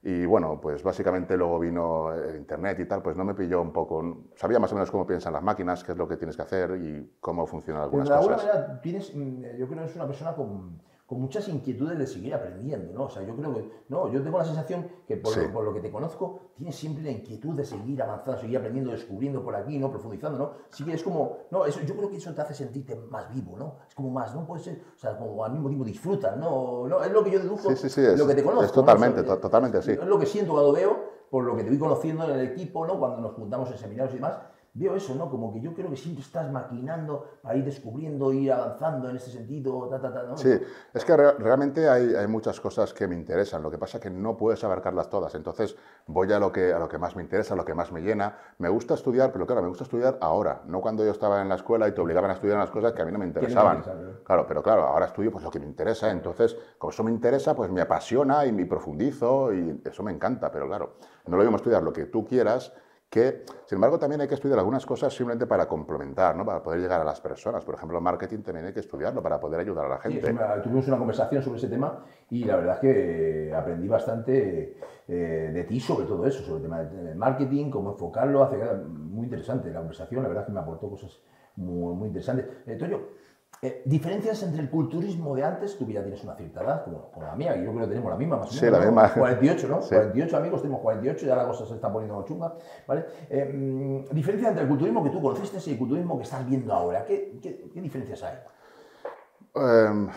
y 0.01 0.25
bueno, 0.25 0.59
pues 0.61 0.81
básicamente 0.81 1.35
luego 1.37 1.59
vino 1.59 2.13
el 2.13 2.37
internet 2.37 2.79
y 2.79 2.85
tal, 2.85 3.01
pues 3.01 3.17
no 3.17 3.25
me 3.25 3.33
pilló 3.33 3.61
un 3.61 3.73
poco, 3.73 4.23
sabía 4.35 4.59
más 4.59 4.71
o 4.71 4.75
menos 4.75 4.89
cómo 4.89 5.05
piensan 5.05 5.33
las 5.33 5.43
máquinas, 5.43 5.83
qué 5.83 5.91
es 5.91 5.97
lo 5.97 6.07
que 6.07 6.15
tienes 6.17 6.35
que 6.35 6.41
hacer 6.41 6.77
y 6.81 7.17
cómo 7.19 7.45
funcionan 7.45 7.83
algunas 7.83 8.07
de 8.07 8.15
alguna 8.15 8.37
Manera, 8.37 8.81
tienes, 8.81 9.15
mm, 9.15 9.43
yo 9.57 9.67
creo 9.67 9.67
que 9.67 9.83
eres 9.83 9.95
una 9.95 10.07
persona 10.07 10.33
con 10.33 10.81
con 11.13 11.21
muchas 11.21 11.47
inquietudes 11.47 11.95
de 11.99 12.07
seguir 12.07 12.33
aprendiendo, 12.33 12.91
¿no? 12.91 13.03
O 13.03 13.09
sea, 13.09 13.21
yo 13.21 13.35
creo 13.35 13.53
que, 13.53 13.69
no, 13.89 14.11
yo 14.11 14.23
tengo 14.23 14.39
la 14.39 14.45
sensación 14.45 14.87
que 15.07 15.15
por, 15.17 15.37
lo, 15.37 15.53
por 15.53 15.63
lo, 15.63 15.71
que 15.71 15.79
te 15.79 15.91
conozco, 15.91 16.39
tienes 16.55 16.75
siempre 16.75 17.03
la 17.03 17.11
inquietud 17.11 17.53
de 17.53 17.63
seguir 17.63 18.01
avanzando, 18.01 18.41
seguir 18.41 18.57
aprendiendo, 18.57 18.91
descubriendo 18.91 19.43
por 19.43 19.55
aquí, 19.55 19.77
¿no? 19.77 19.91
Profundizando, 19.91 20.39
¿no? 20.39 20.51
Sí 20.71 20.83
que 20.83 20.93
es 20.93 21.03
como, 21.03 21.37
no, 21.51 21.65
eso, 21.65 21.81
yo 21.81 21.95
creo 21.95 22.09
que 22.09 22.17
eso 22.17 22.33
te 22.33 22.41
hace 22.41 22.55
sentirte 22.55 22.95
más 22.95 23.31
vivo, 23.31 23.55
¿no? 23.55 23.75
Es 23.87 23.93
como 23.93 24.09
más, 24.09 24.33
¿no? 24.33 24.43
Puede 24.47 24.63
ser, 24.63 24.81
o 24.95 24.97
sea, 24.97 25.15
como 25.15 25.45
al 25.45 25.51
mismo 25.51 25.67
tiempo 25.67 25.85
disfrutas, 25.85 26.35
¿no? 26.35 26.87
no 26.87 27.03
es 27.03 27.11
lo 27.11 27.23
que 27.23 27.29
yo 27.29 27.39
deduzco, 27.39 27.69
sí, 27.69 27.75
sí, 27.75 27.89
sí, 27.89 28.01
es, 28.01 28.17
lo 28.17 28.25
que 28.25 28.33
te 28.33 28.43
conozco. 28.43 28.65
Es 28.65 28.71
totalmente, 28.71 29.21
totalmente 29.21 29.77
así. 29.77 29.91
Es 29.91 29.99
lo 29.99 30.17
que 30.17 30.25
siento 30.25 30.53
cuando 30.53 30.71
veo, 30.71 31.13
por 31.29 31.43
lo 31.43 31.55
que 31.55 31.63
te 31.63 31.69
voy 31.69 31.77
conociendo 31.77 32.23
en 32.25 32.39
el 32.39 32.47
equipo, 32.47 32.87
¿no? 32.87 32.97
Cuando 32.97 33.21
nos 33.21 33.33
juntamos 33.33 33.69
en 33.69 33.77
seminarios 33.77 34.13
y 34.13 34.17
demás, 34.17 34.39
veo 34.75 34.95
eso, 34.95 35.13
¿no? 35.13 35.29
Como 35.29 35.53
que 35.53 35.61
yo 35.61 35.73
creo 35.73 35.89
que 35.89 35.95
siempre 35.95 36.23
estás 36.23 36.51
maquinando 36.51 37.37
para 37.43 37.55
ir 37.55 37.63
descubriendo, 37.63 38.33
ir 38.33 38.51
avanzando 38.51 39.07
en 39.07 39.17
ese 39.17 39.29
sentido, 39.29 39.87
ta, 39.87 40.01
ta, 40.01 40.11
ta, 40.11 40.23
¿no? 40.23 40.35
Sí, 40.35 40.49
es 40.93 41.05
que 41.05 41.15
re 41.15 41.33
realmente 41.33 41.87
hay, 41.87 42.15
hay, 42.15 42.25
muchas 42.25 42.59
cosas 42.59 42.91
que 42.91 43.07
me 43.07 43.15
interesan, 43.15 43.61
lo 43.61 43.69
que 43.69 43.77
pasa 43.77 43.97
es 43.97 44.03
que 44.03 44.09
no 44.09 44.35
puedes 44.35 44.63
abarcarlas 44.63 45.09
todas, 45.09 45.35
entonces 45.35 45.75
voy 46.07 46.31
a 46.33 46.39
lo, 46.39 46.51
que, 46.51 46.73
a 46.73 46.79
lo 46.79 46.89
que 46.89 46.97
más 46.97 47.15
me 47.15 47.21
interesa, 47.21 47.53
a 47.53 47.57
lo 47.57 47.65
que 47.65 47.75
más 47.75 47.91
me 47.91 48.01
llena. 48.01 48.35
Me 48.57 48.69
gusta 48.69 48.95
estudiar, 48.95 49.31
pero 49.31 49.45
claro, 49.45 49.61
me 49.61 49.67
gusta 49.67 49.83
estudiar 49.83 50.17
ahora, 50.21 50.63
no 50.65 50.81
cuando 50.81 51.05
yo 51.05 51.11
estaba 51.11 51.39
en 51.41 51.49
la 51.49 51.55
escuela 51.55 51.87
y 51.87 51.91
te 51.91 52.01
obligaban 52.01 52.31
a 52.31 52.33
estudiar 52.33 52.57
unas 52.57 52.71
cosas 52.71 52.93
que 52.93 53.01
a 53.03 53.05
mí 53.05 53.11
no 53.11 53.19
me 53.19 53.27
interesaban. 53.27 53.83
No 53.85 54.23
claro, 54.23 54.45
pero 54.47 54.63
claro, 54.63 54.83
ahora 54.83 55.05
estudio 55.05 55.31
pues 55.31 55.43
lo 55.43 55.51
que 55.51 55.59
me 55.59 55.67
interesa, 55.67 56.09
entonces 56.09 56.57
como 56.79 56.89
eso 56.89 57.03
me 57.03 57.11
interesa, 57.11 57.55
pues 57.55 57.69
me 57.69 57.81
apasiona 57.81 58.43
y 58.47 58.51
me 58.51 58.65
profundizo 58.65 59.53
y 59.53 59.81
eso 59.85 60.01
me 60.01 60.11
encanta, 60.11 60.51
pero 60.51 60.67
claro, 60.67 60.95
no 61.27 61.37
lo 61.37 61.43
mismo 61.43 61.57
estudiar 61.57 61.83
lo 61.83 61.93
que 61.93 62.05
tú 62.05 62.25
quieras 62.25 62.73
que, 63.13 63.43
sin 63.67 63.75
embargo, 63.75 63.99
también 63.99 64.21
hay 64.21 64.27
que 64.27 64.33
estudiar 64.33 64.57
algunas 64.57 64.87
cosas 64.87 65.13
simplemente 65.13 65.45
para 65.45 65.67
complementar, 65.67 66.35
¿no? 66.35 66.43
para 66.43 66.63
poder 66.63 66.79
llegar 66.79 66.99
a 66.99 67.03
las 67.03 67.21
personas. 67.21 67.63
Por 67.63 67.75
ejemplo, 67.75 67.99
el 67.99 68.03
marketing 68.03 68.39
también 68.39 68.65
hay 68.65 68.73
que 68.73 68.79
estudiarlo 68.79 69.21
para 69.21 69.39
poder 69.39 69.59
ayudar 69.59 69.85
a 69.85 69.89
la 69.89 69.97
gente. 69.99 70.25
Sí, 70.25 70.35
tuvimos 70.63 70.87
una 70.87 70.97
conversación 70.97 71.43
sobre 71.43 71.59
ese 71.59 71.67
tema 71.67 72.03
y 72.31 72.43
la 72.43 72.55
verdad 72.55 72.75
es 72.77 72.81
que 72.81 73.53
aprendí 73.55 73.87
bastante 73.87 74.79
eh, 75.07 75.51
de 75.53 75.63
ti 75.65 75.79
sobre 75.79 76.07
todo 76.07 76.25
eso, 76.25 76.41
sobre 76.41 76.57
el 76.57 76.63
tema 76.63 76.79
del 76.79 77.15
marketing, 77.15 77.69
cómo 77.69 77.91
enfocarlo. 77.91 78.43
Hace, 78.43 78.57
muy 78.83 79.25
interesante 79.25 79.69
la 79.69 79.81
conversación, 79.81 80.23
la 80.23 80.29
verdad 80.29 80.45
es 80.45 80.47
que 80.47 80.53
me 80.53 80.61
aportó 80.61 80.89
cosas 80.89 81.21
muy, 81.57 81.93
muy 81.93 82.07
interesantes. 82.07 82.47
Eh, 82.65 82.77
eh, 83.65 83.81
diferencias 83.85 84.43
entre 84.43 84.61
el 84.61 84.69
culturismo 84.69 85.33
de 85.33 85.45
antes, 85.45 85.77
tú 85.77 85.87
que 85.87 85.93
ya 85.93 86.01
tienes 86.01 86.21
una 86.25 86.35
cierta 86.35 86.61
edad, 86.61 86.83
como, 86.83 87.09
la 87.23 87.33
mía, 87.33 87.55
y 87.55 87.63
yo 87.63 87.71
creo 87.71 87.83
que 87.83 87.87
tenemos 87.87 88.11
la 88.11 88.17
misma 88.17 88.35
más 88.35 88.49
o 88.49 88.53
menos. 88.53 88.59
Sí, 88.59 88.69
la 88.69 88.85
misma. 88.85 89.13
48, 89.13 89.67
¿no? 89.69 89.79
48 89.79 90.37
amigos, 90.37 90.61
tenemos 90.61 90.81
48, 90.81 91.25
ya 91.25 91.35
la 91.37 91.47
cosa 91.47 91.65
se 91.65 91.75
está 91.75 91.89
poniendo 91.89 92.21
chunga, 92.25 92.53
¿vale? 92.85 93.05
Eh, 93.29 94.05
diferencia 94.11 94.49
entre 94.49 94.63
el 94.63 94.67
culturismo 94.67 95.01
que 95.01 95.11
tú 95.11 95.21
conociste 95.21 95.59
y 95.65 95.71
el 95.71 95.79
culturismo 95.79 96.17
que 96.17 96.23
estás 96.23 96.45
viendo 96.45 96.73
ahora, 96.73 97.05
¿qué, 97.05 97.39
qué, 97.41 97.69
qué 97.73 97.79
diferencias 97.79 98.21
hay? 98.23 98.37
Em, 99.55 100.09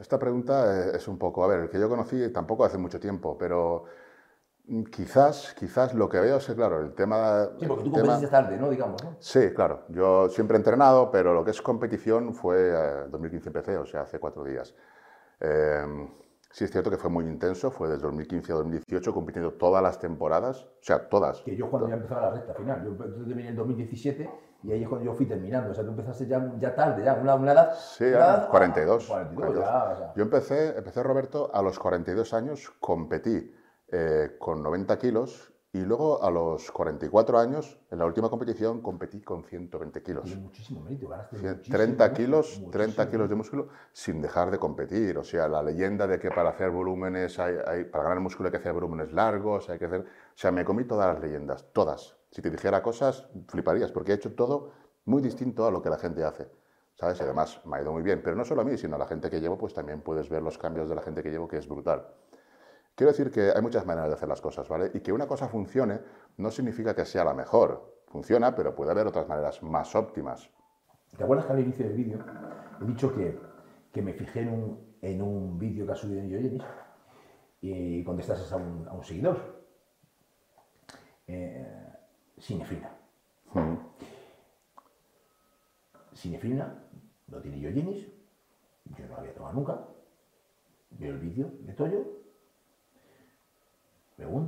esta 0.00 0.18
pregunta 0.18 0.96
es 0.96 1.06
un 1.06 1.18
poco, 1.18 1.44
a 1.44 1.46
ver, 1.46 1.60
el 1.60 1.68
que 1.68 1.78
yo 1.78 1.90
conocí 1.90 2.32
tampoco 2.32 2.64
hace 2.64 2.78
mucho 2.78 2.98
tiempo, 2.98 3.36
pero 3.36 3.84
Quizás, 4.90 5.54
quizás 5.58 5.92
lo 5.92 6.08
que 6.08 6.18
veo 6.20 6.38
es, 6.38 6.46
claro, 6.46 6.80
el 6.80 6.94
tema... 6.94 7.48
Sí, 7.60 7.66
porque 7.66 7.84
tú 7.84 7.92
competiste 7.92 8.28
tarde, 8.28 8.56
¿no? 8.56 8.70
Digamos, 8.70 9.02
¿no? 9.04 9.16
Sí, 9.18 9.50
claro. 9.54 9.82
Yo 9.88 10.30
siempre 10.30 10.56
he 10.56 10.58
entrenado, 10.58 11.10
pero 11.10 11.34
lo 11.34 11.44
que 11.44 11.50
es 11.50 11.60
competición 11.60 12.32
fue 12.34 12.70
eh, 12.70 13.04
2015 13.10 13.48
empecé, 13.50 13.76
o 13.76 13.84
sea, 13.84 14.02
hace 14.02 14.18
cuatro 14.18 14.42
días. 14.42 14.74
Eh, 15.40 15.84
sí 16.50 16.64
es 16.64 16.70
cierto 16.70 16.90
que 16.90 16.96
fue 16.96 17.10
muy 17.10 17.26
intenso, 17.26 17.70
fue 17.70 17.88
desde 17.88 18.04
2015 18.04 18.52
a 18.52 18.54
2018 18.56 19.12
compitiendo 19.12 19.52
todas 19.52 19.82
las 19.82 19.98
temporadas, 19.98 20.62
o 20.64 20.78
sea, 20.80 21.10
todas. 21.10 21.42
Que 21.42 21.56
yo 21.56 21.68
cuando 21.68 21.88
ya 21.90 21.96
empezaba 21.96 22.22
la 22.22 22.30
recta 22.30 22.54
final, 22.54 22.82
yo 22.86 22.96
terminé 23.26 23.50
en 23.50 23.56
2017 23.56 24.30
Y 24.62 24.72
ahí 24.72 24.82
es 24.82 24.88
cuando 24.88 25.04
yo 25.04 25.12
fui 25.12 25.26
terminando. 25.26 25.72
O 25.72 25.74
sea, 25.74 25.84
tú 25.84 25.90
empezaste 25.90 26.26
ya, 26.26 26.54
ya 26.58 26.74
tarde, 26.74 27.04
ya, 27.04 27.12
una, 27.20 27.34
una 27.34 27.52
edad. 27.52 27.74
Sí, 27.74 28.04
una 28.04 28.12
ya, 28.12 28.18
edad- 28.18 28.48
42. 28.48 29.06
42, 29.08 29.58
ya, 29.58 29.84
o 29.92 29.96
sea. 29.98 30.12
Yo 30.16 30.22
empecé, 30.22 30.78
empecé, 30.78 31.02
Roberto, 31.02 31.50
a 31.52 31.60
los 31.60 31.78
42 31.78 32.32
años 32.32 32.72
competí 32.80 33.54
eh, 33.88 34.36
con 34.38 34.62
90 34.62 34.98
kilos 34.98 35.52
y 35.72 35.80
luego 35.80 36.22
a 36.22 36.30
los 36.30 36.70
44 36.70 37.36
años, 37.36 37.80
en 37.90 37.98
la 37.98 38.06
última 38.06 38.30
competición, 38.30 38.80
competí 38.80 39.20
con 39.20 39.42
120 39.42 40.02
kilos. 40.04 40.24
Tiene 40.24 40.40
muchísimo 40.42 40.80
mérito, 40.80 41.08
ganaste 41.08 41.36
Cien- 41.36 41.56
muchísimo, 41.56 41.76
30 41.76 42.08
¿no? 42.08 42.14
kilos, 42.14 42.46
Muchísimo. 42.46 42.70
30 42.70 43.10
kilos 43.10 43.28
de 43.28 43.34
músculo 43.34 43.68
sin 43.92 44.22
dejar 44.22 44.52
de 44.52 44.58
competir. 44.58 45.18
O 45.18 45.24
sea, 45.24 45.48
la 45.48 45.62
leyenda 45.64 46.06
de 46.06 46.20
que 46.20 46.30
para 46.30 46.50
hacer 46.50 46.70
volúmenes, 46.70 47.38
hay, 47.40 47.56
hay- 47.66 47.84
para 47.84 48.04
ganar 48.04 48.20
músculo 48.20 48.46
hay 48.46 48.50
que 48.52 48.58
hacer 48.58 48.72
volúmenes 48.72 49.12
largos, 49.12 49.68
hay 49.68 49.78
que 49.80 49.86
hacer... 49.86 50.00
O 50.02 50.36
sea, 50.36 50.52
me 50.52 50.64
comí 50.64 50.84
todas 50.84 51.12
las 51.12 51.20
leyendas, 51.22 51.66
todas. 51.72 52.16
Si 52.30 52.40
te 52.40 52.50
dijera 52.50 52.80
cosas, 52.80 53.26
fliparías, 53.48 53.90
porque 53.90 54.12
he 54.12 54.14
hecho 54.14 54.32
todo 54.34 54.70
muy 55.06 55.22
distinto 55.22 55.66
a 55.66 55.72
lo 55.72 55.82
que 55.82 55.90
la 55.90 55.98
gente 55.98 56.22
hace. 56.22 56.48
¿Sabes? 56.94 57.18
Y 57.18 57.24
además 57.24 57.60
me 57.66 57.78
ha 57.78 57.82
ido 57.82 57.90
muy 57.90 58.02
bien. 58.04 58.20
Pero 58.22 58.36
no 58.36 58.44
solo 58.44 58.60
a 58.62 58.64
mí, 58.64 58.78
sino 58.78 58.94
a 58.94 58.98
la 59.00 59.06
gente 59.06 59.28
que 59.28 59.40
llevo, 59.40 59.58
pues 59.58 59.74
también 59.74 60.02
puedes 60.02 60.28
ver 60.28 60.40
los 60.42 60.56
cambios 60.56 60.88
de 60.88 60.94
la 60.94 61.02
gente 61.02 61.20
que 61.24 61.30
llevo, 61.32 61.48
que 61.48 61.56
es 61.58 61.66
brutal. 61.68 62.06
Quiero 62.94 63.10
decir 63.10 63.30
que 63.30 63.50
hay 63.54 63.60
muchas 63.60 63.84
maneras 63.86 64.08
de 64.08 64.14
hacer 64.14 64.28
las 64.28 64.40
cosas, 64.40 64.68
¿vale? 64.68 64.90
Y 64.94 65.00
que 65.00 65.12
una 65.12 65.26
cosa 65.26 65.48
funcione 65.48 66.00
no 66.36 66.50
significa 66.50 66.94
que 66.94 67.04
sea 67.04 67.24
la 67.24 67.34
mejor. 67.34 68.02
Funciona, 68.06 68.54
pero 68.54 68.74
puede 68.74 68.92
haber 68.92 69.06
otras 69.06 69.26
maneras 69.28 69.62
más 69.62 69.96
óptimas. 69.96 70.48
¿Te 71.16 71.24
acuerdas 71.24 71.46
que 71.46 71.52
al 71.52 71.60
inicio 71.60 71.86
del 71.86 71.96
vídeo 71.96 72.18
he 72.80 72.84
dicho 72.84 73.12
que, 73.12 73.38
que 73.92 74.02
me 74.02 74.12
fijé 74.12 74.42
en 74.42 74.48
un, 74.48 74.96
en 75.02 75.22
un 75.22 75.58
vídeo 75.58 75.84
que 75.86 75.92
ha 75.92 75.96
subido 75.96 76.20
en 76.20 76.28
Yoyenis 76.28 76.62
y 77.60 78.04
contestaste 78.04 78.54
a 78.54 78.58
un, 78.58 78.86
a 78.88 78.92
un 78.92 79.02
seguidor? 79.02 79.64
Eh, 81.26 81.92
sinefrina. 82.38 82.90
Mm. 83.54 83.76
Sinefrina 86.12 86.84
lo 87.26 87.40
tiene 87.40 87.58
Yoyenis, 87.58 88.06
yo 88.84 89.06
no 89.06 89.14
la 89.14 89.20
había 89.20 89.34
tomado 89.34 89.54
nunca. 89.54 89.84
Veo 90.90 91.12
el 91.12 91.18
vídeo 91.18 91.50
de 91.60 91.72
Toyo, 91.72 92.23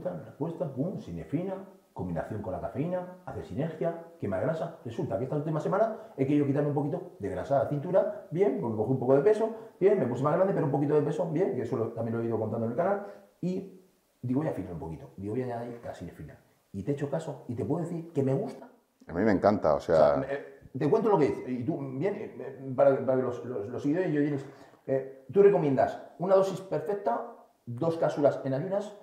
pregunta, 0.07 0.27
respuesta, 0.31 0.73
pum, 0.73 1.01
sinefrina, 1.01 1.55
combinación 1.93 2.43
con 2.43 2.53
la 2.53 2.61
cafeína, 2.61 3.19
hace 3.25 3.43
sinergia, 3.45 4.05
quema 4.21 4.39
grasa. 4.39 4.77
Resulta 4.85 5.17
que 5.19 5.25
esta 5.25 5.37
última 5.37 5.61
semana 5.61 5.97
he 6.17 6.27
querido 6.27 6.47
quitarme 6.47 6.69
un 6.69 6.75
poquito 6.75 7.13
de 7.19 7.29
grasa 7.31 7.61
a 7.61 7.65
la 7.65 7.69
cintura, 7.71 8.27
bien, 8.31 8.59
porque 8.61 8.77
cogí 8.77 8.93
un 8.93 8.99
poco 8.99 9.15
de 9.17 9.23
peso, 9.23 9.49
bien, 9.81 9.99
me 9.99 10.07
puse 10.07 10.23
más 10.23 10.35
grande, 10.35 10.53
pero 10.53 10.67
un 10.67 10.73
poquito 10.73 10.95
de 10.95 11.03
peso, 11.03 11.31
bien, 11.31 11.55
que 11.55 11.63
eso 11.63 11.77
lo- 11.77 11.89
también 11.93 12.17
lo 12.17 12.23
he 12.23 12.27
ido 12.27 12.39
contando 12.39 12.67
en 12.67 12.73
el 12.73 12.77
canal, 12.77 13.07
y 13.41 13.81
digo, 14.21 14.41
voy 14.41 14.49
a 14.49 14.51
afinar 14.51 14.73
un 14.75 14.79
poquito, 14.79 15.11
digo, 15.17 15.33
voy 15.35 15.43
a 15.43 15.47
añadir 15.47 15.81
la 15.85 15.95
sinefrina. 15.95 16.39
Y 16.73 16.83
te 16.83 16.91
he 16.91 16.95
hecho 16.95 17.09
caso, 17.11 17.45
y 17.49 17.55
te 17.55 17.65
puedo 17.65 17.83
decir 17.83 18.13
que 18.13 18.23
me 18.23 18.35
gusta, 18.35 18.69
A 19.09 19.13
mí 19.15 19.23
me 19.23 19.33
encanta, 19.33 19.73
o 19.73 19.77
o 19.77 19.81
sea, 19.81 20.17
sea, 20.17 20.27
eh, 20.29 20.59
te 20.77 20.91
cuento 20.91 21.09
lo 21.09 21.17
que 21.17 21.27
dice. 21.29 21.51
Y 21.51 21.65
tú, 21.65 21.79
bien, 21.97 22.15
eh, 22.17 22.73
para, 22.77 23.07
para 23.07 23.23
los, 23.23 23.43
los, 23.45 23.69
los 23.69 23.81
seguidores 23.81 24.13
y 24.13 24.19
oyentes, 24.19 24.45
eh, 24.87 25.25
tú 25.33 25.43
recomiendas 25.43 25.99
una 26.19 26.35
dosis 26.35 26.61
perfecta, 26.61 27.33
dos 27.65 27.97
cápsulas 27.97 28.41
en 28.45 28.53
ayunas, 28.55 28.95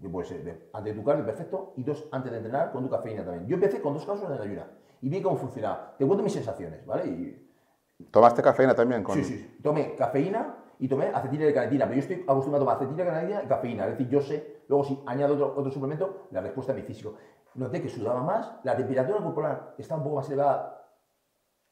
que 0.00 0.08
puede 0.08 0.26
ser 0.28 0.44
de- 0.44 0.68
antes 0.72 0.94
de 0.94 1.00
tu 1.00 1.04
cardio, 1.04 1.24
perfecto, 1.24 1.72
y 1.76 1.82
dos 1.82 2.06
antes 2.12 2.30
de 2.30 2.38
entrenar 2.38 2.70
con 2.72 2.84
tu 2.84 2.90
cafeína 2.90 3.24
también. 3.24 3.46
Yo 3.46 3.54
empecé 3.54 3.80
con 3.80 3.94
dos 3.94 4.06
cápsulas 4.06 4.36
en 4.36 4.42
ayunas 4.42 4.66
y 5.02 5.08
vi 5.08 5.20
cómo 5.22 5.36
funcionaba. 5.36 5.94
Te 5.98 6.06
cuento 6.06 6.22
mis 6.22 6.32
sensaciones, 6.32 6.84
¿vale? 6.86 7.06
Y, 7.06 8.04
¿tomaste 8.10 8.42
cafeína 8.42 8.74
también? 8.74 9.02
Con... 9.02 9.16
Sí, 9.16 9.24
sí, 9.24 9.38
sí. 9.38 9.58
Tomé 9.62 9.94
cafeína 9.96 10.56
y 10.78 10.86
tomé 10.88 11.06
acetina 11.08 11.44
de 11.46 11.52
carnitina, 11.54 11.84
pero 11.86 11.96
yo 11.96 12.00
estoy 12.00 12.24
acostumbrado 12.28 12.56
a 12.56 12.66
tomar 12.66 12.76
acetina 12.76 13.04
de 13.04 13.10
carnitina 13.10 13.42
y 13.42 13.46
cafeína. 13.48 13.84
Es 13.86 13.90
decir, 13.92 14.08
yo 14.08 14.20
sé, 14.20 14.62
luego 14.68 14.84
si 14.84 15.02
añado 15.06 15.34
otro, 15.34 15.54
otro 15.56 15.70
suplemento, 15.72 16.26
la 16.30 16.40
respuesta 16.40 16.72
es 16.72 16.78
mi 16.78 16.84
físico. 16.84 17.14
Noté 17.54 17.82
que 17.82 17.88
sudaba 17.88 18.22
más, 18.22 18.54
la 18.62 18.76
temperatura 18.76 19.18
corporal 19.20 19.74
estaba 19.78 19.98
un 19.98 20.04
poco 20.04 20.16
más 20.16 20.28
elevada 20.28 20.74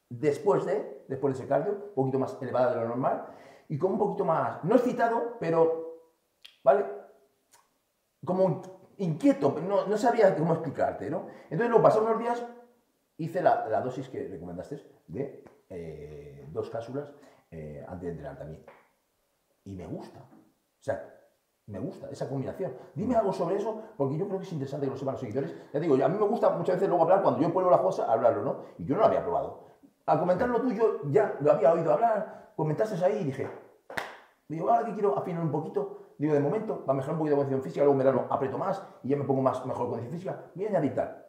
después 0.09 0.65
de, 0.65 1.05
después 1.09 1.35
de 1.37 1.41
ese 1.45 1.49
cardio, 1.49 1.73
un 1.73 1.95
poquito 1.95 2.19
más 2.19 2.37
elevada 2.41 2.71
de 2.75 2.81
lo 2.81 2.89
normal, 2.89 3.27
y 3.69 3.79
como 3.79 3.95
un 3.95 3.99
poquito 3.99 4.25
más, 4.25 4.63
no 4.65 4.75
excitado, 4.77 5.37
pero, 5.39 6.01
¿vale? 6.65 6.85
Como 8.25 8.63
inquieto, 8.99 9.55
no, 9.61 9.87
no 9.87 9.97
sabía 9.97 10.35
cómo 10.37 10.55
explicarte, 10.55 11.11
¿no? 11.11 11.27
Entonces 11.45 11.69
luego 11.69 11.83
pasaron 11.83 12.09
unos 12.09 12.21
días, 12.21 12.47
hice 13.19 13.43
la, 13.43 13.67
la 13.69 13.81
dosis 13.81 14.09
que 14.09 14.29
recomendaste 14.29 14.83
de 15.09 15.45
eh, 15.69 16.47
dos 16.51 16.71
cápsulas 16.71 17.13
eh, 17.51 17.85
antes 17.87 18.07
de 18.07 18.11
entrenar 18.11 18.39
también. 18.39 18.65
Y 19.65 19.75
me 19.75 19.87
gusta. 19.87 20.21
O 20.21 20.83
sea, 20.83 21.17
me 21.67 21.79
gusta 21.81 22.09
esa 22.11 22.29
combinación. 22.29 22.73
Dime 22.95 23.17
algo 23.17 23.33
sobre 23.33 23.57
eso, 23.57 23.83
porque 23.97 24.17
yo 24.17 24.27
creo 24.27 24.39
que 24.39 24.47
es 24.47 24.53
interesante 24.53 24.87
que 24.87 24.93
lo 24.93 24.97
sepan 24.97 25.15
los 25.15 25.21
seguidores. 25.21 25.55
Ya 25.73 25.81
digo, 25.81 25.95
a 25.95 26.09
mí 26.09 26.19
me 26.19 26.27
gusta 26.27 26.51
muchas 26.51 26.77
veces 26.77 26.89
luego 26.89 27.05
hablar, 27.05 27.23
cuando 27.23 27.41
yo 27.41 27.53
pongo 27.53 27.71
la 27.71 27.83
cosa, 27.83 28.11
hablarlo, 28.11 28.43
¿no? 28.43 28.57
Y 28.79 28.85
yo 28.85 28.95
no 28.95 29.01
lo 29.01 29.07
había 29.07 29.23
probado. 29.23 29.67
Al 30.07 30.21
comentarlo 30.21 30.61
tú, 30.61 30.71
yo 30.73 31.01
ya 31.11 31.37
lo 31.41 31.51
había 31.51 31.73
oído 31.73 31.93
hablar, 31.93 32.53
comentaste 32.55 33.05
ahí 33.05 33.19
y 33.19 33.25
dije, 33.25 33.49
digo, 34.47 34.71
ahora 34.71 34.87
que 34.87 34.93
quiero 34.93 35.19
afinar 35.19 35.43
un 35.43 35.51
poquito, 35.51 36.06
digo, 36.19 36.35
de 36.35 36.41
momento, 36.41 36.85
va 36.87 36.93
a 36.93 36.97
mejorar 36.97 37.15
un 37.15 37.19
poquito 37.19 37.37
de 37.37 37.43
condición 37.43 37.63
física, 37.63 37.85
luego 37.85 37.93
en 37.93 37.99
verano 37.99 38.27
aprieto 38.31 38.59
más 38.59 38.83
y 39.03 39.09
ya 39.09 39.17
me 39.17 39.25
pongo 39.25 39.43
más, 39.43 39.65
mejor 39.67 39.89
condición 39.89 40.13
física, 40.13 40.45
voy 40.55 40.67
a 40.67 40.69
añadir 40.69 40.95
tal. 40.95 41.25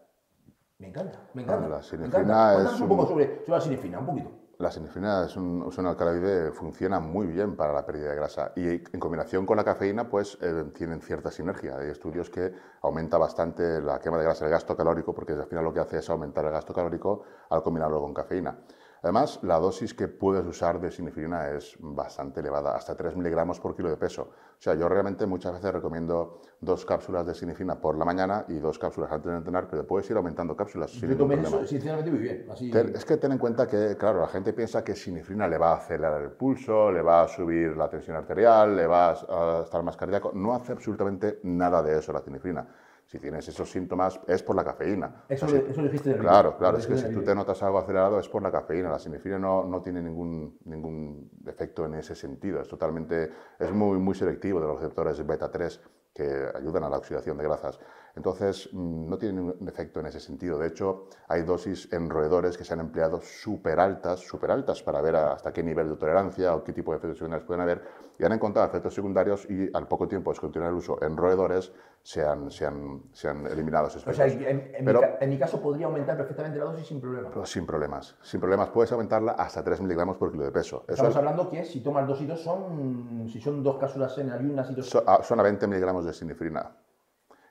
Me 0.79 0.87
encanta, 0.89 1.19
me 1.33 1.41
encanta. 1.41 1.67
La 1.67 2.05
encanta. 2.05 2.63
es 2.63 2.81
un 2.81 2.87
poco 2.87 3.07
sobre, 3.07 3.39
sobre 3.39 3.51
la 3.51 3.61
sinefrina, 3.61 3.99
un 3.99 4.05
poquito. 4.05 4.31
La 4.59 4.71
sinefrina 4.71 5.25
es 5.25 5.35
un, 5.37 5.65
es 5.67 5.77
un 5.77 5.85
alcaloide, 5.85 6.51
funciona 6.51 6.99
muy 6.99 7.27
bien 7.27 7.55
para 7.55 7.73
la 7.73 7.85
pérdida 7.85 8.09
de 8.09 8.15
grasa 8.15 8.53
y 8.55 8.69
en 8.69 8.99
combinación 8.99 9.45
con 9.45 9.55
la 9.55 9.63
cafeína 9.63 10.09
pues 10.09 10.35
eh, 10.41 10.63
tienen 10.73 10.99
cierta 10.99 11.29
sinergia. 11.29 11.77
Hay 11.77 11.89
estudios 11.89 12.31
que 12.31 12.53
aumenta 12.81 13.19
bastante 13.19 13.79
la 13.81 13.99
quema 13.99 14.17
de 14.17 14.23
grasa, 14.23 14.45
el 14.45 14.51
gasto 14.51 14.75
calórico, 14.75 15.13
porque 15.13 15.33
al 15.33 15.45
final 15.45 15.63
lo 15.63 15.71
que 15.71 15.79
hace 15.79 15.99
es 15.99 16.09
aumentar 16.09 16.43
el 16.45 16.51
gasto 16.51 16.73
calórico 16.73 17.21
al 17.51 17.61
combinarlo 17.61 18.01
con 18.01 18.15
cafeína. 18.15 18.57
Además, 19.03 19.39
la 19.43 19.59
dosis 19.59 19.93
que 19.93 20.07
puedes 20.07 20.45
usar 20.45 20.79
de 20.79 20.91
sinefrina 20.91 21.51
es 21.51 21.77
bastante 21.79 22.39
elevada, 22.39 22.75
hasta 22.75 22.95
3 22.95 23.15
miligramos 23.15 23.59
por 23.59 23.75
kilo 23.75 23.89
de 23.89 23.97
peso. 23.97 24.23
O 24.23 24.61
sea, 24.61 24.73
yo 24.73 24.89
realmente 24.89 25.27
muchas 25.27 25.53
veces 25.53 25.71
recomiendo 25.71 26.41
dos 26.59 26.83
cápsulas 26.85 27.25
de 27.25 27.35
sinefrina 27.35 27.79
por 27.79 27.95
la 27.97 28.05
mañana 28.05 28.45
y 28.47 28.57
dos 28.57 28.79
cápsulas 28.79 29.11
antes 29.11 29.31
de 29.31 29.37
entrenar, 29.37 29.67
pero 29.69 29.85
puedes 29.85 30.09
ir 30.09 30.17
aumentando 30.17 30.55
cápsulas 30.55 30.89
sin 30.89 31.09
Yo 31.09 31.17
tomé 31.17 31.35
eso, 31.35 31.65
sinceramente, 31.65 32.09
muy 32.09 32.19
bien. 32.19 32.47
Así, 32.51 32.71
es 32.71 33.05
que 33.05 33.17
ten 33.17 33.33
en 33.33 33.37
cuenta 33.37 33.67
que, 33.67 33.95
claro, 33.97 34.21
la 34.21 34.27
gente 34.27 34.53
piensa 34.53 34.83
que 34.83 34.95
sinefrina 34.95 35.47
le 35.47 35.59
va 35.59 35.73
a 35.73 35.75
acelerar 35.75 36.21
el 36.21 36.31
pulso, 36.31 36.91
le 36.91 37.03
va 37.03 37.21
a 37.21 37.27
subir 37.27 37.77
la 37.77 37.87
tensión 37.87 38.17
arterial, 38.17 38.75
le 38.75 38.87
va 38.87 39.11
a 39.11 39.61
estar 39.63 39.83
más 39.83 39.95
cardíaco. 39.95 40.31
No 40.33 40.55
hace 40.55 40.71
absolutamente 40.71 41.39
nada 41.43 41.83
de 41.83 41.99
eso 41.99 42.11
la 42.11 42.21
sinefrina. 42.21 42.67
Si 43.07 43.19
tienes 43.19 43.47
esos 43.47 43.71
síntomas 43.71 44.19
es 44.27 44.43
por 44.43 44.53
la 44.55 44.65
cafeína. 44.65 45.23
eso, 45.29 45.45
O 45.45 45.49
sea, 45.49 45.59
lo- 45.61 45.67
eso 45.67 45.81
lo 45.81 45.87
dijiste 45.87 46.17
Claro, 46.17 46.57
claro, 46.57 46.77
es 46.77 46.85
que 46.85 46.97
si 46.97 47.13
tú 47.13 47.23
te 47.23 47.33
notas 47.33 47.63
algo 47.63 47.79
acelerado 47.79 48.19
es 48.19 48.27
por 48.27 48.41
la 48.43 48.51
cafeína. 48.51 48.89
La 48.89 48.99
sinefrina 48.99 49.39
no, 49.39 49.63
no 49.63 49.81
tiene 49.81 50.01
ningún, 50.01 50.57
ningún 50.65 51.31
efecto 51.45 51.85
en 51.85 51.93
ese 51.95 52.15
sentido. 52.15 52.59
Es 52.61 52.67
totalmente, 52.67 53.31
es 53.59 53.71
muy, 53.71 53.97
muy 53.97 54.13
selectivo 54.13 54.59
de 54.59 54.67
los 54.67 54.75
receptores 54.81 55.25
beta 55.25 55.49
3 55.49 55.79
que 56.13 56.47
ayudan 56.53 56.83
a 56.83 56.89
la 56.89 56.97
oxidación 56.97 57.37
de 57.37 57.45
grasas. 57.45 57.79
Entonces, 58.17 58.69
mm, 58.73 59.09
no 59.09 59.17
tiene 59.17 59.39
ningún 59.39 59.67
efecto 59.69 59.99
en 59.99 60.07
ese 60.07 60.19
sentido. 60.19 60.57
De 60.57 60.67
hecho, 60.67 61.05
hay 61.27 61.43
dosis 61.43 61.87
en 61.93 62.09
roedores 62.09 62.57
que 62.57 62.63
se 62.63 62.73
han 62.73 62.79
empleado 62.79 63.21
súper 63.21 63.79
altas, 63.79 64.19
súper 64.21 64.49
altas 64.51 64.81
para 64.81 64.99
ver 65.01 65.15
hasta 65.15 65.53
qué 65.53 65.61
nivel 65.63 65.87
de 65.89 65.95
tolerancia 65.97 66.55
o 66.55 66.63
qué 66.63 66.73
tipo 66.73 66.91
de 66.91 66.97
efectos 66.97 67.19
secundarios 67.19 67.45
pueden 67.45 67.61
haber. 67.61 67.81
Y 68.17 68.25
han 68.25 68.31
encontrado 68.33 68.67
efectos 68.67 68.95
secundarios 68.95 69.45
y 69.49 69.69
al 69.71 69.87
poco 69.87 70.07
tiempo 70.07 70.31
de 70.31 70.33
descontinuar 70.33 70.71
el 70.71 70.77
uso 70.77 70.97
en 71.03 71.15
roedores 71.15 71.71
se 72.01 72.23
han, 72.25 72.49
se 72.49 72.65
han, 72.65 73.03
se 73.13 73.29
han 73.29 73.45
eliminado 73.45 73.87
esos 73.87 74.05
O 74.07 74.11
sea, 74.11 74.25
efectos. 74.25 74.47
en, 74.47 74.71
en 74.75 74.85
Pero- 74.85 75.01
mi, 75.01 75.07
en 75.21 75.29
mi 75.29 75.37
caso 75.37 75.61
podría 75.61 75.85
aumentar 75.85 76.17
perfectamente 76.17 76.57
la 76.57 76.65
dosis 76.65 76.87
sin 76.87 76.99
problema. 76.99 77.29
Pero 77.29 77.45
sin 77.45 77.67
problemas. 77.67 78.15
Sin 78.23 78.39
problemas. 78.39 78.69
Puedes 78.69 78.91
aumentarla 78.91 79.33
hasta 79.33 79.63
3 79.63 79.79
miligramos 79.81 80.17
por 80.17 80.31
kilo 80.31 80.43
de 80.43 80.51
peso. 80.51 80.77
Eso 80.87 80.93
Estamos 80.93 81.11
es- 81.11 81.17
hablando 81.17 81.49
que 81.49 81.63
si 81.63 81.81
tomas 81.81 82.07
dos 82.07 82.19
y 82.21 82.25
dos 82.25 82.41
son, 82.41 83.27
si 83.31 83.39
son 83.39 83.61
dos 83.61 83.77
cápsulas 83.77 84.17
en 84.17 84.31
ayunas 84.31 84.71
y 84.71 84.75
dos... 84.75 84.89
so- 84.89 85.03
a- 85.07 85.21
son 85.21 85.39
a 85.39 85.43
20 85.43 85.67
miligramos 85.67 86.03
de 86.05 86.13
sinefrina. 86.13 86.71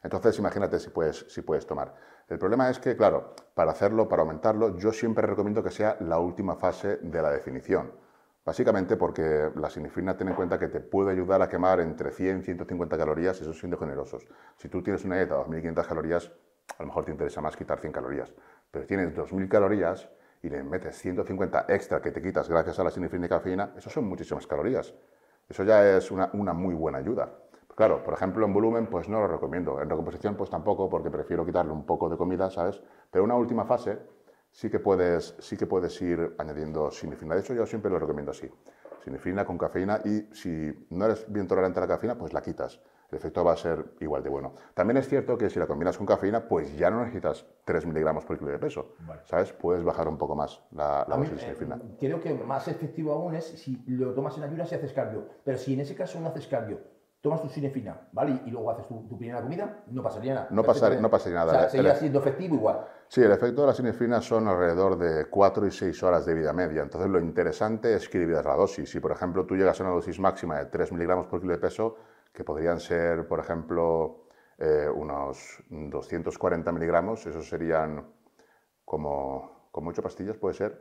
Entonces, 0.02 0.38
imagínate 0.38 0.78
si 0.78 0.90
puedes, 0.90 1.26
si 1.28 1.42
tomar. 1.42 1.94
El 2.28 2.38
problema 2.38 2.68
es 2.70 2.78
que, 2.78 2.96
claro, 2.96 3.34
para 3.54 3.70
hacerlo, 3.70 4.08
para 4.08 4.22
aumentarlo, 4.22 4.76
yo 4.76 4.92
siempre 4.92 5.26
recomiendo 5.26 5.62
que 5.62 5.70
sea 5.70 5.96
la 6.00 6.18
última 6.18 6.56
fase 6.56 6.98
de 6.98 7.22
la 7.22 7.30
definición. 7.30 7.92
Básicamente 8.44 8.96
porque 8.96 9.50
la 9.56 9.68
sinefrina, 9.68 10.16
ten 10.16 10.28
en 10.28 10.34
cuenta 10.34 10.58
que 10.58 10.68
te 10.68 10.80
puede 10.80 11.10
ayudar 11.10 11.42
a 11.42 11.48
quemar 11.48 11.80
entre 11.80 12.12
100 12.12 12.40
y 12.40 12.42
150 12.42 12.96
calorías, 12.96 13.40
eso 13.40 13.52
siendo 13.52 13.76
generosos. 13.76 14.24
Si 14.56 14.68
tú 14.68 14.82
tienes 14.82 15.04
una 15.04 15.16
dieta 15.16 15.36
de 15.36 15.44
2.500 15.44 15.86
calorías, 15.86 16.30
a 16.78 16.82
lo 16.82 16.86
mejor 16.86 17.04
te 17.04 17.10
interesa 17.10 17.40
más 17.40 17.56
quitar 17.56 17.80
100 17.80 17.92
calorías. 17.92 18.32
Pero 18.70 18.86
tienes 18.86 19.14
2.000 19.16 19.48
calorías 19.48 20.08
y 20.42 20.48
le 20.48 20.62
metes 20.62 20.96
150 20.96 21.66
extra 21.68 22.00
que 22.00 22.12
te 22.12 22.22
quitas 22.22 22.48
gracias 22.48 22.78
a 22.78 22.84
la 22.84 22.90
sinefrina 22.90 23.26
y 23.26 23.28
cafeína, 23.28 23.72
eso 23.76 23.90
son 23.90 24.04
muchísimas 24.04 24.46
calorías. 24.46 24.94
Eso 25.48 25.64
ya 25.64 25.96
es 25.96 26.10
una 26.10 26.52
muy 26.52 26.74
buena 26.74 26.98
ayuda. 26.98 27.32
Claro, 27.76 28.02
por 28.02 28.14
ejemplo, 28.14 28.46
en 28.46 28.54
volumen, 28.54 28.86
pues 28.86 29.06
no 29.06 29.20
lo 29.20 29.28
recomiendo. 29.28 29.82
En 29.82 29.90
recomposición, 29.90 30.34
pues 30.34 30.48
tampoco, 30.48 30.88
porque 30.88 31.10
prefiero 31.10 31.44
quitarle 31.44 31.72
un 31.72 31.84
poco 31.84 32.08
de 32.08 32.16
comida, 32.16 32.50
¿sabes? 32.50 32.82
Pero 33.10 33.22
una 33.22 33.34
última 33.36 33.66
fase 33.66 33.98
sí 34.50 34.70
que 34.70 34.80
puedes, 34.80 35.36
sí 35.40 35.58
que 35.58 35.66
puedes 35.66 36.00
ir 36.00 36.34
añadiendo 36.38 36.90
sinefrina. 36.90 37.34
De 37.34 37.42
hecho, 37.42 37.52
yo 37.52 37.66
siempre 37.66 37.90
lo 37.90 37.98
recomiendo 37.98 38.30
así. 38.30 38.50
Sinefrina 39.04 39.44
con 39.44 39.58
cafeína 39.58 40.00
y 40.06 40.26
si 40.34 40.86
no 40.88 41.04
eres 41.04 41.30
bien 41.30 41.46
tolerante 41.46 41.78
a 41.78 41.82
la 41.82 41.88
cafeína, 41.88 42.16
pues 42.16 42.32
la 42.32 42.40
quitas. 42.40 42.80
el 43.10 43.18
efecto 43.18 43.44
va 43.44 43.52
a 43.52 43.56
ser 43.58 43.84
igual 44.00 44.22
de 44.22 44.30
bueno. 44.30 44.54
También 44.72 44.96
es 44.96 45.06
cierto 45.06 45.36
que 45.36 45.50
si 45.50 45.58
la 45.58 45.66
combinas 45.66 45.98
con 45.98 46.06
cafeína, 46.06 46.48
pues 46.48 46.74
ya 46.78 46.90
no 46.90 47.00
necesitas 47.00 47.46
3 47.66 47.84
miligramos 47.84 48.24
por 48.24 48.38
kilo 48.38 48.50
de 48.50 48.58
peso, 48.58 48.94
¿sabes? 49.26 49.52
Puedes 49.52 49.84
bajar 49.84 50.08
un 50.08 50.16
poco 50.16 50.34
más 50.34 50.62
la, 50.70 51.04
la 51.06 51.16
dosis 51.18 51.34
de 51.34 51.40
sinefrina. 51.40 51.76
Eh, 51.76 51.96
creo 52.00 52.20
que 52.22 52.32
más 52.32 52.66
efectivo 52.68 53.12
aún 53.12 53.34
es 53.34 53.44
si 53.44 53.84
lo 53.86 54.14
tomas 54.14 54.38
en 54.38 54.44
ayunas 54.44 54.72
y 54.72 54.74
haces 54.76 54.94
cardio. 54.94 55.28
Pero 55.44 55.58
si 55.58 55.74
en 55.74 55.80
ese 55.80 55.94
caso 55.94 56.18
no 56.18 56.28
haces 56.28 56.46
cardio, 56.46 56.95
tomas 57.26 57.42
tu 57.42 57.48
sinefina, 57.48 58.06
¿vale? 58.12 58.40
Y 58.46 58.50
luego 58.50 58.70
haces 58.70 58.86
tu, 58.86 59.18
primera 59.18 59.42
comida, 59.42 59.82
no 59.90 60.00
pasaría 60.00 60.32
nada. 60.32 60.46
No, 60.50 60.62
pasaría, 60.62 61.00
no 61.00 61.10
pasaría 61.10 61.38
nada. 61.40 61.66
O 61.66 61.68
sea, 61.68 61.96
siendo 61.96 62.20
efectivo 62.20 62.54
igual. 62.54 62.86
Sí, 63.08 63.20
el 63.20 63.32
efecto 63.32 63.62
de 63.62 63.66
la 63.66 63.74
sinefrina 63.74 64.20
son 64.20 64.46
alrededor 64.46 64.96
de 64.96 65.28
4 65.28 65.66
y 65.66 65.72
6 65.72 66.02
horas 66.04 66.24
de 66.24 66.34
vida 66.34 66.52
media. 66.52 66.82
Entonces, 66.82 67.10
lo 67.10 67.18
interesante 67.18 67.94
es 67.94 68.08
que 68.08 68.20
dividas 68.20 68.44
la 68.44 68.54
dosis. 68.54 68.88
Si, 68.88 69.00
por 69.00 69.10
ejemplo, 69.10 69.44
tú 69.44 69.56
llegas 69.56 69.80
a 69.80 69.82
una 69.82 69.92
dosis 69.92 70.20
máxima 70.20 70.58
de 70.58 70.66
3 70.66 70.92
miligramos 70.92 71.26
por 71.26 71.40
kilo 71.40 71.52
de 71.52 71.58
peso, 71.58 71.96
que 72.32 72.44
podrían 72.44 72.78
ser, 72.78 73.26
por 73.26 73.40
ejemplo, 73.40 74.28
eh, 74.58 74.88
unos 74.88 75.64
240 75.68 76.70
miligramos, 76.70 77.26
eso 77.26 77.42
serían 77.42 78.06
como, 78.84 79.68
como 79.72 79.90
8 79.90 80.00
pastillas, 80.00 80.36
puede 80.36 80.54
ser, 80.54 80.80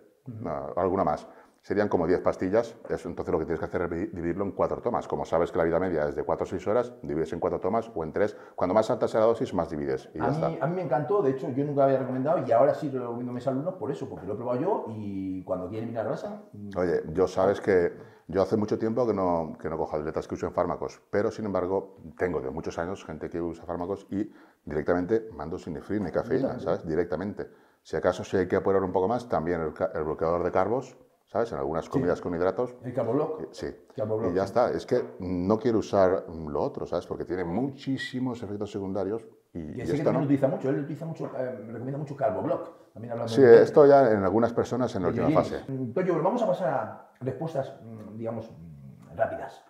alguna 0.75 1.03
más 1.03 1.27
serían 1.65 1.89
como 1.89 2.05
10 2.05 2.21
pastillas. 2.21 2.75
entonces 2.87 3.31
lo 3.31 3.39
que 3.39 3.45
tienes 3.45 3.59
que 3.59 3.65
hacer 3.65 3.81
es 3.81 4.13
dividirlo 4.13 4.45
en 4.45 4.51
4 4.51 4.81
tomas. 4.81 5.07
Como 5.07 5.25
sabes 5.25 5.51
que 5.51 5.57
la 5.57 5.63
vida 5.63 5.79
media 5.79 6.07
es 6.07 6.15
de 6.15 6.21
4 6.21 6.43
o 6.43 6.47
6 6.47 6.67
horas, 6.67 6.93
divides 7.01 7.33
en 7.33 7.39
4 7.39 7.59
tomas 7.59 7.91
o 7.95 8.03
en 8.03 8.13
3. 8.13 8.37
Cuando 8.53 8.75
más 8.75 8.91
alta 8.91 9.07
sea 9.07 9.21
la 9.21 9.25
dosis, 9.25 9.51
más 9.51 9.71
divides. 9.71 10.07
Y 10.13 10.19
a, 10.19 10.29
ya 10.29 10.29
mí, 10.29 10.53
está. 10.53 10.63
a 10.63 10.67
mí 10.67 10.75
me 10.75 10.83
encantó, 10.83 11.23
de 11.23 11.31
hecho 11.31 11.49
yo 11.49 11.65
nunca 11.65 11.85
había 11.85 11.97
recomendado 11.97 12.45
y 12.45 12.51
ahora 12.51 12.75
sí 12.75 12.91
lo 12.91 12.99
recomiendo 12.99 13.31
a 13.31 13.33
mis 13.33 13.47
alumnos 13.47 13.73
por 13.73 13.89
eso, 13.89 14.07
porque 14.07 14.27
lo 14.27 14.33
he 14.33 14.35
probado 14.35 14.61
yo 14.61 14.85
y 14.89 15.43
cuando 15.43 15.67
quieren 15.67 15.89
mirar 15.89 16.05
grasa... 16.05 16.43
Mm. 16.53 16.69
Oye, 16.77 17.01
yo 17.13 17.27
sabes 17.27 17.59
que 17.59 17.93
yo 18.27 18.43
hace 18.43 18.57
mucho 18.57 18.77
tiempo 18.77 19.07
que 19.07 19.15
no, 19.15 19.57
que 19.59 19.67
no 19.67 19.75
cojo 19.75 19.97
atletas 19.97 20.27
que 20.27 20.35
usen 20.35 20.53
fármacos, 20.53 21.01
pero 21.09 21.31
sin 21.31 21.45
embargo 21.45 21.97
tengo 22.15 22.41
de 22.41 22.51
muchos 22.51 22.77
años 22.77 23.03
gente 23.03 23.27
que 23.27 23.41
usa 23.41 23.65
fármacos 23.65 24.05
y 24.11 24.31
directamente 24.65 25.29
mando 25.33 25.57
sinefrina 25.57 26.09
y 26.09 26.11
cafeína, 26.11 26.59
¿sabes? 26.59 26.85
Directamente. 26.85 27.49
Si 27.81 27.95
acaso 27.95 28.23
si 28.23 28.37
hay 28.37 28.47
que 28.47 28.55
apurar 28.55 28.83
un 28.83 28.91
poco 28.91 29.07
más, 29.07 29.27
también 29.27 29.61
el 29.61 30.03
bloqueador 30.03 30.43
de 30.43 30.51
carbos 30.51 30.95
¿sabes? 31.27 31.51
En 31.51 31.57
algunas 31.57 31.89
comidas 31.89 32.21
con 32.21 32.35
hidratos. 32.35 32.75
El 32.83 32.93
carboblock. 32.93 33.41
Eh, 33.41 33.47
sí. 33.51 33.67
y 33.97 34.33
ya 34.33 34.43
está. 34.43 34.71
Es 34.71 34.85
que 34.85 35.03
no 35.19 35.57
quiero 35.57 35.79
usar 35.79 36.25
lo 36.29 36.61
otro, 36.61 36.85
¿sabes? 36.85 37.05
Porque 37.07 37.25
tiene 37.25 37.43
muchísimos 37.43 38.41
efectos 38.43 38.71
secundarios. 38.71 39.25
Y, 39.53 39.59
y, 39.59 39.81
y 39.81 39.85
que 39.85 39.97
también 39.97 40.13
lo 40.13 40.23
utiliza 40.23 40.47
mucho. 40.47 40.69
Él 40.69 40.79
utiliza 40.79 41.05
mucho, 41.05 41.31
eh, 41.37 41.51
recomienda 41.67 41.97
mucho 41.97 42.15
carboblock. 42.15 42.91
También 42.93 43.13
sí, 43.27 43.41
esto 43.43 43.85
ya 43.85 44.11
en 44.11 44.23
algunas 44.23 44.53
personas 44.53 44.95
en 44.95 45.01
la 45.03 45.09
última 45.09 45.29
fase. 45.31 45.59
Toyo, 45.93 46.21
vamos 46.21 46.41
a 46.41 46.47
pasar 46.47 46.69
a 46.69 47.11
respuestas, 47.19 47.73
mm, 47.83 48.17
digamos, 48.17 48.49
mm, 48.51 49.17
rápidas. 49.17 49.63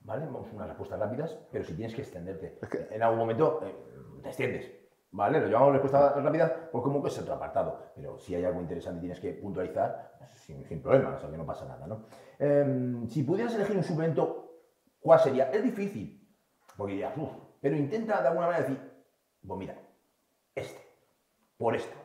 ¿Vale? 0.00 0.24
Vamos 0.26 0.48
a 0.50 0.56
unas 0.56 0.68
respuestas 0.68 0.98
rápidas, 0.98 1.38
pero 1.52 1.64
si 1.64 1.74
tienes 1.74 1.94
que 1.94 2.02
extenderte. 2.02 2.58
En 2.90 3.02
algún 3.02 3.18
momento 3.18 3.60
eh, 3.62 3.74
te 4.22 4.28
extiendes. 4.28 4.70
¿Vale? 5.10 5.40
Lo 5.40 5.46
llamamos 5.48 5.72
respuesta 5.72 6.14
rápida 6.20 6.68
porque 6.70 6.84
como 6.84 7.02
que 7.02 7.08
es 7.08 7.18
otro 7.18 7.34
apartado. 7.34 7.92
Pero 7.94 8.18
si 8.18 8.34
hay 8.34 8.44
algo 8.44 8.60
interesante 8.60 8.98
y 8.98 9.00
tienes 9.02 9.20
que 9.20 9.32
puntualizar, 9.32 10.12
pues, 10.18 10.30
sin, 10.40 10.64
sin 10.66 10.82
problema, 10.82 11.14
o 11.16 11.18
sea 11.18 11.30
que 11.30 11.38
no 11.38 11.46
pasa 11.46 11.64
nada, 11.66 11.86
¿no? 11.86 12.04
Em, 12.38 13.08
si 13.08 13.22
pudieras 13.22 13.54
elegir 13.54 13.76
un 13.76 13.84
suplemento, 13.84 14.52
¿cuál 15.00 15.20
sería? 15.20 15.50
Es 15.50 15.62
difícil, 15.62 16.28
porque 16.76 16.98
ya, 16.98 17.14
uff, 17.16 17.30
pero 17.60 17.76
intenta 17.76 18.20
de 18.20 18.28
alguna 18.28 18.46
manera 18.46 18.66
decir, 18.66 18.80
pues 19.46 19.58
mira, 19.58 19.74
este, 20.54 20.80
por 21.56 21.74
esto. 21.74 21.96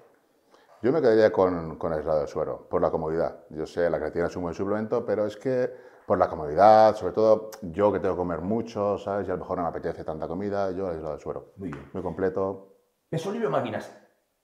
Yo 0.81 0.91
me 0.91 1.01
quedaría 1.01 1.31
con, 1.31 1.77
con 1.77 1.93
aislado 1.93 2.21
de 2.21 2.27
suero, 2.27 2.67
por 2.69 2.81
la 2.81 2.91
comodidad. 2.91 3.45
Yo 3.49 3.65
sé, 3.65 3.89
la 3.89 3.99
creatina 3.99 4.27
es 4.27 4.35
un 4.35 4.43
buen 4.43 4.53
suplemento, 4.53 5.05
pero 5.05 5.25
es 5.25 5.37
que 5.37 5.71
por 6.05 6.17
la 6.17 6.27
comodidad, 6.27 6.95
sobre 6.95 7.13
todo 7.13 7.51
yo 7.61 7.91
que 7.93 7.99
tengo 7.99 8.15
que 8.15 8.19
comer 8.19 8.41
mucho, 8.41 8.97
¿sabes? 8.97 9.27
Y 9.27 9.31
a 9.31 9.35
lo 9.35 9.39
mejor 9.39 9.57
no 9.57 9.63
me 9.63 9.69
apetece 9.69 10.03
tanta 10.03 10.27
comida, 10.27 10.71
yo 10.71 10.89
aislado 10.89 11.15
de 11.15 11.21
suero. 11.21 11.53
Muy 11.55 11.71
bien. 11.71 11.89
Muy 11.93 12.03
completo, 12.03 12.72
Peso 13.13 13.31
libre 13.31 13.47
máquinas. 13.47 13.95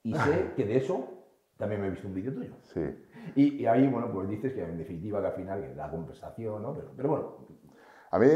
Y 0.03 0.13
sé 0.13 0.53
que 0.55 0.63
de 0.63 0.77
eso 0.77 1.07
también 1.57 1.81
me 1.81 1.87
he 1.87 1.89
visto 1.89 2.07
un 2.07 2.13
vídeo 2.13 2.31
tuyo. 2.31 2.51
Sí. 2.61 2.81
Y, 3.35 3.65
ahí, 3.65 3.87
bueno, 3.87 4.11
pues 4.13 4.29
dices 4.29 4.53
que 4.53 4.63
en 4.63 4.77
definitiva 4.77 5.19
que 5.21 5.25
al 5.27 5.33
final 5.33 5.61
que 5.61 5.73
la 5.73 5.89
compensación, 5.89 6.61
¿no? 6.61 6.77
Pero, 6.95 7.09
bueno. 7.09 7.37
A 8.11 8.19
mí 8.19 8.27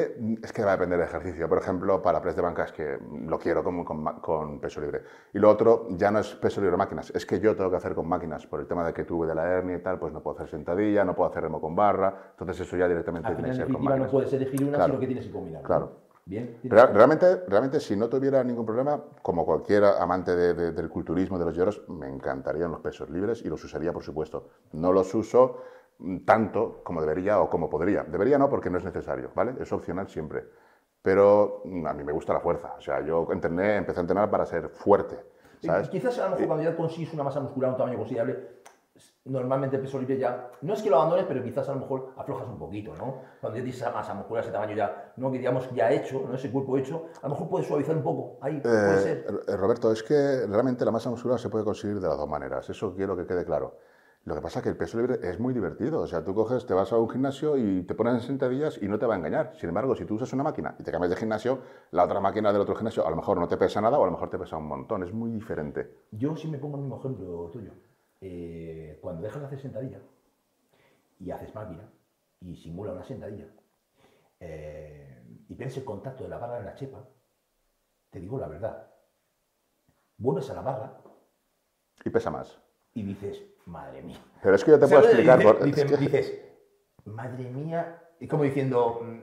es 0.42 0.52
que 0.52 0.64
va 0.64 0.72
a 0.72 0.78
depender 0.78 0.98
del 0.98 1.08
ejercicio. 1.08 1.48
Por 1.48 1.60
ejemplo, 1.60 2.02
para 2.02 2.20
press 2.20 2.36
de 2.36 2.42
banca 2.42 2.64
es 2.64 2.72
que 2.72 2.98
lo 3.28 3.38
quiero 3.38 3.64
con, 3.64 3.84
con, 3.84 4.60
peso 4.60 4.82
libre. 4.82 5.04
Y 5.36 5.38
lo 5.38 5.52
otro 5.52 5.88
ya 5.92 6.10
no 6.10 6.18
es 6.18 6.34
peso 6.34 6.62
libre 6.62 6.78
máquinas, 6.78 7.12
es 7.12 7.28
que 7.28 7.40
yo 7.40 7.56
tengo 7.56 7.70
que 7.70 7.78
hacer 7.78 7.94
con 7.94 8.08
máquinas. 8.08 8.48
Por 8.48 8.60
el 8.60 8.66
tema 8.66 8.84
de 8.88 8.92
que 8.92 9.04
tuve 9.04 9.28
de 9.28 9.36
la 9.36 9.48
hernia 9.48 9.78
y 9.78 9.82
tal, 9.84 10.00
pues 10.00 10.12
no 10.14 10.24
puedo 10.24 10.36
hacer 10.36 10.50
sentadilla, 10.50 11.06
no 11.06 11.14
puedo 11.14 11.30
hacer 11.30 11.44
remo 11.44 11.62
con 11.62 11.76
barra. 11.76 12.32
Entonces 12.32 12.60
eso 12.60 12.76
ya 12.76 12.88
directamente 12.88 13.36
tiene 13.36 13.50
que 13.50 13.56
ser 13.56 13.66
con 13.66 13.84
máquinas. 13.84 14.08
no 14.08 14.12
puedes 14.12 14.34
elegir 14.34 14.64
una, 14.64 14.84
sino 14.84 15.00
que 15.00 15.06
tienes 15.06 15.28
que 15.28 15.32
combinar. 15.32 15.62
Claro. 15.62 16.03
Bien. 16.26 16.58
realmente, 16.64 17.44
realmente, 17.48 17.80
si 17.80 17.96
no 17.98 18.08
tuviera 18.08 18.44
ningún 18.44 18.66
problema, 18.66 19.02
como 19.22 19.46
cualquier 19.46 19.84
amante 19.84 20.36
del 20.36 20.90
culturismo, 20.90 21.38
de 21.38 21.46
los 21.46 21.56
lloros, 21.56 21.84
me 21.90 22.08
encantarían 22.08 22.72
los 22.72 22.80
pesos 22.80 23.10
libres 23.10 23.42
y 23.44 23.50
los 23.50 23.64
usaría, 23.64 23.92
por 23.92 24.04
supuesto. 24.04 24.50
No 24.72 24.94
los 24.94 25.14
uso 25.14 25.58
tanto 26.26 26.82
como 26.84 27.02
debería 27.02 27.40
o 27.40 27.50
como 27.50 27.70
podría. 27.70 28.04
Debería 28.04 28.38
no, 28.38 28.50
porque 28.50 28.70
no 28.70 28.78
es 28.78 28.84
necesario, 28.84 29.32
¿vale? 29.36 29.56
Es 29.60 29.72
opcional 29.72 30.08
siempre. 30.08 30.46
Pero 31.02 31.62
mm, 31.66 31.86
a 31.86 31.94
mí 31.94 32.04
me 32.04 32.14
gusta 32.14 32.34
la 32.34 32.40
fuerza. 32.40 32.76
O 32.78 32.82
sea, 32.82 33.02
yo 33.06 33.28
entrené, 33.32 33.76
empecé 33.76 34.00
a 34.00 34.02
entrenar 34.02 34.30
para 34.32 34.46
ser 34.46 34.70
fuerte. 34.70 35.18
¿sabes? 35.62 35.88
quizás 35.90 36.20
a 36.20 36.26
lo 36.26 36.32
mejor 36.32 36.48
cuando 36.48 36.64
ya 36.64 36.76
consigues 36.76 37.14
una 37.14 37.24
masa 37.24 37.40
muscular, 37.40 37.72
un 37.72 37.78
tamaño 37.78 37.98
considerable, 37.98 38.50
normalmente 39.26 39.78
el 39.78 39.82
peso 39.82 40.00
libre 40.00 40.18
ya, 40.18 40.52
no 40.62 40.74
es 40.74 40.82
que 40.82 40.90
lo 40.90 40.98
abandones, 40.98 41.26
pero 41.26 41.42
quizás 41.44 41.68
a 41.70 41.74
lo 41.74 41.80
mejor 41.80 42.14
aflojas 42.18 42.48
un 42.48 42.58
poquito, 42.58 42.94
¿no? 42.96 43.22
Cuando 43.40 43.58
ya 43.58 43.64
tienes 43.64 43.76
esa 43.76 43.92
masa 43.92 44.14
muscular, 44.14 44.44
ese 44.44 44.52
tamaño 44.52 44.76
ya, 44.76 45.14
¿no? 45.18 45.32
que 45.32 45.38
digamos 45.38 45.70
ya 45.74 45.92
hecho, 45.92 46.26
¿no? 46.28 46.36
ese 46.36 46.52
cuerpo 46.52 46.78
hecho, 46.78 47.06
a 47.22 47.28
lo 47.28 47.34
mejor 47.34 47.50
puedes 47.50 47.68
suavizar 47.68 47.96
un 47.96 48.04
poco, 48.04 48.38
ahí 48.42 48.60
puede 48.60 48.96
eh, 48.96 49.00
ser. 49.00 49.26
Eh, 49.48 49.56
Roberto, 49.56 49.92
es 49.92 50.04
que 50.04 50.46
realmente 50.48 50.84
la 50.84 50.92
masa 50.92 51.10
muscular 51.10 51.40
se 51.40 51.50
puede 51.50 51.64
conseguir 51.64 52.00
de 52.00 52.08
las 52.08 52.18
dos 52.18 52.28
maneras, 52.28 52.70
eso 52.70 52.94
quiero 52.94 53.16
que 53.16 53.26
quede 53.26 53.46
claro. 53.46 53.78
Lo 54.26 54.36
que 54.36 54.42
pasa 54.42 54.60
es 54.60 54.64
que 54.64 54.70
el 54.70 54.78
peso 54.78 54.98
libre 54.98 55.20
es 55.22 55.38
muy 55.38 55.54
divertido. 55.54 56.00
O 56.00 56.08
sea, 56.08 56.24
tú 56.24 56.34
coges, 56.34 56.66
te 56.66 56.74
vas 56.74 56.94
a 56.94 56.98
un 56.98 57.10
gimnasio 57.10 57.58
y 57.58 57.84
te 57.84 57.94
pones 57.94 58.14
en 58.14 58.22
sentadillas 58.22 58.82
y 58.82 58.88
no 58.88 58.98
te 58.98 59.06
va 59.06 59.16
a 59.16 59.18
engañar. 59.18 59.52
Sin 59.60 59.68
embargo, 59.68 59.98
si 59.98 60.06
tú 60.06 60.16
usas 60.16 60.32
una 60.32 60.44
máquina 60.44 60.76
y 60.80 60.84
te 60.84 60.94
cambias 60.94 61.10
de 61.10 61.18
gimnasio, 61.18 61.60
la 61.92 62.06
otra 62.06 62.22
máquina 62.22 62.54
del 62.54 62.62
otro 62.62 62.74
gimnasio 62.74 63.06
a 63.06 63.10
lo 63.10 63.18
mejor 63.18 63.38
no 63.38 63.50
te 63.50 63.58
pesa 63.58 63.82
nada 63.82 64.00
o 64.00 64.04
a 64.04 64.06
lo 64.06 64.14
mejor 64.14 64.30
te 64.30 64.40
pesa 64.40 64.56
un 64.56 64.68
montón. 64.70 65.04
Es 65.04 65.12
muy 65.12 65.30
diferente. 65.30 66.06
Yo 66.12 66.38
sí 66.38 66.48
me 66.48 66.58
pongo 66.58 66.78
el 66.78 66.84
mismo 66.84 67.00
ejemplo 67.00 67.50
tuyo. 67.52 67.74
Eh, 68.26 69.00
cuando 69.02 69.22
dejas 69.22 69.42
de 69.42 69.48
hacer 69.48 69.60
sentadilla 69.60 70.00
y 71.20 71.30
haces 71.30 71.54
máquina 71.54 71.92
y 72.40 72.56
simula 72.56 72.94
una 72.94 73.04
sentadilla 73.04 73.48
eh, 74.40 75.22
y 75.50 75.54
ves 75.56 75.76
el 75.76 75.84
contacto 75.84 76.24
de 76.24 76.30
la 76.30 76.38
barra 76.38 76.60
en 76.60 76.66
la 76.66 76.74
chepa, 76.74 77.06
te 78.10 78.22
digo 78.22 78.40
la 78.40 78.48
verdad, 78.48 78.90
vuelves 80.18 80.50
a 80.50 80.54
la 80.54 80.62
barra 80.62 81.02
y 82.06 82.10
pesa 82.10 82.32
más. 82.32 82.58
Y 82.94 83.04
dices, 83.04 83.44
madre 83.66 84.02
mía. 84.02 84.24
Pero 84.42 84.56
es 84.56 84.64
que 84.64 84.72
yo 84.72 84.80
te 84.80 84.88
puedo 84.88 85.04
explicar. 85.04 86.00
Dices, 86.00 86.42
madre 87.04 87.50
mía, 87.50 88.10
y 88.22 88.28
como 88.30 88.44
diciendo, 88.44 89.02
mm, 89.04 89.20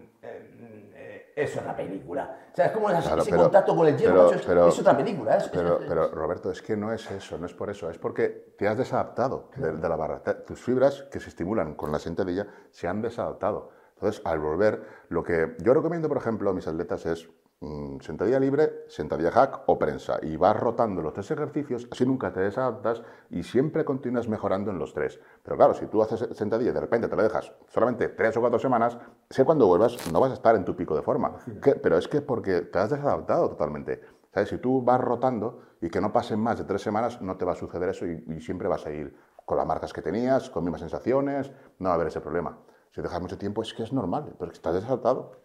es 1.37 1.57
la 1.64 1.76
película. 1.76 2.39
O 2.53 2.57
sea, 2.57 2.66
es 2.66 2.72
como 2.72 2.91
ese 2.91 3.37
contacto 3.37 3.76
con 3.76 3.87
el 3.87 3.97
hielo, 3.97 4.33
es, 4.33 4.78
otra 4.78 4.97
película. 4.97 5.39
pero, 5.53 6.09
Roberto, 6.11 6.51
es 6.51 6.61
que 6.62 6.76
no 6.76 6.93
es 6.93 7.11
eso, 7.11 7.39
no 7.39 7.47
es 7.47 7.55
por 7.55 7.70
eso, 7.70 7.89
es 7.91 7.99
porque 7.99 8.55
te 8.57 8.68
has 8.68 8.76
desadaptado 8.76 9.51
de, 9.57 9.89
la 9.89 9.97
barra. 9.97 10.22
Tus 10.45 10.61
fibras 10.61 11.03
que 11.11 11.20
se 11.20 11.28
estimulan 11.28 11.74
con 11.74 11.93
la 11.93 11.99
sentadilla 11.99 12.47
se 12.70 12.89
han 12.89 13.03
desadaptado. 13.03 13.70
Entonces, 14.01 14.22
al 14.24 14.38
volver, 14.38 14.82
lo 15.11 15.22
que 15.22 15.57
yo 15.62 15.74
recomiendo, 15.74 16.09
por 16.09 16.16
ejemplo, 16.16 16.51
a 16.51 16.55
mis 16.55 16.66
atletas 16.66 17.05
es 17.07 17.28
Mm, 17.62 18.01
sentadilla 18.01 18.40
libre, 18.40 18.84
sentadilla 18.88 19.30
hack 19.30 19.64
o 19.66 19.78
prensa. 19.78 20.18
Y 20.22 20.36
vas 20.38 20.59
rotando 20.59 21.03
los 21.03 21.12
tres 21.12 21.30
ejercicios, 21.30 21.86
así 21.90 22.07
nunca 22.07 22.32
te 22.32 22.40
desadaptas 22.40 23.03
y 23.28 23.42
siempre 23.42 23.84
continúas 23.84 24.28
mejorando 24.28 24.70
en 24.70 24.78
los 24.78 24.94
tres. 24.94 25.20
Pero 25.42 25.57
claro, 25.59 25.74
si 25.74 25.86
tú 25.86 26.01
haces 26.01 26.26
sentadilla 26.32 26.70
y 26.70 26.74
de 26.74 26.80
repente 26.80 27.09
te 27.09 27.16
la 27.16 27.22
dejas 27.22 27.53
solamente 27.68 28.09
tres 28.09 28.34
o 28.38 28.40
cuatro 28.40 28.59
semanas, 28.59 28.96
sé 29.28 29.44
cuando 29.44 29.66
vuelvas 29.66 30.11
no 30.11 30.20
vas 30.20 30.30
a 30.30 30.34
estar 30.34 30.57
en 30.57 30.64
tu 30.64 30.74
pico 30.74 30.96
de 30.96 31.03
forma. 31.03 31.36
Pero 31.82 31.98
es 31.98 32.09
que 32.09 32.22
porque 32.22 32.62
te 32.62 32.78
has 32.78 32.88
desadaptado 32.88 33.51
totalmente. 33.51 34.01
¿Sabes? 34.32 34.48
Si 34.48 34.59
tú 34.59 34.80
vas 34.82 35.01
rotando 35.01 35.61
y 35.82 35.90
que 35.90 36.01
no 36.01 36.12
pasen 36.12 36.40
más 36.40 36.57
de 36.57 36.64
tres 36.64 36.80
semanas, 36.80 37.20
no 37.20 37.36
te 37.36 37.44
va 37.44 37.53
a 37.53 37.57
suceder 37.57 37.90
eso 37.90 38.07
y, 38.07 38.24
y 38.28 38.40
siempre 38.40 38.68
vas 38.68 38.86
a 38.86 38.90
ir 38.90 39.14
con 39.44 39.59
las 39.59 39.66
marcas 39.66 39.92
que 39.92 40.01
tenías, 40.01 40.48
con 40.48 40.64
mismas 40.64 40.80
sensaciones, 40.80 41.51
no 41.78 41.88
va 41.88 41.92
a 41.92 41.94
haber 41.96 42.07
ese 42.07 42.20
problema. 42.22 42.57
Si 42.91 43.01
dejas 43.01 43.20
mucho 43.20 43.38
tiempo 43.38 43.62
es 43.62 43.72
que 43.72 43.84
es 43.84 43.93
normal, 43.93 44.34
pero 44.38 44.51
estás 44.51 44.74
desadaptado. 44.74 45.36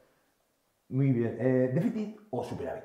Muy 0.89 1.11
bien. 1.11 1.37
Eh, 1.39 1.71
¿Déficit 1.73 2.19
o 2.31 2.43
superávit? 2.43 2.83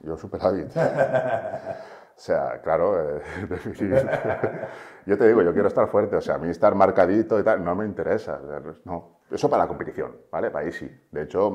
Yo 0.00 0.16
superávit. 0.16 0.68
o 0.76 2.20
sea, 2.20 2.60
claro, 2.62 3.18
eh, 3.18 3.22
yo 5.06 5.18
te 5.18 5.26
digo, 5.26 5.42
yo 5.42 5.52
quiero 5.52 5.66
estar 5.66 5.88
fuerte. 5.88 6.16
O 6.16 6.20
sea, 6.20 6.36
a 6.36 6.38
mí 6.38 6.48
estar 6.48 6.74
marcadito 6.76 7.38
y 7.40 7.42
tal 7.42 7.64
no 7.64 7.74
me 7.74 7.84
interesa. 7.86 8.40
No. 8.84 9.18
Eso 9.30 9.50
para 9.50 9.64
la 9.64 9.68
competición, 9.68 10.16
¿vale? 10.30 10.50
Para 10.50 10.64
ahí 10.64 10.72
sí. 10.72 10.90
De 11.10 11.22
hecho, 11.22 11.50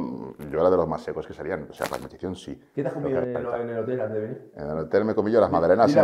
yo 0.52 0.60
era 0.60 0.70
de 0.70 0.78
los 0.78 0.88
más 0.88 1.02
secos 1.02 1.26
que 1.26 1.34
salían. 1.34 1.68
O 1.70 1.74
sea, 1.74 1.86
para 1.86 1.98
la 1.98 2.02
competición 2.04 2.36
sí. 2.36 2.62
¿Qué 2.76 2.82
te 2.82 2.89
has 2.89 2.94
comido 2.94 3.20
en 3.22 3.30
el, 3.36 3.80
hotel 3.80 4.02
antes 4.02 4.16
de 4.16 4.20
venir? 4.20 4.52
En 4.56 4.70
el 4.70 4.78
hotel 4.80 5.06
me 5.06 5.16
comí 5.16 5.32
yo 5.32 5.39
las 5.39 5.52
madrenas, 5.52 5.96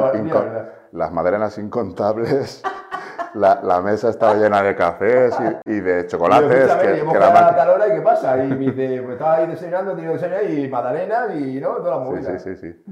las 0.92 1.12
madrenas 1.12 1.58
incontables. 1.58 2.64
la, 3.34 3.60
la 3.64 3.82
mesa 3.82 4.10
estaba 4.10 4.36
llena 4.36 4.62
de 4.62 4.76
cafés 4.76 5.36
y, 5.66 5.72
y 5.72 5.80
de 5.82 6.08
chocolates. 6.08 6.50
Y 6.66 6.80
que, 6.80 6.94
que, 7.06 7.12
que 7.12 7.20
la 7.20 7.48
a 7.48 7.56
tal 7.56 7.70
hora 7.70 7.88
y 7.88 7.92
qué 7.92 8.02
pasa. 8.02 8.44
Y 8.44 8.48
me 8.48 8.56
dice, 8.58 9.02
pues 9.02 9.14
estaba 9.14 9.36
ahí 9.36 9.48
desayunando, 9.48 9.96
tenía 9.96 10.12
desayunar 10.12 10.44
y 10.50 10.68
magdalena 10.70 11.34
y 11.36 11.60
no, 11.60 11.76
toda 11.78 11.98
la 11.98 12.06
Sí, 12.06 12.10
movida. 12.12 12.40
sí, 12.40 12.56
sí, 12.56 12.74
sí. 12.74 12.84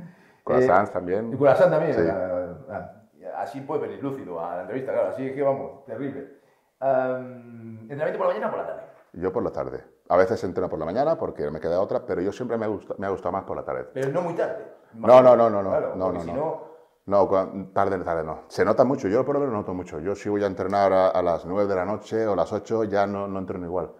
Croissants 0.44 0.92
también. 0.92 1.34
Y 1.34 1.36
Curasán 1.36 1.70
también. 1.70 1.94
Sí. 1.94 2.02
ah, 2.10 2.54
ah, 2.72 2.92
Así 3.38 3.62
puede 3.62 3.82
venir 3.82 4.02
lúcido 4.02 4.40
a 4.44 4.56
la 4.56 4.62
entrevista, 4.62 4.94
claro. 4.94 5.10
Así 5.10 5.28
es 5.28 5.34
que 5.36 5.42
vamos, 5.44 5.86
terrible. 5.86 6.38
Um, 6.80 7.80
¿Entrenamiento 7.82 8.18
por 8.18 8.28
la 8.28 8.34
mañana 8.34 8.48
o 8.48 8.52
por 8.52 8.60
la 8.60 8.66
tarde? 8.68 8.82
Yo 9.14 9.34
por 9.34 9.44
la 9.44 9.52
tarde. 9.52 9.84
A 10.10 10.18
veces 10.18 10.44
entreno 10.44 10.70
por 10.70 10.80
la 10.80 10.86
mañana 10.86 11.18
porque 11.18 11.50
me 11.52 11.60
queda 11.60 11.82
otra, 11.82 12.06
pero 12.06 12.22
yo 12.22 12.32
siempre 12.32 12.58
me, 12.58 12.68
gusta, 12.68 12.96
me 12.98 13.08
ha 13.08 13.10
gustado 13.10 13.32
más 13.34 13.44
por 13.44 13.58
la 13.58 13.64
tarde. 13.66 13.88
Pero 13.94 14.10
no 14.10 14.22
muy 14.22 14.34
tarde. 14.36 14.66
No, 14.94 15.22
no, 15.22 15.36
no, 15.36 15.50
no, 15.50 15.62
no, 15.62 15.70
Claro, 15.70 15.96
no, 15.96 16.06
porque 16.06 16.18
no, 16.20 16.24
si 16.24 16.32
no. 16.34 16.62
No, 17.08 17.28
tarde, 17.74 17.98
tarde 18.04 18.24
no. 18.24 18.44
Se 18.48 18.64
nota 18.64 18.84
mucho, 18.84 19.08
yo 19.08 19.26
por 19.26 19.36
lo 19.36 19.40
menos 19.42 19.56
noto 19.56 19.74
mucho. 19.74 20.00
Yo 20.00 20.14
si 20.16 20.30
voy 20.30 20.44
a 20.44 20.48
entrenar 20.48 20.94
a, 20.94 21.08
a 21.10 21.22
las 21.22 21.46
9 21.46 21.68
de 21.68 21.76
la 21.76 21.86
noche 21.86 22.28
o 22.28 22.36
las 22.36 22.52
8 22.54 22.84
ya 22.84 23.08
no, 23.08 23.28
no 23.28 23.40
entreno 23.40 23.66
igual. 23.66 23.92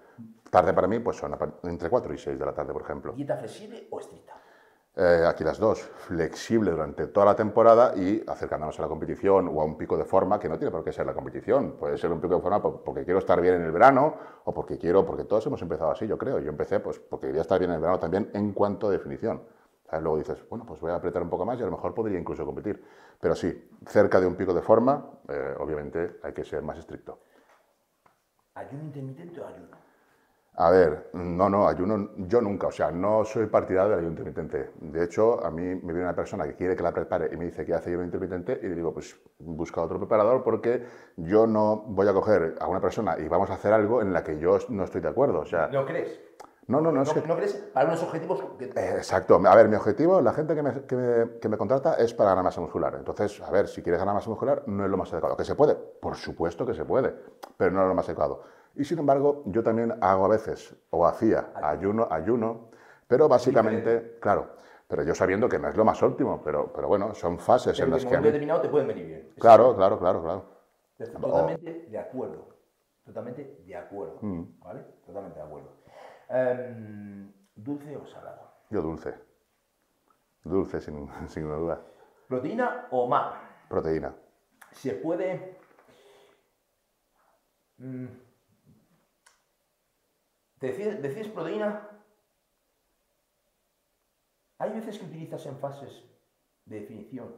Tarde 0.50 0.74
para 0.74 0.88
mí 0.88 1.00
pues 1.00 1.18
son 1.18 1.36
entre 1.64 1.90
4 1.90 2.14
y 2.14 2.18
6 2.18 2.38
de 2.40 2.46
la 2.46 2.54
tarde, 2.54 2.72
por 2.74 2.82
ejemplo. 2.84 3.14
¿dieta 3.14 3.36
flexible 3.38 3.88
o 3.92 4.00
estricta? 4.00 4.34
Eh, 5.00 5.24
aquí 5.28 5.44
las 5.44 5.60
dos, 5.60 5.80
flexible 5.82 6.72
durante 6.72 7.06
toda 7.08 7.28
la 7.28 7.36
temporada 7.36 7.94
y 7.96 8.24
acercándonos 8.28 8.80
a 8.80 8.82
la 8.82 8.88
competición 8.88 9.48
o 9.48 9.62
a 9.62 9.64
un 9.64 9.78
pico 9.78 9.96
de 9.96 10.06
forma 10.06 10.40
que 10.40 10.50
no 10.50 10.58
tiene 10.58 10.72
por 10.72 10.84
qué 10.84 10.92
ser 10.92 11.06
la 11.06 11.14
competición. 11.14 11.74
Puede 11.74 11.98
ser 12.00 12.12
un 12.12 12.20
pico 12.20 12.36
de 12.36 12.42
forma 12.42 12.60
por- 12.62 12.82
porque 12.82 13.04
quiero 13.06 13.20
estar 13.20 13.40
bien 13.40 13.56
en 13.56 13.62
el 13.62 13.72
verano 13.72 14.16
o 14.46 14.54
porque 14.54 14.80
quiero, 14.80 15.06
porque 15.06 15.26
todos 15.26 15.46
hemos 15.46 15.62
empezado 15.62 15.92
así, 15.92 16.08
yo 16.08 16.18
creo. 16.18 16.40
Yo 16.40 16.50
empecé 16.50 16.80
pues 16.80 16.98
porque 17.00 17.28
quería 17.28 17.42
estar 17.42 17.60
bien 17.60 17.70
en 17.72 17.76
el 17.76 17.82
verano 17.82 18.00
también 18.00 18.32
en 18.34 18.54
cuanto 18.54 18.88
a 18.88 18.92
definición. 18.92 19.44
¿Sabes? 19.90 20.04
Luego 20.04 20.18
dices, 20.18 20.48
bueno, 20.50 20.66
pues 20.66 20.80
voy 20.82 20.92
a 20.92 20.96
apretar 20.96 21.22
un 21.22 21.30
poco 21.30 21.46
más 21.46 21.58
y 21.60 21.64
a 21.64 21.66
lo 21.66 21.72
mejor 21.72 21.94
podría 21.94 22.20
incluso 22.20 22.46
competir. 22.46 22.84
Pero 23.20 23.36
sí, 23.36 23.70
cerca 23.86 24.20
de 24.20 24.28
un 24.28 24.36
pico 24.36 24.54
de 24.54 24.62
forma, 24.62 25.12
eh, 25.30 25.56
obviamente 25.60 26.20
hay 26.24 26.34
que 26.34 26.44
ser 26.44 26.62
más 26.62 26.78
estricto. 26.78 27.20
¿Ayuno 28.56 28.84
intermitente 28.84 29.40
o 29.40 29.48
ayuno? 29.48 29.88
A 30.60 30.72
ver, 30.72 31.12
no, 31.14 31.48
no, 31.50 31.68
ayuno 31.68 32.10
yo 32.18 32.42
nunca, 32.42 32.68
o 32.68 32.72
sea, 32.72 32.90
no 32.90 33.24
soy 33.24 33.46
partidario 33.46 33.92
del 33.92 34.00
ayuno 34.00 34.14
intermitente. 34.14 34.72
De 34.82 35.04
hecho, 35.04 35.46
a 35.46 35.52
mí 35.52 35.62
me 35.62 35.94
viene 35.94 36.02
una 36.02 36.16
persona 36.16 36.46
que 36.46 36.56
quiere 36.56 36.76
que 36.76 36.82
la 36.82 36.92
prepare 36.92 37.30
y 37.32 37.38
me 37.38 37.46
dice 37.46 37.64
que 37.64 37.76
hace 37.76 37.92
ayuno 37.92 38.06
intermitente 38.06 38.60
y 38.64 38.68
le 38.68 38.74
digo, 38.74 38.92
pues 38.92 39.16
busca 39.38 39.84
otro 39.84 40.00
preparador 40.00 40.44
porque 40.44 40.84
yo 41.16 41.46
no 41.46 41.84
voy 41.86 42.08
a 42.08 42.14
coger 42.14 42.56
a 42.60 42.68
una 42.68 42.82
persona 42.82 43.20
y 43.20 43.28
vamos 43.28 43.52
a 43.52 43.54
hacer 43.54 43.72
algo 43.72 44.02
en 44.02 44.12
la 44.12 44.24
que 44.24 44.40
yo 44.40 44.58
no 44.70 44.86
estoy 44.86 45.02
de 45.02 45.10
acuerdo. 45.10 45.42
O 45.42 45.46
sea, 45.46 45.68
¿No 45.68 45.86
crees? 45.86 46.20
No, 46.68 46.82
no, 46.82 46.92
no, 46.92 46.98
¿No, 46.98 47.02
es 47.04 47.14
que... 47.14 47.28
no 47.28 47.36
crees 47.36 47.54
para 47.74 47.88
unos 47.88 48.04
objetivos 48.04 48.44
que... 48.60 48.66
Eh, 48.66 48.96
Exacto. 48.98 49.42
A 49.46 49.56
ver, 49.56 49.68
mi 49.70 49.76
objetivo, 49.76 50.22
la 50.22 50.34
gente 50.34 50.54
que 50.54 50.62
me, 50.62 50.82
que, 50.86 50.96
me, 50.96 51.40
que 51.40 51.50
me 51.50 51.58
contrata 51.58 51.96
es 51.96 52.14
para 52.14 52.32
ganar 52.32 52.44
masa 52.44 52.62
muscular. 52.62 52.96
Entonces, 52.96 53.42
a 53.42 53.50
ver, 53.52 53.68
si 53.68 53.82
quieres 53.82 54.00
ganar 54.00 54.14
masa 54.14 54.30
muscular, 54.30 54.64
no 54.68 54.84
es 54.84 54.90
lo 54.90 54.98
más 54.98 55.12
adecuado. 55.14 55.38
¿Que 55.38 55.46
se 55.46 55.56
puede? 55.56 55.76
Por 55.76 56.16
supuesto 56.16 56.66
que 56.66 56.74
se 56.74 56.84
puede, 56.86 57.16
pero 57.56 57.72
no 57.72 57.82
es 57.84 57.88
lo 57.88 57.96
más 57.96 58.06
adecuado. 58.08 58.44
Y 58.76 58.84
sin 58.84 59.00
embargo, 59.00 59.44
yo 59.46 59.64
también 59.64 59.98
hago 60.02 60.26
a 60.26 60.28
veces, 60.28 60.76
o 60.92 61.08
hacía, 61.08 61.52
ayuno, 61.56 62.08
ayuno, 62.12 62.70
pero 63.08 63.28
básicamente, 63.28 64.18
claro, 64.20 64.50
pero 64.88 65.04
yo 65.04 65.16
sabiendo 65.16 65.50
que 65.50 65.58
no 65.58 65.68
es 65.70 65.76
lo 65.76 65.84
más 65.86 66.04
óptimo, 66.04 66.42
pero, 66.44 66.72
pero 66.74 66.88
bueno, 66.88 67.14
son 67.16 67.40
fases 67.40 67.74
pero 67.78 67.86
en 67.88 67.88
en 67.88 67.94
las 67.96 68.04
un 68.04 68.10
que 68.10 68.16
a 68.16 68.20
momento 68.20 68.28
mí... 68.28 68.32
determinado 68.34 68.62
te 68.62 68.70
pueden 68.70 68.88
venir 68.88 69.06
bien. 69.08 69.34
Claro, 69.40 69.76
claro, 69.76 69.98
claro, 69.98 70.22
claro. 70.22 70.46
Totalmente 71.20 71.88
de 71.90 71.98
acuerdo. 71.98 72.50
Totalmente 73.06 73.64
de 73.66 73.76
acuerdo. 73.76 74.18
Mm. 74.22 74.44
¿Vale? 74.60 74.82
Totalmente 75.06 75.40
de 75.40 75.46
acuerdo. 75.46 75.77
Em, 76.30 77.32
¿Dulce 77.56 77.96
o 77.98 78.06
salado? 78.06 78.52
Yo 78.70 78.82
dulce. 78.82 79.16
Dulce, 80.44 80.82
sin, 80.82 81.08
sin 81.28 81.44
ninguna 81.44 81.60
duda. 81.60 81.82
¿Proteína 82.28 82.88
o 82.92 83.08
MAP? 83.08 83.36
Proteína. 83.70 84.14
Se 84.72 84.94
puede. 84.94 85.58
mm, 87.78 88.06
¿Decides, 90.60 91.02
decides 91.02 91.28
proteína? 91.30 91.88
Hay 94.60 94.72
veces 94.74 94.98
que 94.98 95.06
utilizas 95.06 95.46
en 95.46 95.58
fases 95.60 96.04
de 96.66 96.80
definición. 96.80 97.36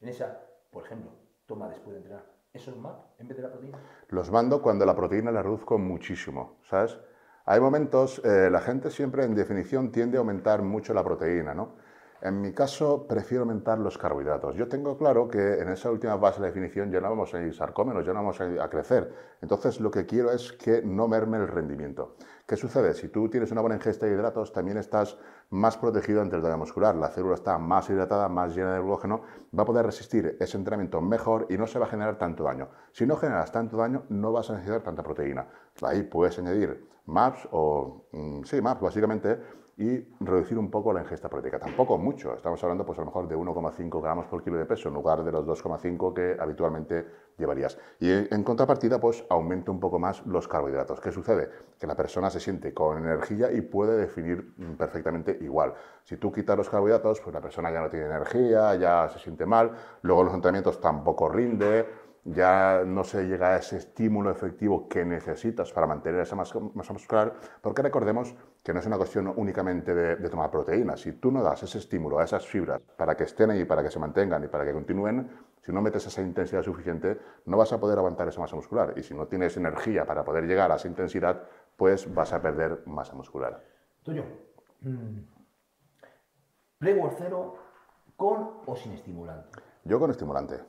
En 0.00 0.08
esa, 0.08 0.40
por 0.70 0.84
ejemplo, 0.84 1.10
toma 1.46 1.68
después 1.68 1.94
de 1.94 2.02
entrenar. 2.02 2.26
¿Eso 2.52 2.70
es 2.70 2.76
MAP 2.76 3.20
en 3.20 3.28
vez 3.28 3.36
de 3.36 3.42
la 3.42 3.50
proteína? 3.50 3.78
Los 4.08 4.30
mando 4.30 4.60
cuando 4.60 4.84
la 4.84 4.94
proteína 4.94 5.30
la 5.30 5.42
reduzco 5.42 5.78
muchísimo, 5.78 6.58
¿sabes? 6.64 6.98
Hay 7.46 7.60
momentos, 7.60 8.20
eh, 8.24 8.48
la 8.50 8.60
gente 8.60 8.90
siempre 8.90 9.24
en 9.24 9.34
definición 9.34 9.90
tiende 9.92 10.16
a 10.16 10.20
aumentar 10.20 10.62
mucho 10.62 10.94
la 10.94 11.02
proteína, 11.04 11.54
¿no? 11.54 11.76
En 12.22 12.40
mi 12.40 12.52
caso, 12.52 13.06
prefiero 13.06 13.44
aumentar 13.44 13.78
los 13.78 13.96
carbohidratos. 13.96 14.54
Yo 14.54 14.68
tengo 14.68 14.98
claro 14.98 15.28
que 15.28 15.60
en 15.60 15.70
esa 15.70 15.90
última 15.90 16.18
fase 16.18 16.40
de 16.40 16.48
definición 16.48 16.90
ya 16.90 17.00
no 17.00 17.08
vamos 17.08 17.32
a 17.32 17.40
ir 17.40 17.54
sarcómenos, 17.54 18.04
ya 18.04 18.12
no 18.12 18.20
vamos 18.20 18.40
a, 18.40 18.62
a 18.62 18.68
crecer. 18.68 19.10
Entonces, 19.40 19.80
lo 19.80 19.90
que 19.90 20.04
quiero 20.04 20.30
es 20.30 20.52
que 20.52 20.82
no 20.82 21.08
merme 21.08 21.38
el 21.38 21.48
rendimiento. 21.48 22.16
¿Qué 22.46 22.56
sucede? 22.56 22.92
Si 22.94 23.08
tú 23.08 23.30
tienes 23.30 23.52
una 23.52 23.62
buena 23.62 23.76
ingesta 23.76 24.06
de 24.06 24.12
hidratos, 24.12 24.52
también 24.52 24.76
estás 24.76 25.16
más 25.50 25.78
protegido 25.78 26.20
ante 26.20 26.36
el 26.36 26.42
daño 26.42 26.58
muscular. 26.58 26.94
La 26.96 27.08
célula 27.08 27.36
está 27.36 27.58
más 27.58 27.88
hidratada, 27.88 28.28
más 28.28 28.54
llena 28.54 28.74
de 28.74 28.80
glucógeno, 28.80 29.22
va 29.56 29.62
a 29.62 29.66
poder 29.66 29.86
resistir 29.86 30.36
ese 30.40 30.58
entrenamiento 30.58 31.00
mejor 31.00 31.46
y 31.48 31.56
no 31.56 31.66
se 31.66 31.78
va 31.78 31.86
a 31.86 31.88
generar 31.88 32.18
tanto 32.18 32.44
daño. 32.44 32.68
Si 32.92 33.06
no 33.06 33.16
generas 33.16 33.50
tanto 33.50 33.76
daño, 33.76 34.02
no 34.10 34.32
vas 34.32 34.50
a 34.50 34.54
necesitar 34.54 34.82
tanta 34.82 35.02
proteína. 35.02 35.46
Ahí 35.82 36.02
puedes 36.02 36.38
añadir 36.38 36.86
MAPS 37.06 37.48
o, 37.52 38.06
mm, 38.12 38.42
sí, 38.42 38.60
MAPS 38.60 38.80
básicamente, 38.80 39.40
y 39.80 40.06
reducir 40.20 40.58
un 40.58 40.70
poco 40.70 40.92
la 40.92 41.00
ingesta 41.00 41.30
proteica. 41.30 41.58
Tampoco 41.58 41.96
mucho, 41.96 42.34
estamos 42.34 42.62
hablando 42.62 42.84
pues 42.84 42.98
a 42.98 43.00
lo 43.00 43.06
mejor 43.06 43.26
de 43.26 43.34
1,5 43.34 44.02
gramos 44.02 44.26
por 44.26 44.44
kilo 44.44 44.58
de 44.58 44.66
peso 44.66 44.88
en 44.88 44.94
lugar 44.94 45.24
de 45.24 45.32
los 45.32 45.46
2,5 45.46 46.12
que 46.12 46.36
habitualmente 46.38 47.06
llevarías. 47.38 47.78
Y 47.98 48.10
en 48.10 48.44
contrapartida, 48.44 49.00
pues 49.00 49.24
aumenta 49.30 49.70
un 49.70 49.80
poco 49.80 49.98
más 49.98 50.26
los 50.26 50.46
carbohidratos. 50.46 51.00
¿Qué 51.00 51.10
sucede? 51.10 51.48
Que 51.78 51.86
la 51.86 51.96
persona 51.96 52.28
se 52.28 52.40
siente 52.40 52.74
con 52.74 52.98
energía 52.98 53.50
y 53.50 53.62
puede 53.62 53.96
definir 53.96 54.52
mm, 54.58 54.74
perfectamente 54.74 55.38
igual. 55.40 55.72
Si 56.04 56.18
tú 56.18 56.30
quitas 56.30 56.58
los 56.58 56.68
carbohidratos, 56.68 57.22
pues 57.22 57.32
la 57.32 57.40
persona 57.40 57.72
ya 57.72 57.80
no 57.80 57.88
tiene 57.88 58.04
energía, 58.04 58.74
ya 58.74 59.08
se 59.08 59.18
siente 59.18 59.46
mal, 59.46 59.72
luego 60.02 60.24
los 60.24 60.34
entrenamientos 60.34 60.78
tampoco 60.78 61.30
rinde, 61.30 61.86
ya 62.24 62.82
no 62.84 63.02
se 63.02 63.26
llega 63.26 63.54
a 63.54 63.56
ese 63.56 63.78
estímulo 63.78 64.30
efectivo 64.30 64.88
que 64.88 65.04
necesitas 65.04 65.72
para 65.72 65.86
mantener 65.86 66.20
esa 66.20 66.36
masa 66.36 66.58
muscular, 66.92 67.34
porque 67.62 67.80
recordemos 67.80 68.34
que 68.62 68.72
no 68.72 68.80
es 68.80 68.86
una 68.86 68.96
cuestión 68.96 69.32
únicamente 69.36 69.94
de, 69.94 70.16
de 70.16 70.28
tomar 70.28 70.50
proteínas. 70.50 71.00
Si 71.00 71.12
tú 71.12 71.30
no 71.30 71.42
das 71.42 71.62
ese 71.62 71.78
estímulo 71.78 72.18
a 72.18 72.24
esas 72.24 72.46
fibras 72.46 72.80
para 72.96 73.16
que 73.16 73.24
estén 73.24 73.50
ahí, 73.50 73.64
para 73.64 73.82
que 73.82 73.90
se 73.90 73.98
mantengan 73.98 74.44
y 74.44 74.48
para 74.48 74.64
que 74.64 74.72
continúen, 74.72 75.28
si 75.62 75.72
no 75.72 75.82
metes 75.82 76.06
esa 76.06 76.22
intensidad 76.22 76.62
suficiente, 76.62 77.18
no 77.46 77.56
vas 77.56 77.72
a 77.72 77.80
poder 77.80 77.98
aguantar 77.98 78.28
esa 78.28 78.40
masa 78.40 78.56
muscular. 78.56 78.94
Y 78.96 79.02
si 79.02 79.14
no 79.14 79.26
tienes 79.26 79.56
energía 79.56 80.06
para 80.06 80.24
poder 80.24 80.44
llegar 80.44 80.72
a 80.72 80.76
esa 80.76 80.88
intensidad, 80.88 81.42
pues 81.76 82.12
vas 82.12 82.32
a 82.32 82.40
perder 82.40 82.82
masa 82.86 83.14
muscular. 83.14 83.62
Toño, 84.02 84.24
mm, 84.80 85.18
¿Pre-World 86.78 87.16
Zero 87.18 87.54
con 88.16 88.60
o 88.66 88.76
sin 88.76 88.92
estimulante? 88.92 89.60
Yo 89.84 90.00
con 90.00 90.10
estimulante. 90.10 90.60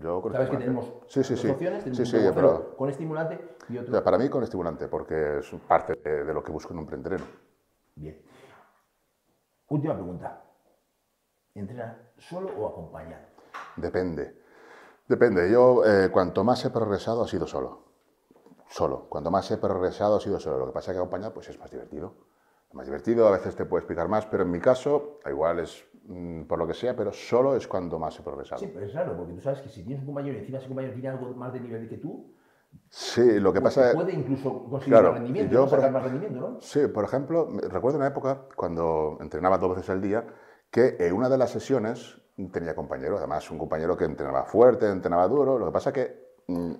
Yo 0.00 0.22
con 0.22 0.32
Sabes 0.32 0.48
que 0.50 0.56
tenemos 0.56 0.92
sí, 1.08 1.22
sí, 1.22 1.36
sí. 1.36 1.48
opciones, 1.48 1.84
Sí, 1.84 2.06
sí, 2.06 2.16
pero- 2.34 2.74
con 2.76 2.88
estimulante 2.88 3.56
y 3.68 3.76
O 3.76 3.80
otro... 3.82 3.92
sea, 3.92 4.02
para 4.04 4.16
mí 4.18 4.28
con 4.30 4.42
estimulante, 4.42 4.88
porque 4.88 5.38
es 5.40 5.50
parte 5.68 5.94
de, 6.02 6.24
de 6.24 6.34
lo 6.34 6.42
que 6.42 6.50
busco 6.52 6.72
en 6.72 6.78
un 6.78 6.86
preentreno. 6.86 7.24
Bien. 7.96 8.20
Última 9.68 9.94
pregunta. 9.94 10.42
¿Entrena 11.54 11.98
solo 12.16 12.48
o 12.56 12.68
acompañado? 12.68 13.24
Depende. 13.76 14.40
Depende. 15.06 15.50
Yo, 15.50 15.84
eh, 15.84 16.08
cuanto 16.10 16.44
más 16.44 16.64
he 16.64 16.70
progresado, 16.70 17.22
ha 17.24 17.28
sido 17.28 17.46
solo. 17.46 17.84
Solo. 18.68 19.06
Cuanto 19.08 19.30
más 19.30 19.50
he 19.50 19.58
progresado, 19.58 20.16
ha 20.16 20.20
sido 20.20 20.38
solo. 20.40 20.58
Lo 20.58 20.66
que 20.66 20.72
pasa 20.72 20.92
es 20.92 20.94
que 20.96 21.00
acompañado, 21.00 21.34
pues 21.34 21.48
es 21.48 21.58
más 21.58 21.70
divertido. 21.70 22.14
Es 22.68 22.74
más 22.74 22.86
divertido, 22.86 23.26
a 23.26 23.32
veces 23.32 23.56
te 23.56 23.64
puedo 23.64 23.80
explicar 23.80 24.08
más, 24.08 24.26
pero 24.26 24.44
en 24.44 24.50
mi 24.50 24.60
caso, 24.60 25.18
igual 25.28 25.58
es 25.58 25.84
por 26.48 26.58
lo 26.58 26.66
que 26.66 26.74
sea, 26.74 26.94
pero 26.96 27.12
solo 27.12 27.54
es 27.54 27.66
cuando 27.68 27.98
más 27.98 28.18
he 28.18 28.22
progresado. 28.22 28.60
Sí, 28.60 28.70
pero 28.72 28.86
es 28.86 28.92
raro, 28.94 29.16
porque 29.16 29.34
tú 29.34 29.40
sabes 29.40 29.60
que 29.60 29.68
si 29.68 29.82
tienes 29.84 30.00
un 30.00 30.06
compañero 30.06 30.36
y 30.36 30.40
encima 30.40 30.58
ese 30.58 30.68
compañero 30.68 30.94
tiene 30.94 31.08
algo 31.08 31.34
más 31.34 31.52
de 31.52 31.60
nivel 31.60 31.88
que 31.88 31.98
tú, 31.98 32.34
Sí, 32.88 33.40
lo 33.40 33.52
que 33.52 33.60
pues 33.60 33.74
pasa 33.74 33.90
es... 33.90 33.94
puede 33.96 34.12
incluso 34.12 34.64
conseguir 34.64 34.92
Claro, 34.94 35.08
más 35.10 35.18
rendimiento, 35.18 35.52
yo 35.52 35.68
por- 35.68 35.90
más 35.90 36.02
rendimiento, 36.04 36.40
¿no? 36.50 36.60
Sí, 36.60 36.86
por 36.86 37.04
ejemplo, 37.04 37.48
recuerdo 37.68 37.98
una 37.98 38.06
época 38.08 38.42
cuando 38.54 39.18
entrenaba 39.20 39.58
dos 39.58 39.70
veces 39.76 39.90
al 39.90 40.00
día 40.00 40.24
que 40.70 40.96
en 41.00 41.12
una 41.14 41.28
de 41.28 41.36
las 41.38 41.50
sesiones 41.50 42.20
tenía 42.52 42.74
compañero, 42.76 43.18
además 43.18 43.50
un 43.50 43.58
compañero 43.58 43.96
que 43.96 44.04
entrenaba 44.04 44.44
fuerte, 44.44 44.86
entrenaba 44.88 45.26
duro. 45.26 45.58
Lo 45.58 45.66
que 45.66 45.72
pasa 45.72 45.92
que 45.92 46.29
mm, 46.29 46.29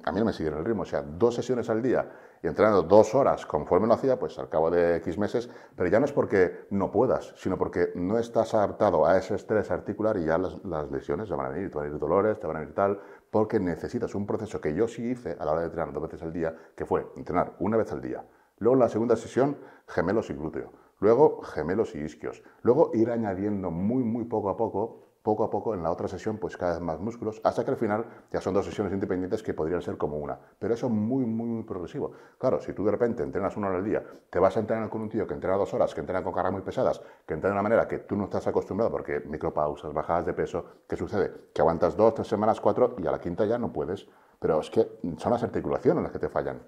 a 0.04 0.12
mí 0.12 0.18
no 0.18 0.24
me 0.24 0.32
sigue 0.32 0.50
el 0.50 0.64
ritmo, 0.64 0.82
o 0.82 0.86
sea, 0.86 1.02
dos 1.02 1.34
sesiones 1.34 1.68
al 1.70 1.82
día 1.82 2.10
y 2.42 2.46
entrenando 2.46 2.82
dos 2.82 3.14
horas 3.14 3.44
conforme 3.46 3.86
lo 3.86 3.94
hacía, 3.94 4.18
pues 4.18 4.38
al 4.38 4.48
cabo 4.48 4.70
de 4.70 4.96
X 4.96 5.18
meses, 5.18 5.50
pero 5.76 5.88
ya 5.88 6.00
no 6.00 6.06
es 6.06 6.12
porque 6.12 6.66
no 6.70 6.90
puedas, 6.90 7.34
sino 7.36 7.58
porque 7.58 7.92
no 7.94 8.18
estás 8.18 8.54
adaptado 8.54 9.06
a 9.06 9.18
ese 9.18 9.34
estrés 9.34 9.70
articular 9.70 10.16
y 10.16 10.24
ya 10.24 10.38
las, 10.38 10.90
lesiones 10.90 11.28
te 11.28 11.34
van 11.34 11.46
a 11.46 11.48
venir, 11.50 11.70
te 11.70 11.76
van 11.76 11.86
a 11.86 11.88
venir 11.88 12.00
dolores, 12.00 12.40
te 12.40 12.46
van 12.46 12.56
a 12.56 12.60
venir 12.60 12.74
tal, 12.74 13.00
porque 13.30 13.60
necesitas 13.60 14.14
un 14.14 14.26
proceso 14.26 14.60
que 14.60 14.74
yo 14.74 14.88
sí 14.88 15.10
hice 15.10 15.36
a 15.38 15.44
la 15.44 15.52
hora 15.52 15.60
de 15.60 15.66
entrenar 15.66 15.92
dos 15.92 16.02
veces 16.02 16.22
al 16.22 16.32
día, 16.32 16.54
que 16.74 16.86
fue 16.86 17.06
entrenar 17.16 17.54
una 17.58 17.76
vez 17.76 17.92
al 17.92 18.00
día. 18.00 18.24
Luego 18.58 18.76
la 18.76 18.88
segunda 18.88 19.16
sesión, 19.16 19.58
gemelos 19.86 20.30
y 20.30 20.34
glúteo. 20.34 20.72
Luego 20.98 21.40
gemelos 21.40 21.94
y 21.94 22.00
isquios. 22.00 22.42
Luego 22.62 22.90
ir 22.92 23.10
añadiendo 23.10 23.70
muy, 23.70 24.04
muy 24.04 24.24
poco 24.24 24.50
a 24.50 24.56
poco 24.56 25.09
poco 25.22 25.44
a 25.44 25.50
poco 25.50 25.74
en 25.74 25.82
la 25.82 25.90
otra 25.90 26.08
sesión 26.08 26.38
pues 26.38 26.56
cada 26.56 26.72
vez 26.72 26.80
más 26.80 26.98
músculos, 26.98 27.40
hasta 27.44 27.64
que 27.64 27.70
al 27.70 27.76
final 27.76 28.04
ya 28.32 28.40
son 28.40 28.54
dos 28.54 28.64
sesiones 28.64 28.92
independientes 28.92 29.42
que 29.42 29.54
podrían 29.54 29.82
ser 29.82 29.96
como 29.98 30.16
una. 30.16 30.38
Pero 30.58 30.74
eso 30.74 30.88
muy, 30.88 31.24
muy, 31.24 31.46
muy 31.46 31.62
progresivo. 31.64 32.12
Claro, 32.38 32.60
si 32.60 32.72
tú 32.72 32.84
de 32.84 32.92
repente 32.92 33.22
entrenas 33.22 33.56
una 33.56 33.68
hora 33.68 33.78
al 33.78 33.84
día, 33.84 34.04
te 34.30 34.38
vas 34.38 34.56
a 34.56 34.60
entrenar 34.60 34.88
con 34.88 35.02
un 35.02 35.08
tío 35.08 35.26
que 35.26 35.34
entrena 35.34 35.56
dos 35.56 35.72
horas, 35.74 35.94
que 35.94 36.00
entrena 36.00 36.22
con 36.22 36.32
cargas 36.32 36.52
muy 36.52 36.62
pesadas, 36.62 37.00
que 37.26 37.34
entrena 37.34 37.54
de 37.54 37.60
una 37.60 37.62
manera 37.62 37.88
que 37.88 37.98
tú 37.98 38.16
no 38.16 38.24
estás 38.24 38.46
acostumbrado, 38.46 38.90
porque 38.90 39.20
micropausas, 39.20 39.92
bajadas 39.92 40.26
de 40.26 40.32
peso, 40.32 40.64
¿qué 40.88 40.96
sucede? 40.96 41.50
Que 41.52 41.60
aguantas 41.60 41.96
dos, 41.96 42.14
tres 42.14 42.28
semanas, 42.28 42.60
cuatro 42.60 42.96
y 42.98 43.06
a 43.06 43.10
la 43.10 43.20
quinta 43.20 43.44
ya 43.44 43.58
no 43.58 43.72
puedes. 43.72 44.08
Pero 44.38 44.60
es 44.60 44.70
que 44.70 44.98
son 45.18 45.32
las 45.32 45.42
articulaciones 45.42 46.02
las 46.02 46.12
que 46.12 46.18
te 46.18 46.28
fallan. 46.28 46.62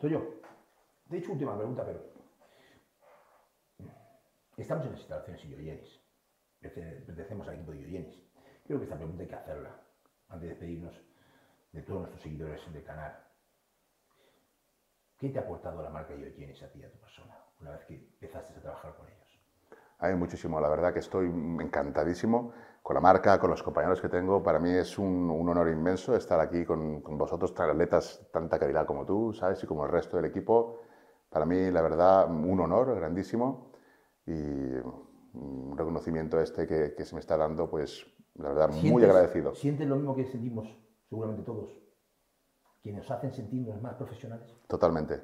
Soy 0.00 0.10
yo. 0.10 0.22
De 1.06 1.18
hecho, 1.18 1.32
última 1.32 1.56
pregunta, 1.56 1.84
pero... 1.84 2.00
Estamos 4.56 4.86
en 4.86 4.92
las 4.92 5.00
instalaciones 5.00 5.42
Yoyenis. 5.42 6.07
Pertenecemos 6.60 7.46
al 7.48 7.54
equipo 7.54 7.72
de 7.72 7.82
Yoyenis. 7.82 8.22
Creo 8.64 8.78
que 8.78 8.84
esta 8.84 8.96
pregunta 8.96 9.22
hay 9.22 9.28
que 9.28 9.34
hacerla 9.34 9.80
antes 10.28 10.42
de 10.42 10.48
despedirnos 10.48 10.94
de 11.72 11.82
todos 11.82 12.00
nuestros 12.00 12.22
seguidores 12.22 12.72
del 12.72 12.84
canal. 12.84 13.16
¿Qué 15.16 15.30
te 15.30 15.38
ha 15.38 15.42
aportado 15.42 15.82
la 15.82 15.90
marca 15.90 16.14
Yoyenis 16.14 16.62
a 16.62 16.70
ti, 16.70 16.82
a 16.82 16.90
tu 16.90 16.98
persona, 16.98 17.36
una 17.60 17.72
vez 17.72 17.84
que 17.86 17.94
empezaste 17.94 18.54
a 18.54 18.60
trabajar 18.60 18.94
con 18.96 19.08
ellos? 19.08 19.18
Hay 20.00 20.14
muchísimo, 20.14 20.60
la 20.60 20.68
verdad 20.68 20.92
que 20.92 21.00
estoy 21.00 21.26
encantadísimo 21.26 22.52
con 22.82 22.94
la 22.94 23.00
marca, 23.00 23.38
con 23.40 23.50
los 23.50 23.62
compañeros 23.62 24.00
que 24.00 24.08
tengo. 24.08 24.42
Para 24.42 24.60
mí 24.60 24.70
es 24.70 24.96
un, 24.96 25.28
honor 25.30 25.68
inmenso 25.68 26.14
estar 26.14 26.38
aquí 26.40 26.64
con, 26.64 27.00
con 27.02 27.18
vosotros, 27.18 27.52
atletas 27.58 28.28
tanta 28.32 28.58
calidad 28.58 28.86
como 28.86 29.04
tú, 29.04 29.32
¿sabes? 29.32 29.62
Y 29.64 29.66
como 29.66 29.84
el 29.84 29.90
resto 29.90 30.16
del 30.16 30.26
equipo. 30.26 30.80
Para 31.28 31.44
mí, 31.44 31.70
la 31.70 31.82
verdad, 31.82 32.30
un 32.30 32.60
honor 32.60 32.94
grandísimo 32.94 33.72
y 34.24 34.32
un 35.34 35.76
reconocimiento 35.76 36.40
este 36.40 36.66
que, 36.66 36.94
que 36.94 37.04
se 37.04 37.14
me 37.14 37.20
está 37.20 37.36
dando, 37.36 37.68
pues 37.68 38.06
la 38.38 38.50
verdad, 38.50 38.70
muy 38.70 39.02
agradecido. 39.04 39.54
¿Sientes 39.54 39.86
lo 39.86 39.96
mismo 39.96 40.14
que 40.14 40.24
sentimos 40.24 40.68
seguramente 41.08 41.42
todos? 41.42 41.70
Que 42.82 42.92
nos 42.92 43.10
hacen 43.10 43.32
sentirnos 43.32 43.80
más 43.82 43.94
profesionales. 43.94 44.48
Totalmente. 44.68 45.20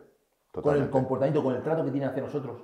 totalmente. 0.50 0.62
Con 0.62 0.76
el 0.76 0.90
comportamiento, 0.90 1.42
con 1.42 1.54
el 1.54 1.62
trato 1.62 1.84
que 1.84 1.90
tienen 1.92 2.10
hacia 2.10 2.22
nosotros. 2.22 2.62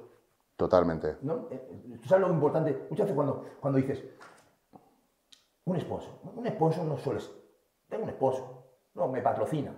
Totalmente. 0.56 1.16
¿No? 1.22 1.46
Eh, 1.50 1.98
¿Tú 2.02 2.08
sabes 2.08 2.26
lo 2.26 2.34
importante? 2.34 2.86
Muchas 2.90 3.06
veces 3.06 3.14
cuando, 3.14 3.46
cuando 3.60 3.78
dices, 3.78 4.04
un 5.64 5.80
sponsor, 5.80 6.12
un 6.34 6.46
sponsor 6.48 6.84
no 6.84 6.98
solo 6.98 7.18
es, 7.18 7.30
tengo 7.88 8.04
un 8.04 8.10
sponsor, 8.10 8.44
no, 8.94 9.08
me 9.08 9.22
patrocina. 9.22 9.72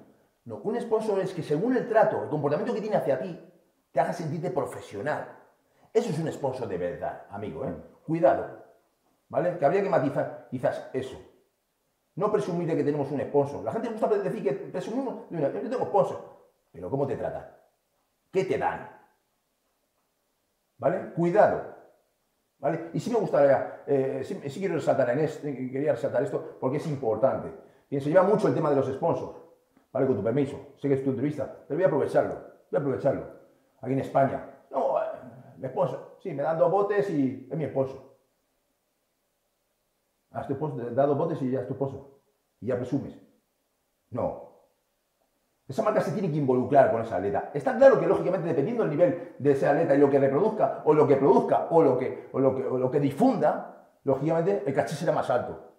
No, 0.44 0.56
un 0.56 0.80
sponsor 0.80 1.20
es 1.20 1.34
que 1.34 1.42
según 1.42 1.76
el 1.76 1.88
trato, 1.88 2.24
el 2.24 2.30
comportamiento 2.30 2.74
que 2.74 2.80
tiene 2.80 2.96
hacia 2.96 3.20
ti, 3.20 3.38
te 3.92 4.00
haga 4.00 4.12
sentirte 4.12 4.50
profesional. 4.50 5.41
Eso 5.92 6.10
es 6.10 6.18
un 6.18 6.32
sponsor 6.32 6.68
de 6.68 6.78
verdad, 6.78 7.26
amigo. 7.30 7.64
¿eh? 7.66 7.74
Cuidado. 8.06 8.62
¿Vale? 9.28 9.58
Que 9.58 9.64
habría 9.64 9.82
que 9.82 9.88
matizar 9.88 10.48
quizás 10.50 10.90
eso. 10.92 11.20
No 12.14 12.30
presumir 12.30 12.68
de 12.68 12.76
que 12.76 12.84
tenemos 12.84 13.10
un 13.10 13.20
sponsor. 13.20 13.64
La 13.64 13.72
gente 13.72 13.88
gusta 13.88 14.08
decir 14.08 14.42
que 14.42 14.52
presumimos 14.52 15.30
de 15.30 15.38
una, 15.38 15.48
yo 15.48 15.70
tengo 15.70 15.86
sponsor. 15.86 16.32
Pero 16.70 16.90
¿cómo 16.90 17.06
te 17.06 17.16
tratan? 17.16 17.46
¿Qué 18.30 18.44
te 18.44 18.58
dan? 18.58 18.88
¿Vale? 20.78 21.12
Cuidado. 21.14 21.72
¿Vale? 22.58 22.90
Y 22.92 23.00
sí 23.00 23.10
me 23.10 23.18
gustaría, 23.18 23.82
eh, 23.86 24.22
sí, 24.24 24.60
quiero 24.60 24.74
resaltar 24.74 25.10
en 25.10 25.20
esto, 25.20 25.42
quería 25.42 25.92
resaltar 25.92 26.22
esto 26.22 26.58
porque 26.60 26.76
es 26.76 26.86
importante. 26.86 27.48
se 27.90 28.08
lleva 28.08 28.22
mucho 28.22 28.48
el 28.48 28.54
tema 28.54 28.70
de 28.70 28.76
los 28.76 28.86
sponsors. 28.86 29.38
¿Vale? 29.92 30.06
Con 30.06 30.16
tu 30.16 30.22
permiso. 30.22 30.58
Sé 30.76 30.88
que 30.88 30.94
es 30.94 31.04
tu 31.04 31.10
entrevista, 31.10 31.64
pero 31.66 31.76
voy 31.76 31.84
a 31.84 31.86
aprovecharlo. 31.86 32.34
Voy 32.70 32.78
a 32.78 32.78
aprovecharlo. 32.78 33.26
Aquí 33.80 33.92
en 33.92 34.00
España. 34.00 34.48
Mi 35.62 35.68
sponsor. 35.68 36.16
Sí, 36.18 36.34
me 36.34 36.42
dan 36.42 36.58
dos 36.58 36.70
botes 36.70 37.08
y 37.10 37.46
es 37.48 37.56
mi 37.56 37.66
sponsor. 37.66 38.00
Has 40.32 40.48
tu 40.48 40.56
dado 40.92 41.14
botes 41.14 41.40
y 41.40 41.50
ya 41.50 41.60
es 41.60 41.66
tu 41.68 41.74
esposo. 41.74 42.20
Y 42.60 42.66
ya 42.66 42.76
presumes. 42.76 43.16
No. 44.10 44.50
Esa 45.68 45.84
marca 45.84 46.00
se 46.00 46.10
tiene 46.10 46.30
que 46.30 46.38
involucrar 46.38 46.90
con 46.90 47.02
esa 47.02 47.16
atleta. 47.16 47.52
Está 47.54 47.76
claro 47.76 48.00
que, 48.00 48.08
lógicamente, 48.08 48.48
dependiendo 48.48 48.82
del 48.82 48.90
nivel 48.90 49.34
de 49.38 49.52
esa 49.52 49.70
atleta 49.70 49.94
y 49.94 49.98
lo 49.98 50.10
que 50.10 50.18
reproduzca, 50.18 50.82
o 50.84 50.92
lo 50.92 51.06
que 51.06 51.16
produzca, 51.16 51.68
o 51.70 51.80
lo 51.80 51.96
que, 51.96 52.28
o 52.32 52.40
lo 52.40 52.56
que, 52.56 52.62
lo 52.62 52.90
que 52.90 52.98
difunda, 52.98 53.88
lógicamente, 54.02 54.64
el 54.66 54.74
caché 54.74 54.96
será 54.96 55.12
más 55.12 55.30
alto. 55.30 55.74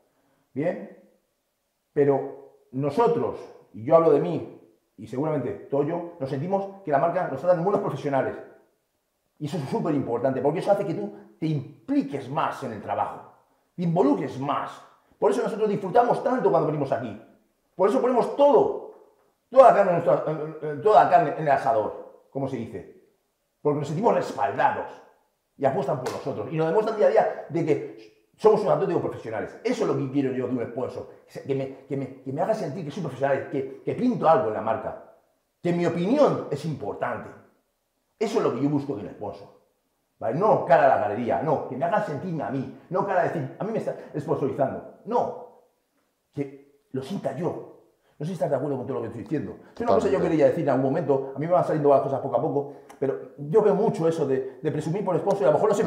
¿Bien? 0.54 0.98
Pero 1.92 2.68
nosotros, 2.72 3.38
y 3.74 3.84
yo 3.84 3.98
hablo 3.98 4.12
de 4.12 4.22
mí, 4.22 4.62
y 4.96 5.08
seguramente 5.08 5.52
Toyo, 5.70 6.14
nos 6.20 6.30
sentimos 6.30 6.82
que 6.86 6.92
la 6.92 7.00
marca 7.00 7.28
nos 7.28 7.42
trata 7.42 7.58
como 7.58 7.70
unos 7.70 7.82
profesionales. 7.82 8.36
Y 9.44 9.48
eso 9.48 9.58
es 9.58 9.70
súper 9.70 9.94
importante, 9.94 10.40
porque 10.40 10.60
eso 10.60 10.72
hace 10.72 10.86
que 10.86 10.94
tú 10.94 11.14
te 11.38 11.48
impliques 11.48 12.30
más 12.30 12.64
en 12.64 12.72
el 12.72 12.82
trabajo 12.82 13.34
involucres 13.76 14.40
más. 14.40 14.72
Por 15.20 15.32
eso 15.32 15.44
nosotros 15.44 15.68
disfrutamos 15.68 16.24
tanto 16.24 16.50
cuando 16.50 16.68
venimos 16.68 16.90
aquí. 16.94 17.22
Por 17.76 17.90
eso 17.90 18.00
ponemos 18.00 18.38
todo, 18.38 18.94
toda 19.50 19.74
la 19.74 19.76
carne, 19.76 19.98
en, 20.62 20.82
toda 20.82 21.04
la 21.04 21.10
carne 21.10 21.34
en 21.38 21.44
el 21.44 21.52
asador, 21.52 22.28
como 22.32 22.48
se 22.48 22.56
dice. 22.56 23.04
Porque 23.62 23.80
nos 23.80 23.88
sentimos 23.90 24.14
respaldados 24.14 24.88
y 25.58 25.66
apuestan 25.66 26.00
por 26.00 26.14
nosotros. 26.14 26.48
Y 26.50 26.56
nos 26.56 26.68
demuestran 26.68 26.96
día 26.96 27.08
a 27.08 27.10
día 27.10 27.46
de 27.50 27.66
que 27.66 28.30
somos 28.38 28.62
unos 28.62 28.76
atléticos 28.76 29.02
profesionales. 29.02 29.60
Eso 29.62 29.84
es 29.84 29.90
lo 29.90 29.98
que 29.98 30.10
quiero 30.10 30.32
yo 30.32 30.48
de 30.48 30.54
un 30.54 30.66
sponsor. 30.72 31.10
Que 31.46 31.54
me, 31.54 31.80
que 31.86 32.24
que 32.24 32.32
me 32.32 32.42
haga 32.42 32.54
sentir 32.54 32.86
que 32.86 32.92
soy 32.92 33.04
profesional, 33.04 33.50
que 33.52 33.94
pinto 33.94 34.30
algo 34.30 34.48
en 34.48 34.54
la 34.54 34.62
marca. 34.62 35.04
Que 35.62 35.74
mi 35.74 35.86
opinión 35.86 36.48
es 36.50 36.64
importante. 36.64 37.43
Eso 38.24 38.38
es 38.38 38.44
lo 38.46 38.56
que 38.56 38.62
yo 38.62 38.70
busco 38.70 38.96
de 38.96 39.02
un 39.04 39.10
sponsor. 39.10 39.50
No 40.36 40.66
cara 40.66 40.86
a 40.86 40.96
la 40.96 41.02
galería, 41.02 41.42
no, 41.42 41.68
que 41.68 41.76
me 41.76 41.84
hagan 41.84 42.06
sentirme 42.06 42.44
a 42.44 42.50
mí, 42.50 42.80
no 42.90 43.06
cara 43.06 43.22
a 43.22 43.24
decir, 43.26 43.58
a 43.60 43.64
mí 43.66 43.72
me 43.74 43.80
está 43.80 43.94
sponsorizando, 44.18 45.02
no, 45.04 45.64
que 46.34 46.88
lo 46.94 47.04
sienta 47.04 47.36
yo, 47.36 47.73
no 48.20 48.26
sé 48.26 48.30
si 48.30 48.34
estás 48.34 48.50
de 48.50 48.56
acuerdo 48.56 48.78
con 48.78 48.86
todo 48.86 48.98
lo 48.98 49.02
que 49.02 49.08
estoy 49.08 49.24
diciendo. 49.24 49.58
Es 49.76 49.82
una 49.82 49.96
cosa 49.96 50.08
que 50.08 50.14
yo 50.14 50.22
quería 50.22 50.46
decir 50.46 50.64
en 50.64 50.70
algún 50.70 50.86
momento, 50.86 51.34
a 51.36 51.40
mí 51.40 51.46
me 51.46 51.52
van 51.52 51.64
saliendo 51.64 51.90
las 51.90 52.02
cosas 52.02 52.20
poco 52.20 52.36
a 52.38 52.42
poco, 52.42 52.74
pero 53.00 53.34
yo 53.38 53.62
veo 53.62 53.76
mucho 53.76 54.08
eso 54.08 54.26
de, 54.28 54.60
presumir 54.72 55.04
por 55.04 55.18
sponsor 55.18 55.42
y 55.42 55.46
a 55.46 55.48
lo 55.48 55.54
mejor 55.54 55.70
no 55.70 55.76
se 55.76 55.84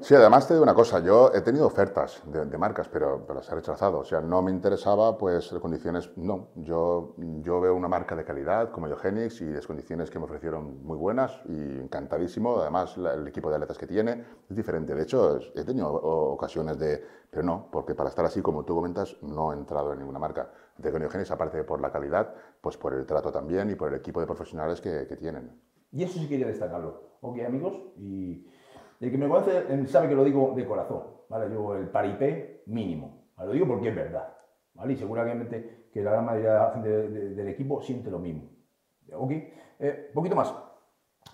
Sí, 0.00 0.14
además 0.14 0.46
te 0.46 0.54
digo 0.54 0.62
una 0.62 0.74
cosa, 0.74 1.00
yo 1.00 1.30
he 1.34 1.40
tenido 1.40 1.66
ofertas 1.66 2.22
de, 2.24 2.56
marcas, 2.56 2.88
pero, 2.88 3.24
pero 3.26 3.40
las 3.40 3.50
he 3.50 3.54
rechazado. 3.54 3.98
O 3.98 4.04
sea, 4.04 4.20
no 4.20 4.40
me 4.42 4.50
interesaba, 4.50 5.18
pues, 5.18 5.52
las 5.52 5.60
condiciones, 5.60 6.10
no. 6.16 6.48
Yo, 6.54 7.14
yo 7.42 7.60
veo 7.60 7.74
una 7.74 7.88
marca 7.88 8.16
de 8.16 8.24
calidad 8.24 8.70
como 8.70 8.86
Eugenix 8.86 9.40
y 9.40 9.46
las 9.46 9.66
condiciones 9.66 10.10
que 10.10 10.18
me 10.18 10.24
ofrecieron 10.24 10.82
muy 10.82 10.96
buenas 10.96 11.40
y 11.46 11.80
encantadísimo. 11.80 12.58
Además, 12.58 12.96
el 12.96 13.26
equipo 13.26 13.50
de 13.50 13.56
atletas 13.56 13.76
que 13.76 13.86
tiene 13.86 14.24
es 14.48 14.56
diferente. 14.56 14.94
De 14.94 15.02
hecho, 15.02 15.38
he 15.54 15.64
tenido 15.64 15.92
ocasiones 15.92 16.78
de, 16.78 17.04
pero 17.30 17.42
no, 17.42 17.68
porque 17.70 17.94
para 17.94 18.08
estar 18.08 18.24
así, 18.24 18.40
como 18.40 18.64
tú 18.64 18.74
comentas, 18.74 19.16
no 19.22 19.52
he 19.52 19.56
entrado 19.56 19.92
en 19.92 19.98
ninguna 19.98 20.18
marca 20.18 20.48
de 20.78 20.92
Coniogenes, 20.92 21.30
aparte 21.30 21.55
por 21.64 21.80
la 21.80 21.90
calidad, 21.90 22.34
pues 22.60 22.76
por 22.76 22.94
el 22.94 23.06
trato 23.06 23.30
también 23.32 23.70
y 23.70 23.74
por 23.74 23.88
el 23.92 23.98
equipo 23.98 24.20
de 24.20 24.26
profesionales 24.26 24.80
que, 24.80 25.06
que 25.06 25.16
tienen. 25.16 25.60
Y 25.92 26.02
eso 26.02 26.18
sí 26.18 26.28
quería 26.28 26.46
destacarlo. 26.46 27.18
Ok, 27.20 27.38
amigos, 27.40 27.80
y 27.96 28.46
el 29.00 29.10
que 29.10 29.18
me 29.18 29.28
conoce 29.28 29.72
em, 29.72 29.86
sabe 29.86 30.08
que 30.08 30.14
lo 30.14 30.24
digo 30.24 30.52
de 30.54 30.66
corazón, 30.66 31.02
¿vale? 31.28 31.52
Yo 31.52 31.76
el 31.76 31.88
paripé 31.88 32.62
mínimo, 32.66 33.30
lo 33.38 33.52
digo 33.52 33.66
porque 33.66 33.88
es 33.88 33.96
verdad, 33.96 34.34
¿vale? 34.74 34.92
Y 34.92 34.96
seguramente 34.96 35.88
que 35.92 36.02
la 36.02 36.12
gran 36.12 36.24
mayoría 36.24 36.52
de 36.52 36.58
la 36.58 36.70
gente 36.72 36.88
del 36.90 37.48
equipo 37.48 37.80
siente 37.80 38.10
lo 38.10 38.18
mismo. 38.18 38.50
Ok, 39.12 39.32
eh, 39.78 40.10
poquito 40.14 40.36
más. 40.36 40.54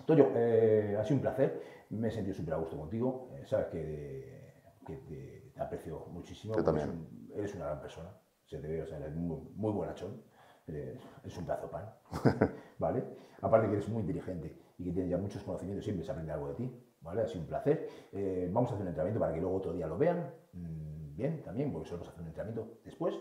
Toyo, 0.05 0.31
eh, 0.35 0.97
ha 0.99 1.03
sido 1.03 1.17
un 1.17 1.21
placer, 1.21 1.61
me 1.91 2.07
he 2.07 2.11
sentido 2.11 2.35
súper 2.35 2.53
a 2.55 2.57
gusto 2.57 2.77
contigo, 2.77 3.29
eh, 3.35 3.45
sabes 3.45 3.67
que, 3.67 4.61
que 4.85 4.95
te, 4.97 5.61
aprecio 5.61 6.07
muchísimo. 6.07 6.55
Yo 6.55 6.63
también. 6.63 7.29
eres 7.35 7.53
una 7.55 7.65
gran 7.65 7.81
persona 7.81 8.09
se 8.53 8.59
te 8.59 8.67
ve, 8.67 8.83
o 8.83 8.85
sea, 8.85 8.99
eres 8.99 9.15
muy, 9.15 9.39
muy 9.55 9.71
bonachón, 9.71 10.21
eres, 10.67 10.99
un 11.37 11.45
pedazo 11.45 11.69
pan, 11.69 11.91
¿vale? 12.79 13.03
Aparte 13.41 13.67
que 13.67 13.73
eres 13.73 13.89
muy 13.89 14.01
inteligente 14.01 14.55
y 14.77 14.85
que 14.85 14.91
tienes 14.91 15.09
ya 15.09 15.17
muchos 15.17 15.43
conocimientos, 15.43 15.83
siempre 15.83 16.05
se 16.05 16.11
aprende 16.11 16.31
algo 16.31 16.49
de 16.49 16.53
ti, 16.53 16.95
¿vale? 17.01 17.23
Ha 17.23 17.27
sido 17.27 17.41
un 17.41 17.47
placer. 17.47 17.89
Eh, 18.11 18.49
vamos 18.51 18.71
a 18.71 18.75
hacer 18.75 18.83
un 18.83 18.89
entrenamiento 18.89 19.19
para 19.19 19.33
que 19.33 19.41
luego 19.41 19.55
otro 19.55 19.73
día 19.73 19.87
lo 19.87 19.97
vean, 19.97 20.31
mm, 20.53 21.15
bien, 21.15 21.41
también, 21.43 21.71
porque 21.71 21.89
solemos 21.89 22.07
hacer 22.09 22.21
un 22.21 22.27
entrenamiento 22.27 22.77
después. 22.85 23.15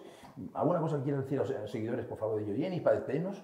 ¿Alguna 0.55 0.81
cosa 0.81 0.99
que 0.99 1.05
quieras 1.05 1.25
decir 1.25 1.41
a 1.41 1.61
los 1.61 1.71
seguidores, 1.71 2.05
por 2.05 2.19
favor, 2.19 2.39
de 2.39 2.47
Yoyeni, 2.47 2.81
para 2.81 2.97
despedirnos? 2.97 3.43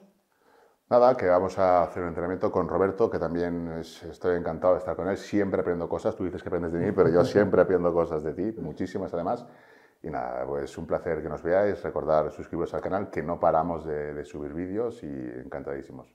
Nada, 0.90 1.14
que 1.16 1.26
vamos 1.26 1.58
a 1.58 1.82
hacer 1.82 2.02
un 2.02 2.08
entrenamiento 2.08 2.50
con 2.50 2.66
Roberto, 2.66 3.10
que 3.10 3.18
también 3.18 3.68
estoy 3.78 4.36
encantado 4.36 4.72
de 4.74 4.78
estar 4.78 4.96
con 4.96 5.06
él. 5.08 5.18
Siempre 5.18 5.60
aprendo 5.60 5.86
cosas. 5.86 6.16
Tú 6.16 6.24
dices 6.24 6.42
que 6.42 6.48
aprendes 6.48 6.72
de 6.72 6.78
mí, 6.78 6.92
pero 6.92 7.10
yo 7.10 7.24
siempre 7.24 7.60
aprendo 7.62 7.92
cosas 7.92 8.22
de 8.22 8.32
ti, 8.32 8.58
muchísimas 8.58 9.12
además. 9.12 9.44
Y 10.02 10.10
nada, 10.10 10.46
pues 10.46 10.76
un 10.78 10.86
placer 10.86 11.22
que 11.22 11.28
nos 11.28 11.42
veáis, 11.42 11.82
recordar 11.82 12.30
suscribiros 12.30 12.72
al 12.74 12.80
canal, 12.80 13.10
que 13.10 13.22
no 13.22 13.40
paramos 13.40 13.84
de, 13.84 14.24
subir 14.24 14.54
vídeos 14.54 15.02
y 15.02 15.06
encantadísimos. 15.06 16.14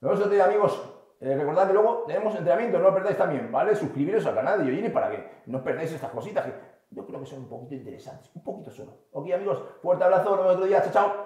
Nos 0.00 0.18
vemos 0.18 0.40
amigos. 0.40 0.94
Eh, 1.20 1.36
recordad 1.36 1.66
que 1.66 1.72
luego 1.72 2.04
tenemos 2.06 2.34
entrenamiento, 2.36 2.78
no 2.78 2.84
lo 2.84 2.94
perdáis 2.94 3.16
también, 3.16 3.50
¿vale? 3.50 3.74
Suscribiros 3.74 4.24
al 4.26 4.36
canal 4.36 4.60
de 4.60 4.66
Yoyini 4.66 4.90
para 4.90 5.10
que 5.10 5.42
no 5.46 5.64
perdáis 5.64 5.92
estas 5.92 6.12
cositas 6.12 6.46
que 6.46 6.52
yo 6.90 7.04
creo 7.04 7.20
que 7.20 7.26
son 7.26 7.40
un 7.40 7.48
poquito 7.48 7.74
interesantes, 7.74 8.30
un 8.34 8.44
poquito 8.44 8.70
solo. 8.70 8.92
Ok 9.10 9.32
amigos, 9.32 9.64
fuerte 9.82 10.04
abrazo, 10.04 10.30
nos 10.30 10.38
vemos 10.38 10.54
otro 10.54 10.66
día, 10.66 10.80
chao, 10.82 10.92
chao. 10.92 11.24